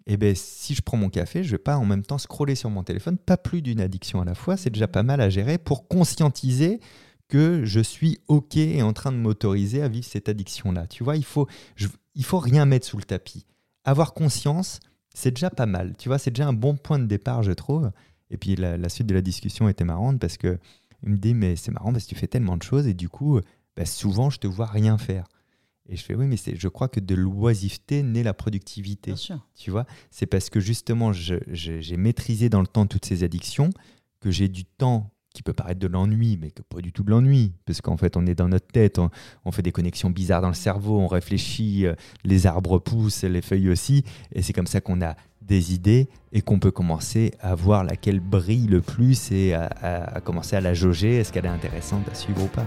Et 0.08 0.16
ben 0.16 0.34
si 0.36 0.74
je 0.74 0.82
prends 0.82 0.98
mon 0.98 1.10
café, 1.10 1.44
je 1.44 1.52
vais 1.52 1.58
pas 1.58 1.78
en 1.78 1.86
même 1.86 2.04
temps 2.04 2.18
scroller 2.18 2.56
sur 2.56 2.70
mon 2.70 2.82
téléphone, 2.82 3.18
pas 3.18 3.36
plus 3.36 3.62
d'une 3.62 3.82
addiction 3.82 4.22
à 4.22 4.26
la 4.26 4.36
fois, 4.36 4.56
c'est 4.56 4.70
déjà 4.70 4.88
pas 4.88 5.04
mal 5.04 5.20
à 5.20 5.30
gérer 5.30 5.58
pour 5.58 5.90
conscientiser 5.90 6.80
que 7.28 7.66
je 7.66 7.82
suis 7.82 8.20
ok 8.30 8.56
et 8.56 8.82
en 8.82 8.94
train 8.94 9.12
de 9.12 9.18
m'autoriser 9.18 9.82
à 9.82 9.90
vivre 9.90 10.06
cette 10.06 10.30
addiction-là. 10.30 10.88
Tu 10.88 11.04
vois, 11.04 11.18
il 11.18 11.26
faut, 11.26 11.46
il 12.16 12.24
faut 12.24 12.40
rien 12.40 12.66
mettre 12.66 12.88
sous 12.88 12.96
le 12.96 13.04
tapis. 13.04 13.46
Avoir 13.84 14.14
conscience, 14.14 14.80
c'est 15.14 15.32
déjà 15.32 15.50
pas 15.50 15.66
mal. 15.66 15.94
Tu 15.98 16.08
vois, 16.08 16.20
c'est 16.20 16.32
déjà 16.32 16.48
un 16.48 16.54
bon 16.54 16.78
point 16.78 17.00
de 17.00 17.06
départ, 17.06 17.44
je 17.44 17.52
trouve. 17.52 17.92
Et 18.32 18.38
puis 18.38 18.56
la, 18.56 18.78
la 18.78 18.88
suite 18.88 19.08
de 19.08 19.14
la 19.14 19.22
discussion 19.22 19.68
était 19.68 19.84
marrante 19.84 20.20
parce 20.20 20.38
que 20.38 20.58
il 21.04 21.10
me 21.10 21.18
dit 21.18 21.34
mais 21.34 21.58
c'est 21.58 21.72
marrant 21.72 21.92
parce 21.92 22.06
que 22.06 22.10
tu 22.10 22.16
fais 22.16 22.28
tellement 22.28 22.56
de 22.56 22.64
choses 22.64 22.88
et 22.88 22.94
du 22.94 23.10
coup, 23.10 23.42
bah, 23.76 23.86
souvent 23.86 24.30
je 24.30 24.40
te 24.40 24.48
vois 24.48 24.66
rien 24.68 24.98
faire. 24.98 25.28
Et 25.90 25.96
je 25.96 26.04
fais 26.04 26.16
oui, 26.16 26.26
mais 26.28 26.36
je 26.38 26.68
crois 26.68 26.88
que 26.90 27.00
de 27.00 27.16
l'oisiveté 27.16 28.04
naît 28.04 28.24
la 28.24 28.34
productivité. 28.34 29.12
Bien 29.12 29.16
sûr. 29.18 29.40
Tu 29.56 29.72
vois, 29.72 29.86
c'est 30.12 30.26
parce 30.26 30.50
que 30.50 30.60
justement 30.60 31.14
j'ai 31.14 31.98
maîtrisé 31.98 32.50
dans 32.50 32.62
le 32.62 32.68
temps 32.68 32.86
toutes 32.86 33.06
ces 33.06 33.24
addictions 33.24 33.70
que 34.20 34.32
j'ai 34.32 34.48
du 34.50 34.66
temps 34.66 35.12
qui 35.34 35.44
peut 35.44 35.54
paraître 35.54 35.80
de 35.80 35.86
l'ennui, 35.88 36.36
mais 36.42 36.50
que 36.50 36.64
pas 36.64 36.82
du 36.82 36.92
tout 36.92 37.04
de 37.04 37.12
l'ennui, 37.12 37.54
parce 37.66 37.80
qu'en 37.80 37.96
fait 37.96 38.18
on 38.18 38.26
est 38.26 38.34
dans 38.34 38.50
notre 38.50 38.66
tête, 38.68 38.98
on, 38.98 39.12
on 39.46 39.52
fait 39.52 39.62
des 39.62 39.72
connexions 39.72 40.10
bizarres 40.10 40.42
dans 40.42 40.48
le 40.48 40.56
cerveau, 40.56 41.00
on 41.00 41.06
réfléchit, 41.08 41.86
euh, 41.86 41.94
les 42.24 42.48
arbres 42.48 42.80
poussent, 42.80 43.24
les 43.24 43.44
feuilles 43.44 43.70
aussi, 43.70 44.04
et 44.34 44.42
c'est 44.42 44.54
comme 44.54 44.66
ça 44.66 44.82
qu'on 44.82 45.00
a 45.02 45.16
des 45.44 45.76
idées 45.76 46.10
et 46.34 46.42
qu'on 46.42 46.58
peut 46.60 46.72
commencer 46.72 47.34
à 47.40 47.54
voir 47.54 47.84
laquelle 47.84 48.20
brille 48.20 48.66
le 48.68 48.82
plus 48.82 49.32
et 49.32 49.54
à, 49.54 49.66
à- 49.68 50.16
à 50.18 50.22
commencer 50.22 50.56
à 50.56 50.62
la 50.62 50.74
jauger, 50.74 51.18
est-ce 51.18 51.32
qu'elle 51.32 51.46
est 51.46 51.50
intéressante 51.50 52.10
à 52.10 52.16
suivre 52.16 52.44
ou 52.44 52.48
pas. 52.48 52.66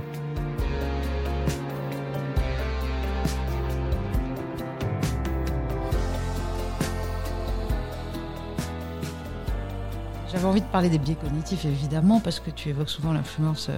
J'avais 10.40 10.52
envie 10.52 10.62
de 10.62 10.66
parler 10.72 10.88
des 10.88 10.96
biais 10.96 11.16
cognitifs, 11.16 11.66
évidemment, 11.66 12.18
parce 12.18 12.40
que 12.40 12.50
tu 12.50 12.70
évoques 12.70 12.88
souvent 12.88 13.12
l'influence 13.12 13.68
euh, 13.68 13.76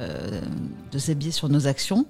euh, 0.00 0.40
de 0.90 0.98
ces 0.98 1.14
biais 1.14 1.30
sur 1.30 1.48
nos 1.48 1.68
actions. 1.68 2.04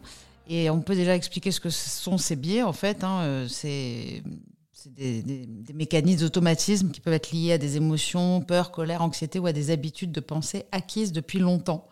Et 0.49 0.70
on 0.70 0.81
peut 0.81 0.94
déjà 0.94 1.14
expliquer 1.14 1.51
ce 1.51 1.61
que 1.61 1.68
sont 1.68 2.16
ces 2.16 2.35
biais, 2.35 2.62
en 2.62 2.73
fait. 2.73 3.05
hein, 3.05 3.20
euh, 3.25 3.47
c'est 3.47 4.23
des- 4.87 5.23
des 5.23 5.73
mécanismes 5.75 6.20
d'automatisme 6.23 6.92
qui 6.92 7.03
peuvent 7.03 7.12
être 7.12 7.31
liés 7.31 7.53
à 7.53 7.59
des 7.59 7.77
émotions, 7.77 8.40
peur, 8.40 8.70
colère, 8.70 9.03
anxiété 9.03 9.38
ou 9.38 9.44
à 9.44 9.53
des 9.53 9.70
habitudes 9.70 10.12
de 10.12 10.20
pensée 10.20 10.64
acquises 10.73 11.12
depuis 11.12 11.38
longtemps. 11.38 11.87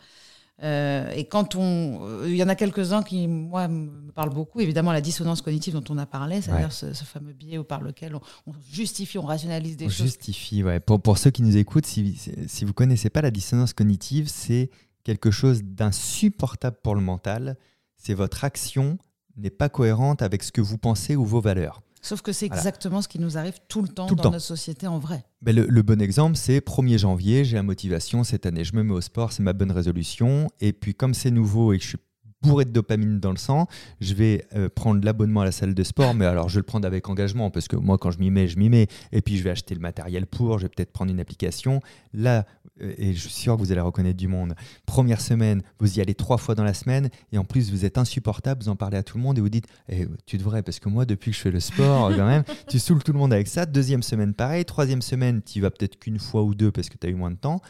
Euh, 0.63 1.11
et 1.11 1.25
quand 1.25 1.57
on, 1.57 2.01
euh, 2.03 2.25
il 2.29 2.37
y 2.37 2.43
en 2.43 2.49
a 2.49 2.55
quelques-uns 2.55 3.03
qui, 3.03 3.27
moi, 3.27 3.67
me 3.69 4.13
parlent 4.13 4.33
beaucoup. 4.33 4.61
Évidemment, 4.61 4.93
la 4.93 5.01
dissonance 5.01 5.43
cognitive 5.43 5.75
dont 5.75 5.83
on 5.95 5.99
a 5.99 6.07
parlé, 6.07 6.41
c'est-à-dire 6.41 6.67
Ouais. 6.67 6.71
ce, 6.73 6.93
ce 6.95 7.05
fameux 7.05 7.33
biais 7.33 7.63
par 7.65 7.81
lequel 7.81 8.15
on, 8.15 8.21
on 8.47 8.53
justifie, 8.71 9.19
on 9.19 9.23
rationalise 9.27 9.77
des 9.77 9.87
On 9.87 9.89
choses. 9.89 10.07
justifie, 10.07 10.63
ouais. 10.63 10.79
Pour, 10.79 11.01
pour 11.03 11.19
ceux 11.19 11.31
qui 11.31 11.43
nous 11.43 11.57
écoutent, 11.57 11.87
si, 11.87 12.17
si 12.47 12.65
vous 12.65 12.73
connaissez 12.73 13.11
pas 13.11 13.23
la 13.23 13.31
dissonance 13.33 13.73
cognitive, 13.73 14.29
c'est 14.29 14.71
quelque 15.03 15.31
chose 15.33 15.65
d'insupportable 15.65 16.77
pour 16.83 16.95
le 16.95 17.01
mental. 17.01 17.57
C'est 17.97 18.15
votre 18.15 18.45
action 18.45 18.99
n'est 19.37 19.51
pas 19.51 19.69
cohérente 19.69 20.23
avec 20.23 20.43
ce 20.43 20.53
que 20.53 20.61
vous 20.61 20.79
pensez 20.79 21.17
ou 21.17 21.25
vos 21.25 21.41
valeurs. 21.41 21.81
Sauf 22.05 22.21
que 22.21 22.33
c'est 22.33 22.49
Voilà. 22.49 22.61
exactement 22.61 23.01
ce 23.01 23.07
qui 23.09 23.19
nous 23.21 23.39
arrive 23.39 23.55
tout 23.69 23.81
le 23.81 23.89
temps 23.89 24.07
Tout 24.07 24.15
le 24.15 24.19
dans 24.19 24.23
temps. 24.25 24.31
notre 24.33 24.45
société 24.45 24.87
en 24.89 24.99
vrai. 24.99 25.25
Ben, 25.41 25.55
le, 25.55 25.67
le 25.67 25.83
bon 25.83 26.03
exemple, 26.03 26.37
c'est 26.37 26.59
1er 26.59 26.99
janvier, 26.99 27.45
j'ai 27.45 27.57
la 27.57 27.63
motivation 27.63 28.25
cette 28.25 28.45
année, 28.45 28.65
je 28.65 28.75
me 28.75 28.83
mets 28.83 28.93
au 28.93 29.01
sport, 29.01 29.33
c'est 29.33 29.43
ma 29.43 29.53
bonne 29.53 29.71
résolution. 29.71 30.49
Et 30.61 30.73
puis 30.73 30.95
comme 30.95 31.15
c'est 31.15 31.31
nouveau 31.31 31.73
et 31.73 31.79
que 31.79 31.85
je 31.85 31.89
suis 31.91 31.99
bourré 32.43 32.65
de 32.65 32.71
dopamine 32.71 33.21
dans 33.21 33.31
le 33.31 33.37
sang, 33.37 33.67
je 34.01 34.15
vais 34.15 34.47
euh, 34.55 34.69
prendre 34.69 35.05
l'abonnement 35.05 35.41
à 35.43 35.45
la 35.45 35.53
salle 35.53 35.75
de 35.75 35.83
sport, 35.83 36.15
mais 36.15 36.27
alors 36.27 36.49
je 36.49 36.55
vais 36.55 36.61
le 36.61 36.67
prendre 36.67 36.87
avec 36.87 37.09
engagement, 37.09 37.51
parce 37.51 37.69
que 37.69 37.77
moi 37.77 37.99
quand 37.99 38.11
je 38.11 38.19
m'y 38.19 38.31
mets, 38.31 38.49
je 38.49 38.59
m'y 38.59 38.69
mets. 38.69 38.89
Et 39.13 39.23
puis 39.23 39.37
je 39.37 39.43
vais 39.43 39.51
acheter 39.51 39.75
le 39.75 39.81
matériel 39.81 40.27
pour, 40.27 40.59
je 40.59 40.65
vais 40.65 40.69
peut-être 40.69 40.93
prendre 40.93 41.11
une 41.11 41.21
application. 41.21 41.81
Là, 42.13 42.47
euh, 42.81 42.95
et 42.99 43.15
je 43.15 43.21
suis 43.21 43.31
sûr 43.31 43.57
que 43.57 43.61
vous 43.61 43.73
allez 43.73 43.81
reconnaître 43.81 44.19
du 44.19 44.29
monde, 44.29 44.55
première 44.87 45.21
semaine, 45.21 45.63
vous 45.79 45.99
y 45.99 46.01
allez 46.01 46.15
trois 46.15 46.39
fois 46.39 46.55
dans 46.55 46.65
la 46.65 46.75
semaine, 46.75 47.09
et 47.33 47.39
en 47.39 47.45
plus 47.45 47.71
vous 47.71 47.85
êtes 47.85 47.99
insupportable, 47.99 48.63
vous 48.63 48.69
en 48.69 48.77
parlez 48.77 48.99
à 48.99 49.03
tout 49.03 49.17
le 49.17 49.23
monde 49.23 49.39
et 49.39 49.41
vous 49.41 49.49
dites, 49.49 49.67
Eh, 49.89 50.07
tu 50.27 50.39
devrais, 50.39 50.63
parce 50.63 50.79
que 50.79 50.89
moi 50.89 51.05
depuis 51.05 51.31
que 51.31 51.37
je 51.37 51.43
fais 51.43 51.51
le 51.51 51.61
sport, 51.61 52.11
quand 52.15 52.27
même, 52.27 52.45
tu 52.69 52.79
saoules 52.79 53.03
tout 53.03 53.13
le 53.13 53.19
monde 53.19 53.33
avec 53.33 53.49
ça. 53.49 53.67
Deuxième 53.67 54.03
semaine, 54.03 54.35
pareil. 54.35 54.65
Troisième 54.65 55.03
semaine, 55.03 55.43
tu 55.43 55.61
vas 55.61 55.71
peut-être 55.71 55.99
qu'une 55.99 56.19
fois 56.19 56.43
ou 56.43 56.55
deux 56.55 56.73
parce 56.73 56.89
que 56.89 56.99
tu 56.99 57.07
as 57.07 57.11
eu 57.11 57.15
moins 57.15 57.31
de 57.31 57.37
temps. 57.37 57.61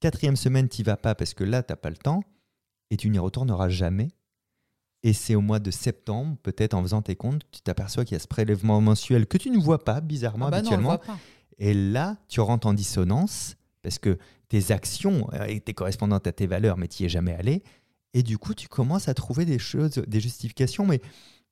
Quatrième 0.00 0.36
semaine, 0.36 0.68
tu 0.68 0.82
vas 0.82 0.96
pas 0.96 1.14
parce 1.14 1.34
que 1.34 1.44
là, 1.44 1.62
tu 1.62 1.72
n'as 1.72 1.76
pas 1.76 1.90
le 1.90 1.96
temps. 1.96 2.22
Et 2.90 2.96
tu 2.96 3.08
n'y 3.10 3.18
retourneras 3.18 3.68
jamais. 3.68 4.08
Et 5.02 5.12
c'est 5.12 5.34
au 5.34 5.40
mois 5.40 5.58
de 5.60 5.70
septembre, 5.70 6.36
peut-être 6.42 6.74
en 6.74 6.82
faisant 6.82 7.02
tes 7.02 7.16
comptes, 7.16 7.42
tu 7.52 7.60
t'aperçois 7.60 8.04
qu'il 8.04 8.14
y 8.14 8.16
a 8.16 8.20
ce 8.20 8.26
prélèvement 8.26 8.80
mensuel 8.80 9.26
que 9.26 9.38
tu 9.38 9.50
ne 9.50 9.58
vois 9.58 9.84
pas, 9.84 10.00
bizarrement, 10.00 10.46
Ah 10.46 10.50
bah 10.50 10.56
habituellement. 10.58 10.98
pas. 10.98 11.18
Et 11.58 11.74
là, 11.74 12.16
tu 12.28 12.40
rentres 12.40 12.66
en 12.66 12.74
dissonance 12.74 13.56
parce 13.82 13.98
que 13.98 14.18
tes 14.48 14.72
actions 14.72 15.28
euh, 15.34 15.44
étaient 15.46 15.74
correspondantes 15.74 16.26
à 16.26 16.32
tes 16.32 16.46
valeurs, 16.46 16.76
mais 16.76 16.88
tu 16.88 17.02
n'y 17.02 17.06
es 17.06 17.08
jamais 17.08 17.34
allé. 17.34 17.62
Et 18.14 18.22
du 18.22 18.38
coup, 18.38 18.54
tu 18.54 18.68
commences 18.68 19.08
à 19.08 19.14
trouver 19.14 19.44
des 19.44 19.58
choses, 19.58 19.92
des 20.06 20.20
justifications. 20.20 20.86
Mais 20.86 21.00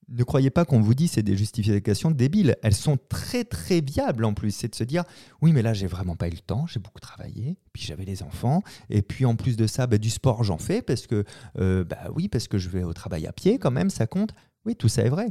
ne 0.09 0.23
croyez 0.25 0.51
pas 0.51 0.65
qu'on 0.65 0.81
vous 0.81 0.95
dit 0.95 1.09
c'est 1.09 1.23
des 1.23 1.37
justifications 1.37 2.11
débiles. 2.11 2.57
Elles 2.63 2.75
sont 2.75 2.99
très 3.09 3.45
très 3.45 3.81
viables 3.81 4.25
en 4.25 4.35
plus. 4.35 4.51
C'est 4.51 4.69
de 4.69 4.75
se 4.75 4.85
dire 4.85 5.05
oui, 5.43 5.53
mais 5.53 5.63
là 5.63 5.73
j'ai 5.73 5.87
vraiment 5.87 6.17
pas 6.17 6.29
eu 6.29 6.33
le 6.33 6.39
temps, 6.39 6.67
j'ai 6.67 6.81
beaucoup 6.81 7.01
travaillé, 7.01 7.57
puis 7.73 7.83
j'avais 7.83 8.05
les 8.05 8.23
enfants, 8.23 8.63
et 8.91 9.03
puis 9.03 9.25
en 9.25 9.37
plus 9.37 9.57
de 9.57 9.67
ça, 9.67 9.87
bah, 9.87 9.99
du 9.99 10.11
sport 10.11 10.45
j'en 10.45 10.59
fais 10.59 10.83
parce 10.83 11.07
que 11.07 11.25
euh, 11.59 11.85
bah 11.85 12.11
oui 12.15 12.29
parce 12.29 12.49
que 12.49 12.59
je 12.59 12.69
vais 12.69 12.83
au 12.83 12.93
travail 12.93 13.27
à 13.27 13.33
pied 13.33 13.59
quand 13.59 13.71
même, 13.71 13.91
ça 13.91 14.07
compte. 14.07 14.35
Oui, 14.65 14.77
tout 14.77 14.89
ça 14.89 15.03
est 15.03 15.11
vrai. 15.11 15.29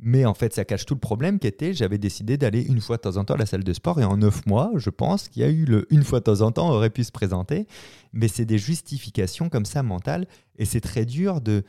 Mais 0.00 0.24
en 0.24 0.34
fait, 0.34 0.54
ça 0.54 0.64
cache 0.64 0.86
tout 0.86 0.94
le 0.94 1.00
problème 1.00 1.40
qui 1.40 1.48
était, 1.48 1.74
j'avais 1.74 1.98
décidé 1.98 2.36
d'aller 2.36 2.62
une 2.62 2.80
fois 2.80 2.96
de 2.96 3.02
temps 3.02 3.16
en 3.16 3.24
temps 3.24 3.34
à 3.34 3.38
la 3.38 3.46
salle 3.46 3.64
de 3.64 3.72
sport 3.72 4.00
et 4.00 4.04
en 4.04 4.16
neuf 4.16 4.46
mois, 4.46 4.70
je 4.76 4.90
pense 4.90 5.28
qu'il 5.28 5.42
y 5.42 5.44
a 5.44 5.48
eu 5.48 5.64
le 5.64 5.92
une 5.92 6.04
fois 6.04 6.20
de 6.20 6.24
temps 6.24 6.40
en 6.42 6.52
temps 6.52 6.70
aurait 6.70 6.90
pu 6.90 7.02
se 7.02 7.10
présenter. 7.10 7.66
Mais 8.12 8.28
c'est 8.28 8.44
des 8.44 8.58
justifications 8.58 9.48
comme 9.48 9.64
ça 9.64 9.82
mentales 9.82 10.28
et 10.56 10.64
c'est 10.64 10.80
très 10.80 11.04
dur 11.04 11.40
de 11.40 11.64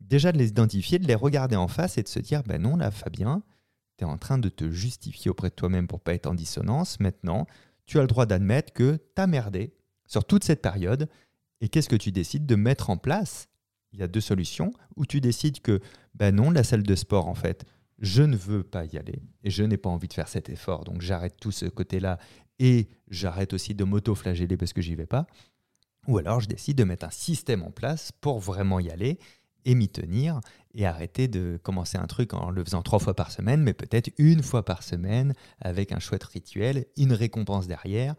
déjà 0.00 0.32
de 0.32 0.38
les 0.38 0.48
identifier, 0.48 0.98
de 0.98 1.06
les 1.06 1.14
regarder 1.14 1.56
en 1.56 1.68
face 1.68 1.98
et 1.98 2.02
de 2.02 2.08
se 2.08 2.18
dire, 2.18 2.42
ben 2.42 2.60
non, 2.60 2.76
là, 2.76 2.90
Fabien, 2.90 3.42
tu 3.96 4.04
es 4.04 4.06
en 4.06 4.18
train 4.18 4.38
de 4.38 4.48
te 4.48 4.70
justifier 4.70 5.30
auprès 5.30 5.50
de 5.50 5.54
toi-même 5.54 5.86
pour 5.86 6.00
pas 6.00 6.14
être 6.14 6.26
en 6.26 6.34
dissonance. 6.34 7.00
Maintenant, 7.00 7.46
tu 7.86 7.98
as 7.98 8.02
le 8.02 8.08
droit 8.08 8.26
d'admettre 8.26 8.72
que 8.72 8.98
tu 9.14 9.22
as 9.22 9.26
merdé 9.26 9.74
sur 10.06 10.24
toute 10.24 10.44
cette 10.44 10.62
période 10.62 11.08
et 11.60 11.68
qu'est-ce 11.68 11.88
que 11.88 11.96
tu 11.96 12.12
décides 12.12 12.46
de 12.46 12.56
mettre 12.56 12.90
en 12.90 12.96
place? 12.96 13.48
Il 13.92 13.98
y 13.98 14.02
a 14.02 14.08
deux 14.08 14.20
solutions, 14.20 14.72
où 14.96 15.04
tu 15.04 15.20
décides 15.20 15.60
que, 15.60 15.80
ben 16.14 16.34
non, 16.34 16.50
la 16.50 16.62
salle 16.62 16.84
de 16.84 16.94
sport, 16.94 17.26
en 17.26 17.34
fait, 17.34 17.64
je 17.98 18.22
ne 18.22 18.36
veux 18.36 18.62
pas 18.62 18.84
y 18.86 18.96
aller 18.96 19.20
et 19.44 19.50
je 19.50 19.62
n'ai 19.62 19.76
pas 19.76 19.90
envie 19.90 20.08
de 20.08 20.14
faire 20.14 20.28
cet 20.28 20.48
effort, 20.48 20.84
donc 20.84 21.02
j'arrête 21.02 21.36
tout 21.38 21.50
ce 21.50 21.66
côté-là 21.66 22.18
et 22.58 22.88
j'arrête 23.08 23.52
aussi 23.52 23.74
de 23.74 23.84
m'auto-flageller 23.84 24.56
parce 24.56 24.72
que 24.72 24.80
j'y 24.80 24.94
vais 24.94 25.06
pas. 25.06 25.26
Ou 26.06 26.18
alors 26.18 26.40
je 26.40 26.48
décide 26.48 26.78
de 26.78 26.84
mettre 26.84 27.06
un 27.06 27.10
système 27.10 27.62
en 27.62 27.70
place 27.70 28.12
pour 28.20 28.38
vraiment 28.38 28.80
y 28.80 28.90
aller 28.90 29.18
et 29.64 29.74
m'y 29.74 29.88
tenir 29.88 30.40
et 30.74 30.86
arrêter 30.86 31.28
de 31.28 31.58
commencer 31.62 31.98
un 31.98 32.06
truc 32.06 32.34
en 32.34 32.50
le 32.50 32.64
faisant 32.64 32.82
trois 32.82 32.98
fois 32.98 33.14
par 33.14 33.30
semaine, 33.30 33.62
mais 33.62 33.74
peut-être 33.74 34.10
une 34.18 34.42
fois 34.42 34.64
par 34.64 34.82
semaine 34.82 35.34
avec 35.60 35.92
un 35.92 35.98
chouette 35.98 36.24
rituel, 36.24 36.86
une 36.96 37.12
récompense 37.12 37.66
derrière, 37.66 38.14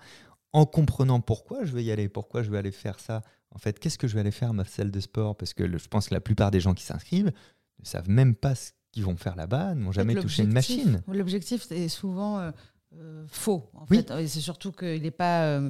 en 0.54 0.66
comprenant 0.66 1.22
pourquoi 1.22 1.64
je 1.64 1.72
veux 1.72 1.82
y 1.82 1.92
aller, 1.92 2.10
pourquoi 2.10 2.44
je 2.44 2.50
veux 2.50 2.58
aller 2.58 2.72
faire 2.72 3.00
ça 3.00 3.22
en 3.54 3.60
fait, 3.60 3.80
qu'est-ce 3.80 3.98
que 3.98 4.08
je 4.08 4.14
vais 4.14 4.22
aller 4.22 4.32
faire 4.32 4.52
à 4.52 4.54
ma 4.54 4.66
salle 4.66 4.92
de 4.92 5.00
sport? 5.00 5.36
Parce 5.36 5.54
que 5.54 5.66
je 5.78 5.88
pense 5.88 6.10
que 6.10 6.14
la 6.14 6.22
plupart 6.22 6.52
des 6.52 6.60
gens 6.60 6.74
qui 6.74 6.84
s'inscrivent 6.84 7.32
ne 7.80 7.86
savent 7.86 8.10
même 8.10 8.36
pas 8.36 8.56
ce 8.56 8.72
qu'ils 8.92 9.04
vont 9.04 9.18
faire 9.18 9.36
là-bas, 9.36 9.76
n'ont 9.76 9.92
jamais 9.92 10.16
touché 10.16 10.44
une 10.44 10.54
machine. 10.54 11.02
L'objectif 11.08 11.70
est 11.72 11.90
souvent 11.90 12.40
euh, 12.40 12.52
euh, 12.96 13.26
faux. 13.28 13.70
En 13.74 13.86
fait, 13.86 14.12
c'est 14.28 14.40
surtout 14.40 14.72
qu'il 14.72 15.02
n'est 15.02 15.12
pas. 15.12 15.46
Euh, 15.46 15.70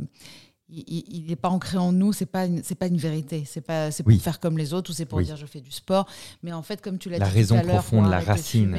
il 0.72 1.26
n'est 1.28 1.36
pas 1.36 1.50
ancré 1.50 1.78
en 1.78 1.92
nous, 1.92 2.14
c'est 2.14 2.26
pas 2.26 2.48
c'est 2.64 2.76
pas 2.76 2.88
une 2.88 2.98
vérité, 2.98 3.44
c'est 3.46 3.62
pas 3.62 3.92
c'est 3.92 4.04
pour 4.04 4.14
faire 4.14 4.40
comme 4.40 4.58
les 4.58 4.74
autres 4.74 4.92
ou 4.92 4.94
c'est 4.94 5.06
pour 5.06 5.22
dire 5.22 5.36
je 5.36 5.46
fais 5.46 5.62
du 5.62 5.72
sport, 5.72 6.08
mais 6.44 6.54
en 6.54 6.62
fait 6.62 6.82
comme 6.82 6.98
tu 6.98 7.10
l'as 7.10 7.18
dit 7.18 7.22
la 7.22 7.28
raison 7.28 7.60
tout 7.60 7.68
à 7.70 7.74
profonde, 7.74 8.10
la 8.10 8.20
racine. 8.20 8.70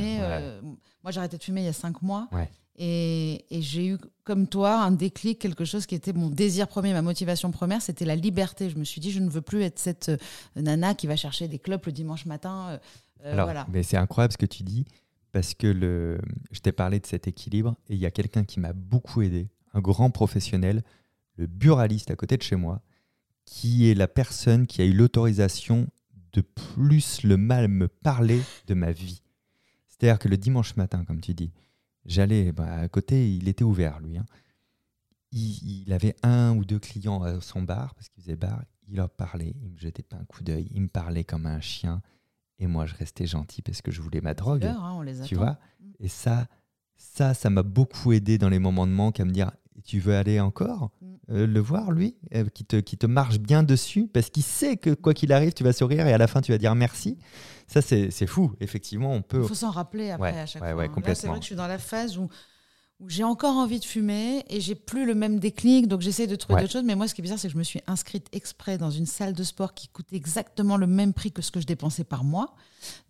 moi 1.02 1.10
j'ai 1.10 1.18
arrêté 1.18 1.36
de 1.36 1.42
fumer 1.42 1.62
il 1.62 1.66
y 1.66 1.68
a 1.68 1.72
cinq 1.72 2.02
mois 2.02 2.28
et, 2.78 3.44
j'ai 3.50 3.86
eu, 3.86 3.98
comme 4.24 4.46
toi, 4.46 4.82
un 4.82 4.92
déclic, 4.92 5.38
quelque 5.38 5.64
chose 5.64 5.86
qui 5.86 5.94
était 5.94 6.12
mon 6.12 6.30
désir 6.30 6.68
premier, 6.68 6.92
ma 6.92 7.02
motivation 7.02 7.50
première, 7.50 7.82
c'était 7.82 8.04
la 8.04 8.16
liberté. 8.16 8.70
Je 8.70 8.78
me 8.78 8.84
suis 8.84 9.00
dit, 9.00 9.10
je 9.10 9.20
ne 9.20 9.28
veux 9.28 9.42
plus 9.42 9.62
être 9.62 9.78
cette 9.78 10.08
euh, 10.08 10.16
nana 10.60 10.94
qui 10.94 11.06
va 11.06 11.16
chercher 11.16 11.48
des 11.48 11.58
clubs 11.58 11.82
le 11.84 11.92
dimanche 11.92 12.24
matin. 12.24 12.68
Euh, 12.70 12.78
euh, 13.26 13.32
Alors, 13.32 13.66
mais 13.70 13.82
c'est 13.82 13.98
incroyable 13.98 14.32
ce 14.32 14.38
que 14.38 14.46
tu 14.46 14.62
dis, 14.62 14.86
parce 15.32 15.54
que 15.54 15.66
le, 15.66 16.18
je 16.50 16.60
t'ai 16.60 16.72
parlé 16.72 16.98
de 16.98 17.06
cet 17.06 17.28
équilibre, 17.28 17.76
et 17.88 17.94
il 17.94 18.00
y 18.00 18.06
a 18.06 18.10
quelqu'un 18.10 18.44
qui 18.44 18.58
m'a 18.58 18.72
beaucoup 18.72 19.22
aidé, 19.22 19.48
un 19.74 19.80
grand 19.80 20.10
professionnel, 20.10 20.82
le 21.36 21.46
buraliste 21.46 22.10
à 22.10 22.16
côté 22.16 22.36
de 22.36 22.42
chez 22.42 22.56
moi, 22.56 22.82
qui 23.44 23.90
est 23.90 23.94
la 23.94 24.08
personne 24.08 24.66
qui 24.66 24.82
a 24.82 24.84
eu 24.84 24.92
l'autorisation 24.92 25.88
de 26.32 26.40
plus 26.40 27.22
le 27.24 27.36
mal 27.36 27.68
me 27.68 27.88
parler 27.88 28.40
de 28.66 28.74
ma 28.74 28.92
vie. 28.92 29.22
C'est-à-dire 29.88 30.18
que 30.18 30.28
le 30.28 30.36
dimanche 30.36 30.76
matin, 30.76 31.04
comme 31.04 31.20
tu 31.20 31.34
dis, 31.34 31.52
J'allais 32.04 32.52
bah, 32.52 32.80
à 32.80 32.88
côté, 32.88 33.32
il 33.32 33.48
était 33.48 33.64
ouvert 33.64 34.00
lui. 34.00 34.18
Hein. 34.18 34.26
Il, 35.30 35.90
avait 35.92 36.14
un 36.22 36.54
ou 36.56 36.64
deux 36.64 36.78
clients 36.78 37.22
à 37.22 37.40
son 37.40 37.62
bar 37.62 37.94
parce 37.94 38.08
qu'il 38.08 38.22
faisait 38.22 38.36
bar. 38.36 38.62
Il 38.88 38.96
leur 38.96 39.08
parlait, 39.08 39.54
il 39.62 39.70
me 39.70 39.78
jetait 39.78 40.02
pas 40.02 40.16
un 40.16 40.24
coup 40.24 40.42
d'œil, 40.42 40.68
il 40.72 40.82
me 40.82 40.88
parlait 40.88 41.24
comme 41.24 41.46
un 41.46 41.60
chien. 41.60 42.02
Et 42.58 42.66
moi, 42.66 42.84
je 42.84 42.94
restais 42.94 43.26
gentil 43.26 43.62
parce 43.62 43.80
que 43.80 43.90
je 43.90 44.02
voulais 44.02 44.20
ma 44.20 44.34
drogue. 44.34 44.64
Hein, 44.64 44.92
on 44.94 45.00
les 45.00 45.20
tu 45.22 45.36
vois 45.36 45.58
mm. 45.80 45.92
Et 46.00 46.08
ça, 46.08 46.48
ça, 46.96 47.32
ça 47.32 47.48
m'a 47.48 47.62
beaucoup 47.62 48.12
aidé 48.12 48.36
dans 48.36 48.50
les 48.50 48.58
moments 48.58 48.86
de 48.86 48.92
manque 48.92 49.20
à 49.20 49.24
me 49.24 49.30
dire 49.30 49.52
tu 49.84 49.98
veux 50.00 50.14
aller 50.14 50.40
encore 50.40 50.90
mm. 51.00 51.06
euh, 51.30 51.46
le 51.46 51.60
voir, 51.60 51.92
lui, 51.92 52.16
euh, 52.34 52.44
qui, 52.52 52.64
te, 52.64 52.76
qui 52.76 52.96
te 52.96 53.06
marche 53.06 53.38
bien 53.38 53.62
dessus, 53.62 54.08
parce 54.12 54.30
qu'il 54.30 54.42
sait 54.42 54.76
que 54.76 54.90
quoi 54.90 55.14
qu'il 55.14 55.32
arrive, 55.32 55.52
tu 55.52 55.64
vas 55.64 55.72
sourire 55.72 56.06
et 56.06 56.12
à 56.12 56.18
la 56.18 56.26
fin, 56.26 56.40
tu 56.40 56.52
vas 56.52 56.58
dire 56.58 56.74
merci. 56.74 57.18
Ça, 57.66 57.80
c'est 57.80 58.26
fou. 58.26 58.52
Effectivement, 58.60 59.12
on 59.12 59.22
peut. 59.22 59.40
Il 59.42 59.48
faut 59.48 59.54
s'en 59.54 59.70
rappeler 59.70 60.10
après 60.10 60.38
à 60.38 60.46
chaque 60.46 60.62
fois. 60.62 60.82
Hein. 60.82 61.14
C'est 61.14 61.26
vrai 61.26 61.38
que 61.38 61.42
je 61.42 61.46
suis 61.46 61.56
dans 61.56 61.66
la 61.66 61.78
phase 61.78 62.18
où, 62.18 62.28
où 63.00 63.08
j'ai 63.08 63.24
encore 63.24 63.56
envie 63.56 63.80
de 63.80 63.84
fumer 63.84 64.44
et 64.48 64.60
j'ai 64.60 64.74
plus 64.74 65.06
le 65.06 65.14
même 65.14 65.40
déclic, 65.40 65.88
donc 65.88 66.02
j'essaie 66.02 66.26
de 66.26 66.36
trouver 66.36 66.60
d'autres 66.60 66.72
choses. 66.72 66.84
Mais 66.84 66.94
moi, 66.94 67.08
ce 67.08 67.14
qui 67.14 67.20
est 67.20 67.24
bizarre, 67.24 67.38
c'est 67.38 67.48
que 67.48 67.52
je 67.54 67.58
me 67.58 67.64
suis 67.64 67.80
inscrite 67.86 68.28
exprès 68.32 68.76
dans 68.76 68.90
une 68.90 69.06
salle 69.06 69.32
de 69.32 69.42
sport 69.42 69.74
qui 69.74 69.88
coûte 69.88 70.12
exactement 70.12 70.76
le 70.76 70.86
même 70.86 71.14
prix 71.14 71.32
que 71.32 71.40
ce 71.40 71.50
que 71.50 71.60
je 71.60 71.66
dépensais 71.66 72.04
par 72.04 72.24
mois. 72.24 72.54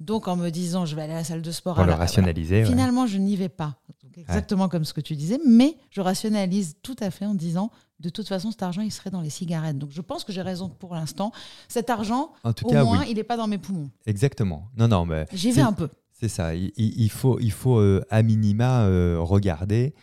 Donc, 0.01 0.29
en 0.29 0.37
me 0.37 0.51
disant, 0.51 0.87
je 0.87 0.95
vais 0.95 1.03
aller 1.03 1.13
à 1.13 1.17
la 1.17 1.25
salle 1.25 1.43
de 1.43 1.51
sport. 1.51 1.75
Pour 1.75 1.85
le 1.85 1.93
rationaliser. 1.93 2.65
Finalement, 2.65 3.07
je 3.07 3.19
n'y 3.19 3.37
vais 3.37 3.49
pas. 3.49 3.79
Exactement 4.17 4.69
comme 4.69 4.85
ce 4.85 4.93
que 4.93 5.01
tu 5.01 5.17
disais, 5.17 5.39
mais 5.47 5.77
je 5.91 6.01
rationalise 6.01 6.77
tout 6.83 6.97
à 7.01 7.11
fait 7.11 7.27
en 7.27 7.35
disant, 7.35 7.71
de 8.01 8.09
toute 8.09 8.29
façon, 8.29 8.51
cet 8.51 8.63
argent, 8.63 8.83
il 8.83 8.91
serait 8.91 9.11
dans 9.11 9.21
les 9.21 9.31
cigarettes. 9.31 9.79
Donc, 9.79 9.91
je 9.93 10.01
pense 10.01 10.25
que 10.25 10.33
j'ai 10.33 10.43
raison 10.43 10.69
pour 10.69 10.95
l'instant. 10.95 11.33
Cet 11.69 11.89
argent, 11.89 12.33
au 12.45 12.73
moins, 12.73 13.05
il 13.05 13.17
n'est 13.17 13.25
pas 13.25 13.37
dans 13.37 13.47
mes 13.47 13.59
poumons. 13.59 13.91
Exactement. 14.07 14.69
Non, 14.77 14.89
non, 14.89 15.07
mais 15.07 15.27
j'y 15.33 15.53
vais 15.53 15.63
un 15.63 15.73
peu. 15.73 15.89
C'est 16.13 16.29
ça. 16.29 16.55
Il, 16.55 17.11
faut, 17.11 17.39
il 17.41 17.53
faut 17.53 17.79
euh, 17.79 18.05
à 18.11 18.23
minima 18.23 18.83
euh, 18.83 19.19
regarder. 19.21 19.95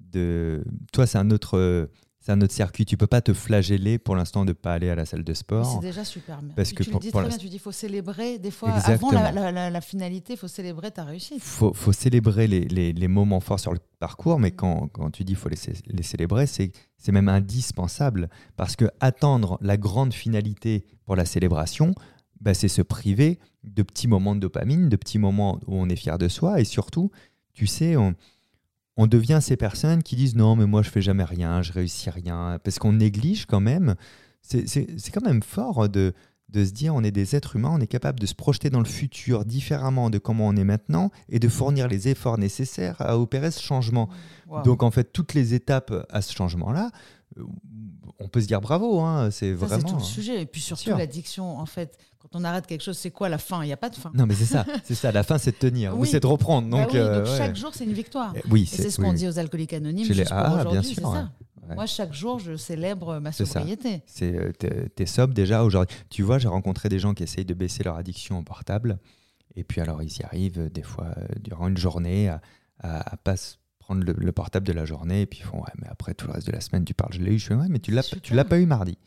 De... 0.00 0.64
Toi, 0.92 1.06
c'est 1.06 1.18
un 1.18 1.30
autre 1.30 1.88
c'est 2.28 2.32
un 2.34 2.40
autre 2.42 2.52
circuit. 2.52 2.84
Tu 2.84 2.98
peux 2.98 3.06
pas 3.06 3.22
te 3.22 3.32
flageller 3.32 3.98
pour 3.98 4.14
l'instant 4.14 4.44
de 4.44 4.52
pas 4.52 4.74
aller 4.74 4.90
à 4.90 4.94
la 4.94 5.06
salle 5.06 5.24
de 5.24 5.32
sport. 5.32 5.64
C'est 5.64 5.86
déjà 5.86 6.04
super. 6.04 6.40
Parce 6.54 6.74
que 6.74 6.82
tu 6.82 6.90
le 6.90 6.98
dis 6.98 7.10
très 7.10 7.26
bien, 7.26 7.38
tu 7.38 7.48
dis 7.48 7.58
faut 7.58 7.72
célébrer 7.72 8.38
des 8.38 8.50
fois 8.50 8.70
avant 8.70 9.10
la, 9.12 9.80
finalité, 9.80 10.34
il 10.34 10.36
faut 10.36 10.46
célébrer 10.46 10.90
ta 10.90 11.04
réussite. 11.04 11.42
Faut, 11.42 11.72
faut 11.72 11.92
célébrer 11.92 12.46
les, 12.46 12.60
les, 12.60 12.92
les, 12.92 13.08
moments 13.08 13.40
forts 13.40 13.60
sur 13.60 13.72
le 13.72 13.78
parcours, 13.98 14.38
mais 14.38 14.50
quand, 14.50 14.88
quand 14.88 15.10
tu 15.10 15.24
dis 15.24 15.34
faut 15.34 15.48
les, 15.48 15.56
les 15.86 16.02
célébrer, 16.02 16.46
c'est 16.46 16.70
c'est 16.98 17.12
même 17.12 17.30
indispensable 17.30 18.28
parce 18.56 18.76
que 18.76 18.90
attendre 19.00 19.56
la 19.62 19.78
grande 19.78 20.12
finalité 20.12 20.84
pour 21.06 21.16
la 21.16 21.24
célébration, 21.24 21.94
bah, 22.42 22.52
c'est 22.52 22.68
se 22.68 22.82
priver 22.82 23.38
de 23.64 23.82
petits 23.82 24.08
moments 24.08 24.34
de 24.34 24.40
dopamine, 24.40 24.90
de 24.90 24.96
petits 24.96 25.18
moments 25.18 25.60
où 25.66 25.76
on 25.76 25.88
est 25.88 25.96
fier 25.96 26.18
de 26.18 26.28
soi 26.28 26.60
et 26.60 26.64
surtout, 26.64 27.10
tu 27.54 27.66
sais, 27.66 27.96
on 27.96 28.14
on 28.98 29.06
devient 29.06 29.38
ces 29.40 29.56
personnes 29.56 30.02
qui 30.02 30.16
disent 30.16 30.34
non, 30.34 30.56
mais 30.56 30.66
moi 30.66 30.82
je 30.82 30.90
fais 30.90 31.00
jamais 31.00 31.24
rien, 31.24 31.62
je 31.62 31.72
réussis 31.72 32.10
rien, 32.10 32.58
parce 32.62 32.78
qu'on 32.78 32.92
néglige 32.92 33.46
quand 33.46 33.60
même. 33.60 33.94
C'est 34.42 35.10
quand 35.12 35.24
même 35.24 35.42
fort 35.42 35.88
de, 35.88 36.12
de 36.48 36.64
se 36.64 36.72
dire 36.72 36.94
on 36.94 37.04
est 37.04 37.12
des 37.12 37.36
êtres 37.36 37.56
humains, 37.56 37.70
on 37.72 37.80
est 37.80 37.86
capable 37.86 38.18
de 38.18 38.26
se 38.26 38.34
projeter 38.34 38.70
dans 38.70 38.80
le 38.80 38.86
futur 38.86 39.44
différemment 39.44 40.10
de 40.10 40.18
comment 40.18 40.48
on 40.48 40.56
est 40.56 40.64
maintenant 40.64 41.10
et 41.28 41.38
de 41.38 41.48
fournir 41.48 41.86
les 41.86 42.08
efforts 42.08 42.38
nécessaires 42.38 42.96
à 43.00 43.18
opérer 43.18 43.52
ce 43.52 43.62
changement. 43.62 44.08
Donc 44.64 44.82
en 44.82 44.90
fait, 44.90 45.12
toutes 45.12 45.32
les 45.32 45.54
étapes 45.54 45.94
à 46.10 46.20
ce 46.20 46.32
changement-là, 46.34 46.90
euh, 47.38 47.44
on 48.18 48.28
peut 48.28 48.40
se 48.40 48.46
dire 48.46 48.60
bravo, 48.60 49.00
hein, 49.00 49.30
c'est 49.30 49.52
vraiment. 49.52 49.86
C'est 49.86 49.92
tout 49.92 49.98
le 49.98 50.02
sujet. 50.02 50.42
Et 50.42 50.46
puis 50.46 50.60
surtout 50.60 50.90
l'addiction, 50.90 51.58
en 51.58 51.66
fait, 51.66 51.96
quand 52.20 52.38
on 52.38 52.44
arrête 52.44 52.66
quelque 52.66 52.82
chose, 52.82 52.98
c'est 52.98 53.10
quoi 53.10 53.28
la 53.28 53.38
fin? 53.38 53.62
Il 53.62 53.66
n'y 53.66 53.72
a 53.72 53.76
pas 53.76 53.90
de 53.90 53.94
fin. 53.94 54.10
Non, 54.14 54.26
mais 54.26 54.34
c'est 54.34 54.44
ça, 54.44 54.66
c'est 54.84 54.94
ça. 54.94 55.12
La 55.12 55.22
fin, 55.22 55.38
c'est 55.38 55.52
de 55.52 55.56
tenir 55.56 55.96
ou 55.96 56.04
c'est 56.04 56.20
de 56.20 56.26
reprendre. 56.26 56.68
Bah 56.68 56.84
donc, 56.84 56.94
euh, 56.94 57.24
chaque 57.38 57.56
jour, 57.56 57.70
c'est 57.74 57.84
une 57.84 57.92
victoire. 57.92 58.32
Eh, 58.36 58.42
oui, 58.50 58.66
c'est 58.66 58.90
ce 58.90 59.00
qu'on 59.00 59.12
dit 59.12 59.28
aux 59.28 59.38
alcooliques 59.38 59.72
anonymes. 59.72 60.06
Juste 60.06 60.28
ah, 60.30 60.64
bien 60.70 60.82
sûr. 60.82 61.12
Ça. 61.12 61.30
Moi, 61.74 61.86
chaque 61.86 62.14
jour, 62.14 62.38
je 62.38 62.56
célèbre 62.56 63.18
ma 63.20 63.30
sobriété. 63.30 64.02
C'est 64.06 64.34
euh, 64.34 64.52
t'es 64.94 65.06
sobre 65.06 65.34
déjà 65.34 65.62
aujourd'hui. 65.64 65.96
Tu 66.08 66.22
vois, 66.22 66.38
j'ai 66.38 66.48
rencontré 66.48 66.88
des 66.88 66.98
gens 66.98 67.14
qui 67.14 67.22
essayent 67.22 67.44
de 67.44 67.54
baisser 67.54 67.84
leur 67.84 67.96
addiction 67.96 68.38
au 68.38 68.42
portable. 68.42 68.98
Et 69.54 69.64
puis 69.64 69.80
alors, 69.80 70.02
ils 70.02 70.16
y 70.18 70.22
arrivent 70.22 70.60
euh, 70.60 70.70
des 70.70 70.82
fois 70.82 71.08
durant 71.40 71.68
une 71.68 71.76
journée 71.76 72.28
à, 72.28 72.40
à, 72.80 73.16
pas 73.18 73.34
prendre 73.78 74.04
le, 74.04 74.32
portable 74.32 74.66
de 74.66 74.72
la 74.72 74.86
journée. 74.86 75.22
Et 75.22 75.26
puis 75.26 75.40
ils 75.40 75.44
font, 75.44 75.58
ouais, 75.58 75.72
mais 75.80 75.88
après 75.88 76.14
tout 76.14 76.26
le 76.26 76.32
reste 76.32 76.46
de 76.46 76.52
la 76.52 76.60
semaine, 76.60 76.84
tu 76.84 76.94
parles, 76.94 77.12
je 77.12 77.20
l'ai 77.20 77.34
eu. 77.34 77.38
Je 77.38 77.46
fais, 77.46 77.54
ouais, 77.54 77.68
mais 77.68 77.78
tu 77.78 77.90
l'as, 77.90 78.02
tu 78.22 78.34
l'as 78.34 78.44
pas 78.44 78.58
eu 78.58 78.66
mardi. 78.66 78.98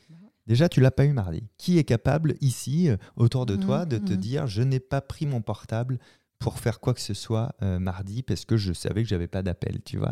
Déjà, 0.47 0.69
tu 0.69 0.81
l'as 0.81 0.91
pas 0.91 1.05
eu 1.05 1.13
mardi. 1.13 1.43
Qui 1.57 1.77
est 1.77 1.83
capable 1.83 2.35
ici, 2.41 2.89
euh, 2.89 2.97
autour 3.15 3.45
de 3.45 3.55
toi, 3.55 3.85
de 3.85 3.97
te 3.97 4.13
mhm. 4.13 4.19
dire 4.19 4.47
je 4.47 4.61
n'ai 4.61 4.79
pas 4.79 5.01
pris 5.01 5.25
mon 5.25 5.41
portable 5.41 5.99
pour 6.39 6.59
faire 6.59 6.79
quoi 6.79 6.93
que 6.93 6.99
ce 6.99 7.13
soit 7.13 7.53
euh, 7.61 7.77
mardi 7.77 8.23
parce 8.23 8.45
que 8.45 8.57
je 8.57 8.73
savais 8.73 9.03
que 9.03 9.09
j'avais 9.09 9.27
pas 9.27 9.43
d'appel, 9.43 9.79
tu 9.85 9.97
vois? 9.97 10.11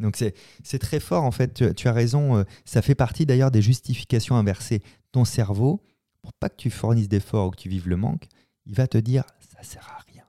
Donc 0.00 0.16
c'est 0.16 0.78
très 0.78 1.00
fort 1.00 1.24
en 1.24 1.30
fait. 1.30 1.74
Tu, 1.74 1.88
as 1.88 1.92
raison. 1.92 2.38
Euh, 2.38 2.44
ça 2.64 2.82
fait 2.82 2.94
partie 2.94 3.26
d'ailleurs 3.26 3.50
des 3.50 3.62
justifications 3.62 4.36
inversées. 4.36 4.82
Ton 5.12 5.24
cerveau, 5.24 5.84
pour 6.22 6.32
pas 6.32 6.48
que 6.48 6.56
tu 6.56 6.70
fournisses 6.70 7.08
d'efforts 7.08 7.48
ou 7.48 7.50
que 7.50 7.60
tu 7.60 7.68
vives 7.68 7.88
le 7.88 7.96
manque, 7.96 8.26
il 8.64 8.74
va 8.74 8.86
te 8.86 8.98
dire 8.98 9.24
ça 9.38 9.62
sert 9.62 9.86
à 9.96 10.02
rien. 10.10 10.24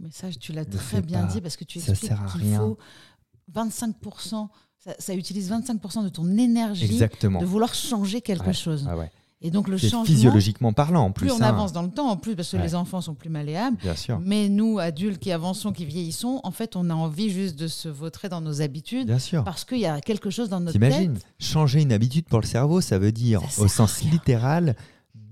Mais 0.00 0.10
ça, 0.10 0.28
tu 0.30 0.52
l'as 0.52 0.64
très 0.64 1.00
bien 1.00 1.24
dit 1.26 1.40
parce 1.40 1.56
que 1.56 1.64
tu 1.64 1.78
expliques 1.78 2.12
qu'il 2.32 2.54
faut 2.56 2.76
25% 3.54 4.48
ça, 4.98 5.14
utilise 5.14 5.50
25% 5.50 6.02
de 6.02 6.08
ton 6.08 6.26
énergie 6.36 6.98
de 6.98 7.44
vouloir 7.44 7.72
changer 7.72 8.20
quelque 8.20 8.52
chose. 8.52 8.88
Ah 8.90 8.96
et 9.44 9.50
donc 9.50 9.66
le 9.66 9.76
changement, 9.76 10.04
physiologiquement 10.04 10.72
parlant 10.72 11.06
en 11.06 11.10
plus. 11.10 11.26
Plus 11.26 11.34
on 11.34 11.42
hein. 11.42 11.48
avance 11.48 11.72
dans 11.72 11.82
le 11.82 11.90
temps, 11.90 12.08
en 12.08 12.16
plus 12.16 12.36
parce 12.36 12.50
que 12.52 12.56
les 12.56 12.76
enfants 12.76 13.00
sont 13.00 13.14
plus 13.14 13.28
malléables. 13.28 13.76
Bien 13.82 13.96
sûr. 13.96 14.20
Mais 14.20 14.48
nous, 14.48 14.78
adultes 14.78 15.18
qui 15.18 15.32
avançons, 15.32 15.72
qui 15.72 15.84
vieillissons, 15.84 16.40
en 16.44 16.52
fait, 16.52 16.76
on 16.76 16.88
a 16.90 16.94
envie 16.94 17.28
juste 17.28 17.56
de 17.56 17.66
se 17.66 17.88
vautrer 17.88 18.28
dans 18.28 18.40
nos 18.40 18.62
habitudes. 18.62 19.08
Bien 19.08 19.18
sûr. 19.18 19.42
Parce 19.42 19.64
qu'il 19.64 19.80
y 19.80 19.86
a 19.86 20.00
quelque 20.00 20.30
chose 20.30 20.48
dans 20.48 20.60
notre 20.60 20.78
tête. 20.78 20.92
T'imagines 20.92 21.18
Changer 21.40 21.82
une 21.82 21.92
habitude 21.92 22.26
pour 22.26 22.40
le 22.40 22.46
cerveau, 22.46 22.80
ça 22.80 23.00
veut 23.00 23.10
dire 23.10 23.42
au 23.58 23.66
sens 23.66 24.02
littéral 24.02 24.76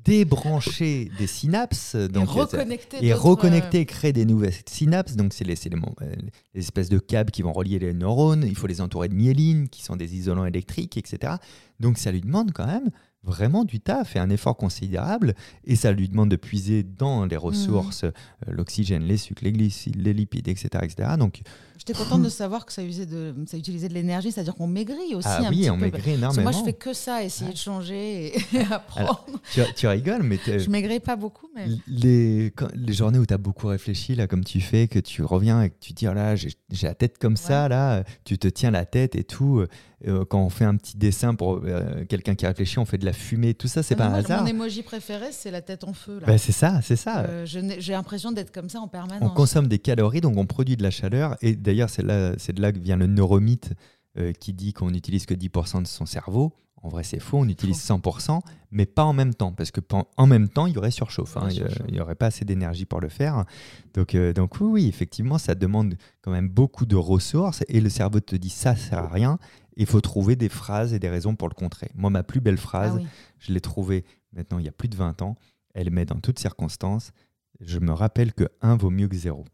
débrancher 0.05 1.11
des 1.19 1.27
synapses. 1.27 1.95
Donc, 1.97 2.29
et 2.29 2.41
reconnecter. 2.41 3.05
et 3.05 3.13
reconnecter, 3.13 3.87
créer 3.87 4.13
des 4.13 4.25
nouvelles 4.25 4.55
synapses. 4.67 5.17
Donc, 5.17 5.33
c'est 5.33 5.45
les, 5.45 5.57
euh, 5.67 6.15
les 6.55 6.61
espèces 6.61 6.89
de 6.89 6.99
câbles 6.99 7.31
qui 7.31 7.43
vont 7.43 7.53
relier 7.53 7.79
les 7.79 7.93
neurones. 7.93 8.45
Il 8.47 8.57
faut 8.57 8.67
les 8.67 8.81
entourer 8.81 9.09
de 9.09 9.15
myéline, 9.15 9.69
qui 9.69 9.83
sont 9.83 9.97
des 9.97 10.15
isolants 10.15 10.47
électriques, 10.47 10.97
etc. 10.97 11.35
Donc, 11.79 11.99
ça 11.99 12.11
lui 12.13 12.21
demande 12.21 12.53
quand 12.53 12.67
même 12.67 12.91
vraiment 13.23 13.65
du 13.65 13.81
taf 13.81 14.17
et 14.17 14.19
un 14.19 14.31
effort 14.31 14.57
considérable. 14.57 15.35
Et 15.65 15.77
ça 15.77 15.93
lui 15.93 16.09
demande 16.09 16.31
de 16.31 16.37
puiser 16.37 16.83
dans 16.83 17.27
les 17.27 17.37
ressources 17.37 18.05
euh, 18.05 18.11
l'oxygène, 18.49 19.03
les 19.05 19.17
sucres, 19.19 19.45
les 19.45 19.53
glucides, 19.53 19.97
les 20.03 20.13
lipides, 20.15 20.49
etc. 20.49 20.69
etc. 20.83 21.11
Donc, 21.19 21.43
J'étais 21.79 21.95
contente 21.95 22.23
de 22.23 22.29
savoir 22.29 22.67
que 22.67 22.75
ça, 22.75 22.83
usait 22.83 23.07
de, 23.07 23.35
ça 23.47 23.57
utilisait 23.57 23.89
de 23.89 23.95
l'énergie, 23.95 24.31
c'est-à-dire 24.31 24.55
qu'on 24.55 24.67
maigrit 24.67 25.15
aussi 25.15 25.27
ah 25.31 25.47
un 25.47 25.49
oui, 25.51 25.61
petit 25.61 25.71
on 25.71 25.77
peu. 25.77 25.81
maigrit 25.85 25.91
Parce 25.93 26.05
que 26.05 26.11
énormément. 26.11 26.43
moi, 26.51 26.53
je 26.53 26.63
fais 26.65 26.73
que 26.75 26.93
ça, 26.93 27.25
essayer 27.25 27.53
de 27.53 27.57
changer 27.57 28.37
et, 28.37 28.39
et 28.57 28.61
apprendre. 28.71 29.25
tu, 29.51 29.61
tu 29.75 29.87
rigoles, 29.87 30.23
mais 30.23 30.39
je 30.47 30.69
maigris 30.69 31.01
pas 31.01 31.17
beaucoup, 31.17 31.49
mais. 31.55 31.69
les, 31.87 32.53
quand- 32.55 32.69
les 32.75 32.93
journées 32.93 33.19
où 33.19 33.25
tu 33.25 33.33
as 33.33 33.39
beaucoup 33.39 33.69
réfléchi, 33.69 34.15
là, 34.15 34.27
comme 34.27 34.45
tu 34.45 34.61
fais, 34.61 34.89
que 34.89 34.99
tu 34.99 35.23
reviens 35.23 35.63
et 35.63 35.71
que 35.71 35.77
tu 35.81 35.95
dis, 35.95 36.07
oh 36.07 36.13
là, 36.13 36.37
j'ai 36.37 36.51
j'ai 36.71 36.87
la 36.87 36.95
tête 36.95 37.17
comme 37.17 37.37
ça, 37.39 37.69
là, 37.69 38.05
tu 38.25 38.37
te 38.39 38.47
tiens 38.49 38.71
la 38.71 38.85
tête 38.85 39.17
et 39.17 39.25
tout. 39.25 39.65
Euh, 40.07 40.25
quand 40.27 40.41
on 40.43 40.49
fait 40.51 40.65
un 40.65 40.77
petit 40.77 40.97
dessin 40.97 41.35
pour 41.35 41.61
euh, 41.65 42.05
quelqu'un 42.07 42.35
qui 42.35 42.47
réfléchit, 42.47 42.79
on 42.79 42.85
fait 42.87 42.97
de 42.99 43.05
la 43.05 43.10
fumée, 43.13 43.55
tout 43.55 43.69
ça, 43.69 43.83
c'est 43.83 43.97
pas 43.97 44.07
un 44.07 44.15
hasard. 44.15 44.43
Mon 44.43 44.47
émoji 44.49 44.83
préféré, 44.83 45.27
c'est 45.33 45.51
la 45.51 45.61
tête 45.63 45.85
en 45.85 45.93
feu. 45.93 46.21
Bah, 46.27 46.39
c'est 46.39 46.53
ça, 46.53 46.81
c'est 46.83 46.97
ça. 46.97 47.21
Euh, 47.29 47.45
J'ai 47.47 47.93
l'impression 47.93 48.33
d'être 48.33 48.53
comme 48.53 48.69
ça 48.69 48.81
en 48.81 48.85
on 48.85 48.89
permanence. 48.89 49.35
consomme 49.35 49.69
des 49.69 49.79
calories, 49.79 50.21
donc 50.21 50.37
on 50.37 50.47
produit 50.47 50.77
de 50.77 50.83
la 50.83 50.91
chaleur. 50.91 51.37
Et 51.43 51.55
d'ailleurs, 51.57 51.91
c'est 51.91 52.03
là, 52.03 52.33
c'est 52.39 52.53
de 52.55 52.61
là 52.63 52.73
que 52.73 52.79
vient 52.79 52.97
le 52.97 53.07
neuromythe 53.07 53.73
euh, 54.19 54.33
qui 54.33 54.53
dit 54.53 54.73
qu'on 54.73 54.91
n'utilise 54.91 55.27
que 55.27 55.35
10% 55.35 55.83
de 55.83 55.87
son 55.87 56.07
cerveau. 56.07 56.53
En 56.83 56.89
vrai, 56.89 57.03
c'est 57.05 57.21
faux, 57.21 57.37
on 57.37 57.47
utilise 57.47 57.77
100%, 57.77 58.41
mais 58.71 58.87
pas 58.87 59.05
en 59.05 59.13
même 59.13 59.35
temps, 59.35 59.53
parce 59.53 59.71
que 59.71 59.83
en 60.17 60.27
même 60.27 60.49
temps, 60.49 60.67
il 60.67 60.73
y 60.75 60.79
aurait 60.79 60.91
surchauffe. 60.91 61.37
hein, 61.37 61.49
Il 61.89 61.93
n'y 61.93 62.01
aurait 62.01 62.15
pas 62.15 62.27
assez 62.27 62.47
d'énergie 62.47 62.87
pour 62.87 63.03
le 63.03 63.11
faire. 63.11 63.45
Donc, 63.93 64.15
euh, 64.15 64.33
donc 64.33 64.59
oui, 64.63 64.67
oui, 64.67 64.89
effectivement, 64.89 65.37
ça 65.37 65.55
demande 65.55 65.97
quand 66.23 66.31
même 66.31 66.49
beaucoup 66.49 66.87
de 66.87 66.97
ressources, 66.97 67.63
et 67.69 67.83
le 67.83 67.91
cerveau 67.91 68.21
te 68.21 68.35
dit 68.35 68.49
ça 68.49 68.77
sert 68.77 68.99
à 69.01 69.09
rien. 69.09 69.39
Il 69.81 69.87
faut 69.87 70.01
trouver 70.01 70.37
des 70.37 70.49
phrases 70.51 70.93
et 70.93 70.99
des 70.99 71.09
raisons 71.09 71.35
pour 71.37 71.49
le 71.49 71.55
contrer. 71.55 71.91
Moi, 71.95 72.11
ma 72.11 72.23
plus 72.23 72.41
belle 72.41 72.59
phrase, 72.59 72.93
Ah 72.97 72.99
oui. 73.01 73.07
je 73.39 73.53
l'ai 73.53 73.61
trouvée 73.61 74.05
maintenant 74.33 74.59
il 74.59 74.65
y 74.67 74.69
a 74.69 74.73
plus 74.73 74.89
de 74.89 74.97
20 74.97 75.23
ans. 75.23 75.37
Elle 75.75 75.91
met 75.91 76.05
dans 76.05 76.21
toutes 76.21 76.39
circonstances. 76.39 77.13
Je 77.61 77.79
me 77.79 77.93
rappelle 77.93 78.33
que 78.35 78.45
1 78.61 78.77
vaut 78.77 78.91
mieux 78.91 79.09
que 79.09 79.17
0. 79.17 79.45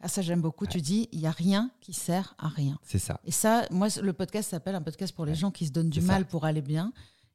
Ah, 0.00 0.08
ça, 0.08 0.22
j'aime 0.22 0.40
beaucoup. 0.40 0.66
Tu 0.66 0.80
dis, 0.80 1.08
il 1.12 1.18
n'y 1.18 1.26
a 1.26 1.30
rien 1.32 1.70
qui 1.80 1.92
sert 1.92 2.34
à 2.38 2.48
rien. 2.48 2.78
C'est 2.82 2.98
ça. 3.00 3.20
Et 3.24 3.30
ça, 3.32 3.66
moi, 3.70 3.88
le 4.02 4.12
podcast 4.12 4.50
s'appelle 4.50 4.74
un 4.76 4.80
podcast 4.82 5.14
pour 5.14 5.26
les 5.26 5.34
gens 5.34 5.50
qui 5.50 5.66
se 5.66 5.72
donnent 5.72 5.90
du 5.90 6.00
ça. 6.00 6.06
mal 6.06 6.24
pour 6.24 6.44
aller 6.44 6.62
bien. 6.62 6.92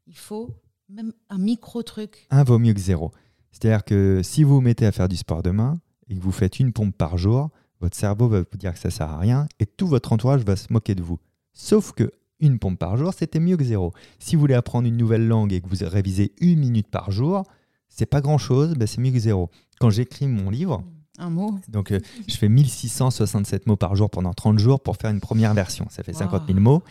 Il 0.08 0.18
faut 0.18 0.50
même 0.90 1.14
un 1.30 1.38
micro-truc. 1.38 2.26
1 2.32 2.44
vaut 2.46 2.60
mieux 2.60 2.74
que 2.74 2.80
0. 2.80 3.12
C'est-à-dire 3.52 3.84
que 3.84 4.22
si 4.24 4.44
vous 4.44 4.56
vous 4.56 4.62
mettez 4.62 4.86
à 4.86 4.92
faire 4.92 5.08
du 5.08 5.18
sport 5.18 5.44
demain 5.44 5.80
et 6.08 6.16
que 6.16 6.22
vous 6.22 6.32
faites 6.32 6.60
une 6.60 6.74
pompe 6.74 6.98
par 6.98 7.18
jour, 7.18 7.50
votre 7.80 7.96
cerveau 7.98 8.28
va 8.28 8.40
vous 8.40 8.58
dire 8.58 8.74
que 8.74 8.80
ça 8.80 8.90
sert 8.90 9.10
à 9.10 9.20
rien 9.20 9.48
et 9.60 9.66
tout 9.68 9.88
votre 9.88 10.12
entourage 10.14 10.42
va 10.44 10.56
se 10.56 10.72
moquer 10.74 10.96
de 10.96 11.04
vous. 11.04 11.20
Sauf 11.54 11.92
que 11.92 12.12
une 12.44 12.60
pompe 12.60 12.78
par 12.80 12.98
jour, 12.98 13.14
c'était 13.14 13.39
mieux 13.39 13.58
que 13.58 13.64
zéro. 13.64 13.94
Si 14.20 14.36
vous 14.36 14.41
voulez 14.41 14.54
apprendre 14.54 14.88
une 14.88 14.98
nouvelle 14.98 15.28
langue 15.28 15.54
et 15.54 15.62
que 15.62 15.68
vous 15.68 15.78
révisez 15.89 16.34
une 16.41 16.60
minute 16.60 16.88
par 16.89 17.10
jour, 17.12 17.44
c'est 17.89 18.06
pas 18.06 18.22
grand-chose, 18.22 18.74
ben 18.76 18.88
c'est 18.88 19.02
mieux 19.02 19.12
que 19.12 19.20
zéro. 19.20 19.50
Quand 19.80 19.89
j'écris 19.89 20.28
mon 20.28 20.50
livre, 20.50 20.84
Un 21.20 21.30
mot. 21.30 21.60
donc 21.68 21.91
euh, 21.91 22.00
je 22.28 22.36
fais 22.36 22.50
1667 22.50 23.68
mots 23.68 23.76
par 23.76 23.96
jour 23.96 24.10
pendant 24.10 24.34
30 24.34 24.58
jours 24.60 24.82
pour 24.82 24.98
faire 24.98 25.12
une 25.12 25.20
première 25.20 25.54
version. 25.54 25.88
Ça 25.89 26.04
fait 26.04 26.12
Wow. 26.14 26.20
50 26.20 26.48
000 26.48 26.60
mots. 26.60 26.84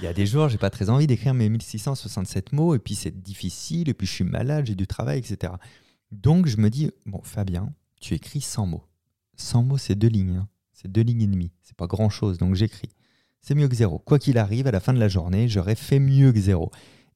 Il 0.00 0.04
y 0.04 0.08
a 0.08 0.12
des 0.12 0.26
jours, 0.26 0.48
j'ai 0.48 0.58
pas 0.58 0.70
très 0.70 0.90
envie 0.90 1.06
d'écrire 1.06 1.32
mes 1.34 1.48
1667 1.48 2.52
mots, 2.52 2.74
et 2.74 2.78
puis 2.78 2.94
c'est 2.94 3.22
difficile, 3.22 3.88
et 3.88 3.94
puis 3.94 4.06
je 4.06 4.12
suis 4.12 4.24
malade, 4.24 4.66
j'ai 4.66 4.74
du 4.74 4.86
travail, 4.86 5.18
etc. 5.18 5.52
Donc 6.12 6.46
je 6.46 6.56
me 6.58 6.70
dis, 6.70 6.90
bon, 7.06 7.20
Fabien, 7.22 7.72
tu 8.00 8.14
écris 8.14 8.40
100 8.40 8.66
mots. 8.66 8.84
100 9.36 9.62
mots, 9.62 9.78
c'est 9.78 9.94
deux 9.94 10.08
lignes. 10.08 10.36
hein. 10.36 10.48
C'est 10.72 10.90
deux 10.90 11.00
lignes 11.02 11.22
et 11.22 11.26
demie. 11.26 11.52
C'est 11.62 11.76
pas 11.76 11.86
grand 11.86 12.10
chose, 12.10 12.36
donc 12.38 12.54
j'écris. 12.54 12.90
C'est 13.40 13.54
mieux 13.54 13.68
que 13.68 13.76
zéro. 13.76 13.98
Quoi 14.00 14.18
qu'il 14.18 14.38
arrive, 14.38 14.66
à 14.66 14.70
la 14.70 14.80
fin 14.80 14.92
de 14.92 14.98
la 14.98 15.08
journée, 15.08 15.48
j'aurais 15.48 15.76
fait 15.76 15.98
mieux 15.98 16.32
que 16.32 16.40
zéro. 16.40 16.70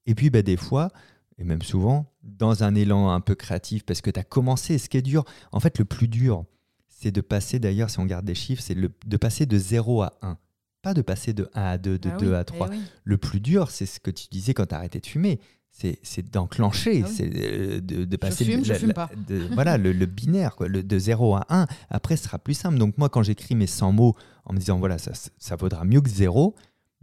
Et 0.06 0.14
puis, 0.14 0.30
bah, 0.30 0.42
des 0.42 0.56
fois, 0.56 0.90
et 1.38 1.44
même 1.44 1.62
souvent, 1.62 2.12
dans 2.22 2.62
un 2.62 2.74
élan 2.74 3.10
un 3.10 3.20
peu 3.20 3.34
créatif, 3.34 3.84
parce 3.84 4.00
que 4.00 4.10
tu 4.10 4.20
as 4.20 4.24
commencé, 4.24 4.78
ce 4.78 4.88
qui 4.88 4.96
est 4.96 5.02
dur, 5.02 5.24
en 5.52 5.60
fait, 5.60 5.78
le 5.78 5.84
plus 5.84 6.08
dur, 6.08 6.44
c'est 6.88 7.10
de 7.10 7.20
passer, 7.20 7.58
d'ailleurs, 7.58 7.90
si 7.90 7.98
on 7.98 8.06
garde 8.06 8.24
des 8.26 8.34
chiffres, 8.34 8.62
c'est 8.62 8.74
de 8.76 9.16
passer 9.16 9.46
de 9.46 9.58
0 9.58 10.02
à 10.02 10.12
1. 10.22 10.38
Pas 10.82 10.94
de 10.94 11.02
passer 11.02 11.32
de 11.32 11.48
1 11.54 11.62
à 11.62 11.78
2, 11.78 11.98
de 11.98 12.10
Ah 12.12 12.16
2 12.16 12.28
oui, 12.28 12.34
à 12.34 12.40
eh 12.40 12.44
3. 12.44 12.68
oui. 12.70 12.80
Le 13.04 13.18
plus 13.18 13.40
dur, 13.40 13.70
c'est 13.70 13.86
ce 13.86 14.00
que 14.00 14.10
tu 14.10 14.28
disais 14.30 14.54
quand 14.54 14.66
tu 14.66 14.74
arrêté 14.74 15.00
de 15.00 15.06
fumer. 15.06 15.40
C'est, 15.72 16.30
d'enclencher, 16.30 17.02
Ah 17.04 17.08
oui. 17.08 17.14
c'est 17.16 17.30
euh, 17.34 17.80
de, 17.80 18.04
de 18.04 18.16
passer 18.16 18.44
fume, 18.44 18.64
je 18.64 18.74
fume 18.74 18.88
la- 18.88 19.08
de- 19.16 19.48
voilà, 19.54 19.78
le, 19.78 19.92
le 19.92 20.04
binaire, 20.06 20.54
quoi, 20.56 20.68
le, 20.68 20.82
de 20.82 20.98
0 20.98 21.36
à 21.36 21.46
1. 21.48 21.66
Après, 21.88 22.16
ce 22.16 22.24
sera 22.24 22.38
plus 22.38 22.52
simple. 22.54 22.76
Donc, 22.76 22.98
moi, 22.98 23.08
quand 23.08 23.22
j'écris 23.22 23.54
mes 23.54 23.66
100 23.66 23.92
mots 23.92 24.14
en 24.44 24.52
me 24.52 24.58
disant, 24.58 24.78
voilà, 24.78 24.98
ça, 24.98 25.12
ça 25.38 25.56
vaudra 25.56 25.84
mieux 25.86 26.02
que 26.02 26.10
0, 26.10 26.54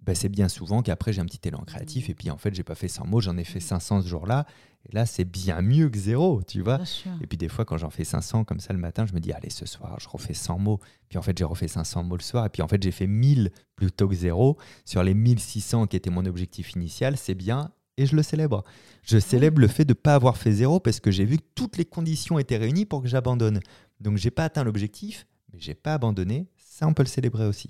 ben, 0.03 0.13
c'est 0.13 0.30
bien 0.30 0.47
souvent 0.47 0.84
qu'après, 0.84 1.11
j'ai 1.11 1.22
un 1.22 1.26
petit 1.26 1.39
élan 1.47 1.63
créatif. 1.65 2.09
Et 2.09 2.13
puis, 2.13 2.30
en 2.30 2.38
fait, 2.38 2.53
j'ai 2.53 2.63
pas 2.63 2.76
fait 2.76 2.88
100 2.88 3.07
mots, 3.07 3.20
j'en 3.20 3.36
ai 3.38 3.43
fait 3.43 3.59
500 3.59 4.03
ce 4.03 4.07
jour-là. 4.07 4.45
Et 4.88 4.93
là, 4.95 5.05
c'est 5.07 5.26
bien 5.26 5.61
mieux 5.63 5.89
que 5.89 5.97
0, 5.97 6.43
tu 6.47 6.61
vois. 6.61 6.78
Et 7.22 7.26
puis 7.28 7.38
des 7.38 7.49
fois, 7.49 7.65
quand 7.65 7.78
j'en 7.78 7.89
fais 7.89 8.03
500 8.05 8.43
comme 8.45 8.59
ça 8.59 8.74
le 8.74 8.80
matin, 8.80 9.05
je 9.07 9.13
me 9.13 9.20
dis, 9.20 9.34
allez, 9.34 9.49
ce 9.49 9.65
soir, 9.65 9.97
je 9.99 10.07
refais 10.07 10.34
100 10.36 10.59
mots. 10.59 10.80
Puis 11.09 11.18
en 11.18 11.22
fait, 11.24 11.36
j'ai 11.38 11.43
refait 11.45 11.68
500 11.68 12.03
mots 12.03 12.15
le 12.15 12.22
soir. 12.22 12.45
Et 12.45 12.49
puis 12.49 12.61
en 12.61 12.68
fait, 12.70 12.82
j'ai 12.82 12.91
fait 12.91 13.07
1000 13.07 13.51
plutôt 13.76 14.07
que 14.07 14.15
0. 14.15 14.55
Sur 14.86 15.03
les 15.03 15.13
1600 15.15 15.88
qui 15.88 15.97
était 15.97 16.11
mon 16.11 16.26
objectif 16.26 16.74
initial, 16.74 17.18
c'est 17.18 17.34
bien. 17.36 17.72
Et 17.98 18.06
je 18.06 18.16
le 18.16 18.24
célèbre. 18.24 18.64
Je 19.04 19.18
célèbre 19.20 19.60
le 19.60 19.68
fait 19.68 19.86
de 19.86 19.91
ne 19.91 19.95
pas 19.95 20.14
avoir 20.16 20.38
fait 20.38 20.52
0 20.52 20.80
parce 20.80 21.00
que 21.00 21.10
j'ai 21.12 21.26
vu 21.26 21.38
que 21.38 21.43
toutes 21.56 21.78
les 21.78 21.86
conditions 21.86 22.38
étaient 22.39 22.58
réunies 22.58 22.86
pour 22.86 23.02
que 23.02 23.08
j'abandonne. 23.08 23.60
Donc, 24.00 24.18
j'ai 24.18 24.30
pas 24.32 24.43
atteint 24.45 24.64
l'objectif, 24.64 25.26
mais 25.52 25.60
j'ai 25.60 25.74
pas 25.74 25.95
abandonné. 25.95 26.48
Ça, 26.58 26.88
on 26.88 26.93
peut 26.93 27.04
le 27.04 27.08
célébrer 27.08 27.45
aussi. 27.48 27.70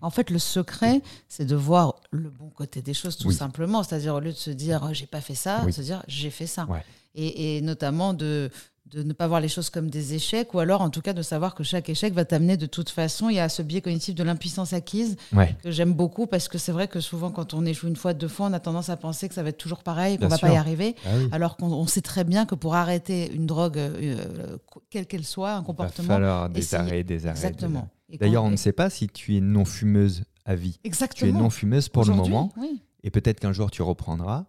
En 0.00 0.10
fait, 0.10 0.30
le 0.30 0.38
secret, 0.40 1.00
c'est 1.28 1.46
de 1.46 1.54
voir 1.54 1.94
le 2.10 2.28
bon 2.30 2.50
côté 2.50 2.82
des 2.82 2.92
choses, 2.94 3.16
tout 3.16 3.28
Oui. 3.28 3.34
simplement. 3.34 3.82
C'est-à-dire, 3.84 4.14
au 4.16 4.20
lieu 4.20 4.32
de 4.32 4.36
se 4.36 4.50
dire, 4.50 4.92
j'ai 4.92 5.06
pas 5.06 5.20
fait 5.20 5.34
ça, 5.36 5.62
Oui. 5.64 5.72
se 5.72 5.80
dire, 5.82 6.02
j'ai 6.08 6.30
fait 6.30 6.46
ça. 6.48 6.66
Ouais. 6.66 6.82
Et, 7.14 7.56
et 7.56 7.60
notamment 7.62 8.12
de, 8.12 8.50
de 8.86 9.02
ne 9.02 9.12
pas 9.14 9.26
voir 9.26 9.40
les 9.40 9.48
choses 9.48 9.70
comme 9.70 9.88
des 9.88 10.12
échecs, 10.14 10.52
ou 10.52 10.58
alors, 10.58 10.82
en 10.82 10.90
tout 10.90 11.00
cas, 11.00 11.14
de 11.14 11.22
savoir 11.22 11.54
que 11.54 11.64
chaque 11.64 11.88
échec 11.88 12.12
va 12.12 12.24
t'amener 12.26 12.56
de 12.58 12.66
toute 12.66 12.90
façon. 12.90 13.30
Il 13.30 13.36
y 13.36 13.40
a 13.40 13.48
ce 13.48 13.62
biais 13.62 13.80
cognitif 13.80 14.14
de 14.14 14.22
l'impuissance 14.22 14.72
acquise 14.74 15.16
Ouais. 15.32 15.56
que 15.62 15.70
j'aime 15.70 15.94
beaucoup 15.94 16.26
parce 16.26 16.48
que 16.48 16.58
c'est 16.58 16.70
vrai 16.70 16.86
que 16.86 17.00
souvent, 17.00 17.30
quand 17.30 17.54
on 17.54 17.64
échoue 17.64 17.88
une 17.88 17.96
fois, 17.96 18.12
deux 18.12 18.28
fois, 18.28 18.46
on 18.48 18.52
a 18.52 18.60
tendance 18.60 18.90
à 18.90 18.96
penser 18.98 19.28
que 19.28 19.34
ça 19.34 19.42
va 19.42 19.48
être 19.48 19.58
toujours 19.58 19.82
pareil, 19.82 20.18
qu'on 20.18 20.28
va 20.28 20.36
pas 20.38 20.52
y 20.52 20.56
arriver. 20.56 20.96
Ah 21.06 21.08
oui. 21.16 21.28
Alors 21.32 21.56
qu'on 21.56 21.72
on 21.72 21.86
sait 21.86 22.02
très 22.02 22.24
bien 22.24 22.44
que 22.44 22.54
pour 22.54 22.74
arrêter 22.74 23.32
une 23.32 23.46
drogue, 23.46 23.78
euh, 23.78 24.58
quelle 24.90 25.06
qu'elle 25.06 25.24
soit, 25.24 25.52
un 25.52 25.56
Il 25.56 25.60
va 25.60 25.64
comportement. 25.66 26.08
falloir 26.08 26.48
des 26.50 26.60
essayer- 26.60 26.82
arrêts, 26.82 27.04
des 27.04 27.26
arrêts. 27.26 27.38
Exactement. 27.38 27.88
D'ailleurs, 28.20 28.44
on 28.44 28.50
ne 28.50 28.56
sait 28.56 28.72
pas 28.72 28.90
si 28.90 29.08
tu 29.08 29.34
es 29.36 29.40
non-fumeuse 29.40 30.24
à 30.44 30.54
vie. 30.56 30.72
Tu 30.72 30.78
es 30.84 30.88
Exactement. 30.88 31.38
non-fumeuse 31.40 31.88
pour 31.88 32.04
le 32.04 32.12
moment. 32.12 32.52
Oui. 32.58 32.82
Et 33.02 33.10
peut-être 33.10 33.40
qu'un 33.40 33.52
jour 33.52 33.70
tu 33.70 33.82
reprendras 33.82 34.44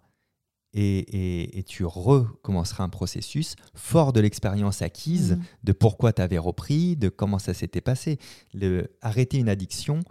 et, 0.77 0.99
et- 0.99 1.57
et 1.59 1.63
tu 1.63 1.85
recommenceras 1.85 2.83
un 2.83 2.89
processus 2.89 3.55
fort 3.73 4.11
de 4.13 4.19
l'expérience 4.19 4.81
acquise, 4.81 5.31
Mhm. 5.37 5.43
de 5.63 5.71
pourquoi 5.71 6.13
tu 6.13 6.21
avais 6.21 6.37
repris, 6.37 6.95
de 6.97 7.09
comment 7.09 7.39
ça 7.39 7.53
s'était 7.53 7.81
passé. 7.81 8.19
Le, 8.53 8.91
arrêter 9.01 9.37
une 9.37 9.49
addiction, 9.49 10.01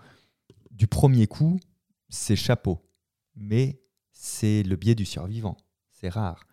du 0.70 0.86
premier 0.86 1.26
coup, 1.26 1.60
c'est 2.08 2.36
chapeau. 2.36 2.78
Mais 3.36 3.80
c'est 4.12 4.62
le 4.62 4.76
biais 4.76 4.94
du 4.94 5.04
survivant. 5.04 5.56
C'est 5.92 6.08
rare. 6.08 6.46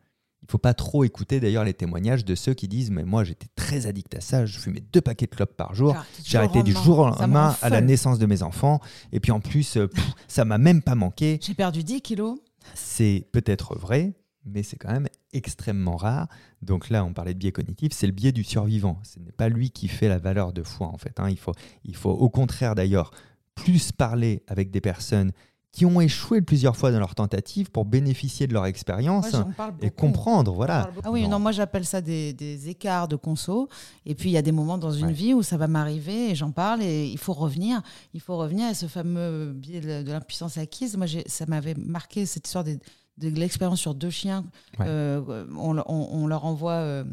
Il 0.43 0.49
faut 0.49 0.57
pas 0.57 0.73
trop 0.73 1.03
écouter 1.03 1.39
d'ailleurs 1.39 1.63
les 1.63 1.73
témoignages 1.75 2.25
de 2.25 2.33
ceux 2.33 2.55
qui 2.55 2.67
disent 2.67 2.89
Mais 2.89 3.03
moi 3.03 3.23
j'étais 3.23 3.45
très 3.55 3.85
addict 3.85 4.15
à 4.15 4.21
ça, 4.21 4.45
je 4.47 4.57
fumais 4.57 4.79
deux 4.91 4.99
paquets 5.01 5.27
de 5.27 5.35
clopes 5.35 5.55
par 5.55 5.75
jour. 5.75 5.95
J'ai 6.23 6.39
arrêté 6.39 6.63
du 6.63 6.71
jour 6.71 6.97
au 6.99 7.05
lendemain 7.05 7.55
à 7.61 7.69
la 7.69 7.79
naissance 7.81 8.17
de 8.17 8.25
mes 8.25 8.41
enfants. 8.41 8.79
Et 9.11 9.19
puis 9.19 9.31
en 9.31 9.39
plus, 9.39 9.77
euh, 9.77 9.87
pff, 9.87 10.03
ça 10.27 10.43
m'a 10.43 10.57
même 10.57 10.81
pas 10.81 10.95
manqué. 10.95 11.39
J'ai 11.43 11.53
perdu 11.53 11.83
10 11.83 12.01
kilos. 12.01 12.39
C'est 12.75 13.25
peut-être 13.31 13.75
vrai, 13.75 14.13
mais 14.45 14.63
c'est 14.63 14.77
quand 14.77 14.91
même 14.91 15.07
extrêmement 15.33 15.97
rare. 15.97 16.27
Donc 16.61 16.89
là, 16.89 17.05
on 17.05 17.13
parlait 17.13 17.33
de 17.33 17.39
biais 17.39 17.51
cognitif, 17.51 17.91
c'est 17.93 18.07
le 18.07 18.13
biais 18.13 18.31
du 18.31 18.43
survivant. 18.43 18.99
Ce 19.03 19.19
n'est 19.19 19.31
pas 19.31 19.49
lui 19.49 19.71
qui 19.71 19.87
fait 19.87 20.07
la 20.07 20.17
valeur 20.17 20.53
de 20.53 20.63
foi, 20.63 20.87
en 20.87 20.97
fait. 20.97 21.19
hein. 21.19 21.29
Il, 21.29 21.37
faut, 21.37 21.53
il 21.83 21.95
faut 21.95 22.11
au 22.11 22.29
contraire, 22.29 22.75
d'ailleurs, 22.75 23.11
plus 23.55 23.91
parler 23.91 24.43
avec 24.47 24.71
des 24.71 24.81
personnes 24.81 25.31
qui 25.71 25.85
ont 25.85 26.01
échoué 26.01 26.41
plusieurs 26.41 26.75
fois 26.75 26.91
dans 26.91 26.99
leur 26.99 27.15
tentative 27.15 27.71
pour 27.71 27.85
bénéficier 27.85 28.45
de 28.45 28.53
leur 28.53 28.65
expérience 28.65 29.33
et 29.81 29.89
comprendre. 29.89 30.53
Voilà. 30.53 30.89
Ah 31.03 31.11
oui, 31.11 31.27
non, 31.29 31.39
moi 31.39 31.53
j'appelle 31.53 31.85
ça 31.85 32.01
des, 32.01 32.33
des 32.33 32.67
écarts 32.67 33.07
de 33.07 33.15
conso. 33.15 33.69
Et 34.05 34.13
puis 34.13 34.29
il 34.29 34.33
y 34.33 34.37
a 34.37 34.41
des 34.41 34.51
moments 34.51 34.77
dans 34.77 34.91
une 34.91 35.05
Ouais. 35.07 35.13
vie 35.13 35.33
où 35.33 35.43
ça 35.43 35.55
va 35.55 35.67
m'arriver 35.67 36.31
et 36.31 36.35
j'en 36.35 36.51
parle 36.51 36.81
et 36.83 37.07
il 37.07 37.17
faut 37.17 37.31
revenir. 37.33 37.81
Il 38.13 38.19
faut 38.19 38.35
revenir 38.35 38.67
à 38.67 38.73
ce 38.73 38.85
fameux 38.87 39.53
biais 39.53 39.79
de, 39.79 40.03
de 40.03 40.11
l'impuissance 40.11 40.57
acquise. 40.57 40.97
Moi, 40.97 41.07
ça 41.27 41.45
m'avait 41.47 41.75
marqué 41.75 42.25
cette 42.25 42.45
histoire 42.47 42.65
des- 42.65 42.79
de, 43.17 43.29
l'expérience 43.29 43.79
sur 43.79 43.95
deux 43.95 44.09
chiens. 44.09 44.43
Ouais. 44.77 44.85
Euh, 44.89 45.45
on, 45.57 45.77
on- 45.77 45.83
on 46.11 46.27
leur 46.27 46.43
envoie. 46.45 46.73
euh, 46.73 47.03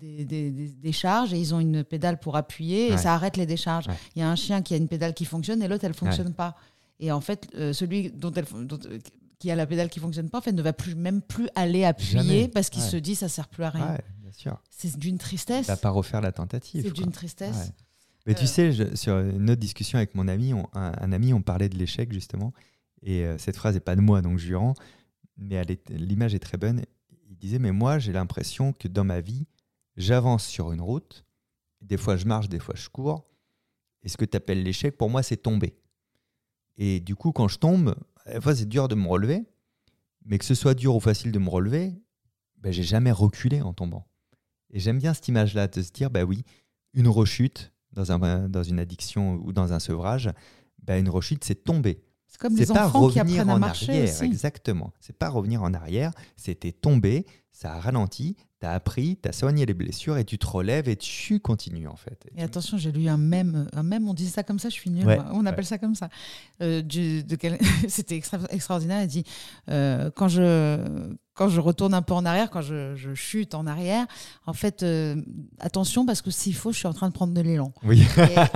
des, 0.00 0.24
des- 0.24 0.50
des- 0.50 0.68
des 0.68 0.90
charges 0.92 1.32
et 1.32 1.38
ils 1.38 1.54
ont 1.54 1.60
une 1.60 1.84
pédale 1.84 2.18
pour 2.18 2.34
appuyer 2.36 2.88
et 2.88 2.90
Ouais. 2.90 2.96
ça 2.98 3.14
arrête 3.14 3.36
les 3.36 3.46
décharges. 3.46 3.86
Ouais. 3.86 3.94
Il 4.16 4.18
y 4.18 4.22
a 4.22 4.28
un 4.28 4.34
chien 4.34 4.60
qui 4.60 4.74
a 4.74 4.76
une 4.76 4.88
pédale 4.88 5.14
qui 5.14 5.24
fonctionne 5.24 5.62
et 5.62 5.68
l'autre 5.68 5.84
elle 5.84 5.94
fonctionne 5.94 6.32
pas. 6.34 6.56
Et 7.00 7.12
en 7.12 7.20
fait, 7.20 7.48
euh, 7.54 7.72
celui 7.72 8.10
dont 8.10 8.32
elle, 8.32 8.46
dont- 8.66 8.78
qui 9.38 9.50
a 9.50 9.54
la 9.54 9.66
pédale 9.66 9.90
qui 9.90 10.00
fonctionne 10.00 10.30
pas, 10.30 10.38
en 10.38 10.40
fait, 10.40 10.52
ne 10.52 10.62
va 10.62 10.72
plus, 10.72 10.94
même 10.94 11.20
plus 11.20 11.48
aller 11.54 11.84
appuyer 11.84 12.12
Jamais. 12.22 12.48
parce 12.48 12.70
qu'il 12.70 12.82
Ouais. 12.82 12.88
se 12.88 12.96
dit 12.96 13.14
ça 13.14 13.28
sert 13.28 13.48
plus 13.48 13.64
à 13.64 13.70
rien. 13.70 13.92
Ouais, 13.92 14.00
bien 14.20 14.32
sûr. 14.32 14.62
C'est 14.70 14.96
d'une 14.98 15.18
tristesse. 15.18 15.66
T'as 15.66 15.76
pas 15.76 15.90
refaire 15.90 16.20
la 16.22 16.32
tentative. 16.32 16.82
C'est 16.84 16.92
d'une 16.92 17.12
tristesse. 17.12 17.54
Ouais. 17.56 17.72
Mais 18.26 18.34
tu 18.34 18.44
Euh. 18.44 18.46
sais, 18.46 18.72
je- 18.72 18.94
sur 18.96 19.18
une 19.18 19.50
autre 19.50 19.60
discussion 19.60 19.98
avec 19.98 20.14
mon 20.14 20.26
ami, 20.26 20.54
on- 20.54 20.66
un, 20.72 20.92
un 20.98 21.12
ami, 21.12 21.32
on 21.34 21.42
parlait 21.42 21.68
de 21.68 21.76
l'échec 21.76 22.12
justement. 22.12 22.52
Et 23.02 23.24
euh, 23.26 23.36
cette 23.38 23.56
phrase 23.56 23.74
n'est 23.74 23.80
pas 23.80 23.94
de 23.94 24.00
moi, 24.00 24.22
donc 24.22 24.38
je 24.38 24.46
lui 24.48 24.54
rends. 24.54 24.74
Mais 25.36 25.62
l'image 25.90 26.34
est 26.34 26.38
très 26.38 26.56
bonne. 26.56 26.82
Il 27.28 27.36
disait 27.36 27.58
Mais 27.58 27.72
moi, 27.72 27.98
j'ai 27.98 28.12
l'impression 28.12 28.72
que 28.72 28.88
dans 28.88 29.04
ma 29.04 29.20
vie, 29.20 29.46
j'avance 29.98 30.46
sur 30.46 30.72
une 30.72 30.80
route. 30.80 31.24
Des 31.82 31.98
fois, 31.98 32.16
je 32.16 32.24
marche, 32.24 32.48
des 32.48 32.58
fois, 32.58 32.74
je 32.74 32.88
cours. 32.88 33.26
Et 34.02 34.08
ce 34.08 34.16
que 34.16 34.24
tu 34.24 34.36
appelles 34.36 34.62
l'échec, 34.62 34.96
pour 34.96 35.10
moi, 35.10 35.22
c'est 35.22 35.36
tomber. 35.36 35.76
Et 36.78 37.00
du 37.00 37.14
coup, 37.14 37.32
quand 37.32 37.48
je 37.48 37.58
tombe, 37.58 37.94
des 38.26 38.40
fois, 38.40 38.54
c'est 38.54 38.68
dur 38.68 38.88
de 38.88 38.94
me 38.94 39.06
relever. 39.06 39.44
Mais 40.24 40.38
que 40.38 40.44
ce 40.44 40.54
soit 40.54 40.74
dur 40.74 40.96
ou 40.96 41.00
facile 41.00 41.30
de 41.30 41.38
me 41.38 41.48
relever, 41.48 41.94
ben, 42.58 42.72
j'ai 42.72 42.82
jamais 42.82 43.12
reculé 43.12 43.62
en 43.62 43.72
tombant. 43.72 44.06
Et 44.70 44.80
j'aime 44.80 44.98
bien 44.98 45.14
cette 45.14 45.28
image-là, 45.28 45.68
de 45.68 45.82
se 45.82 45.92
dire, 45.92 46.10
bah 46.10 46.24
oui, 46.24 46.42
une 46.94 47.08
rechute 47.08 47.72
dans, 47.92 48.10
un, 48.10 48.48
dans 48.48 48.62
une 48.62 48.80
addiction 48.80 49.34
ou 49.44 49.52
dans 49.52 49.72
un 49.72 49.78
sevrage, 49.78 50.30
bah 50.82 50.98
une 50.98 51.08
rechute, 51.08 51.44
c'est 51.44 51.64
tomber. 51.64 52.02
C'est 52.26 52.38
comme 52.38 52.56
pas 52.56 52.86
enfants 52.86 53.08
qui 53.08 53.20
apprennent 53.20 53.48
à 53.48 53.54
en 53.54 53.58
marcher 53.58 53.92
arrière, 53.92 54.14
aussi. 54.14 54.24
exactement. 54.24 54.92
C'est 55.00 55.16
pas 55.16 55.28
revenir 55.28 55.62
en 55.62 55.72
arrière, 55.72 56.12
c'était 56.36 56.72
tomber, 56.72 57.24
ça 57.52 57.74
a 57.74 57.80
ralenti, 57.80 58.36
t'as 58.58 58.72
appris, 58.72 59.16
t'as 59.20 59.32
soigné 59.32 59.66
les 59.66 59.74
blessures 59.74 60.16
et 60.16 60.24
tu 60.24 60.38
te 60.38 60.46
relèves 60.46 60.88
et 60.88 60.96
tu 60.96 61.40
continues 61.40 61.88
en 61.88 61.96
fait. 61.96 62.26
Et 62.36 62.42
attention, 62.42 62.78
j'ai 62.78 62.90
lu 62.90 63.06
un 63.08 63.18
mème, 63.18 63.68
un 63.74 63.82
mème, 63.82 64.08
on 64.08 64.14
dit 64.14 64.28
ça 64.28 64.42
comme 64.42 64.58
ça, 64.58 64.70
je 64.70 64.74
suis 64.74 64.88
nulle, 64.90 65.06
Ouais, 65.06 65.18
on 65.32 65.44
appelle 65.44 65.66
ça 65.66 65.76
comme 65.78 65.94
ça. 65.94 66.08
Euh, 66.62 66.82
quel- 67.38 67.58
C'était 67.88 68.16
extra- 68.16 68.46
extraordinaire, 68.50 69.00
elle 69.02 69.08
dit, 69.08 69.24
euh, 69.68 70.10
quand, 70.16 70.28
je, 70.28 70.78
quand 71.34 71.48
je 71.50 71.60
retourne 71.60 71.92
un 71.92 72.00
peu 72.00 72.14
en 72.14 72.24
arrière, 72.24 72.48
quand 72.50 72.62
je, 72.62 72.94
je 72.96 73.12
chute 73.14 73.54
en 73.54 73.66
arrière, 73.66 74.06
en 74.46 74.54
fait, 74.54 74.82
euh, 74.82 75.20
attention, 75.58 76.06
parce 76.06 76.22
que 76.22 76.30
s'il 76.30 76.54
faut, 76.54 76.72
je 76.72 76.78
suis 76.78 76.88
en 76.88 76.94
train 76.94 77.08
de 77.08 77.12
prendre 77.14 77.34
de 77.34 77.40
l'élan. 77.42 77.74
Oui. 77.84 78.02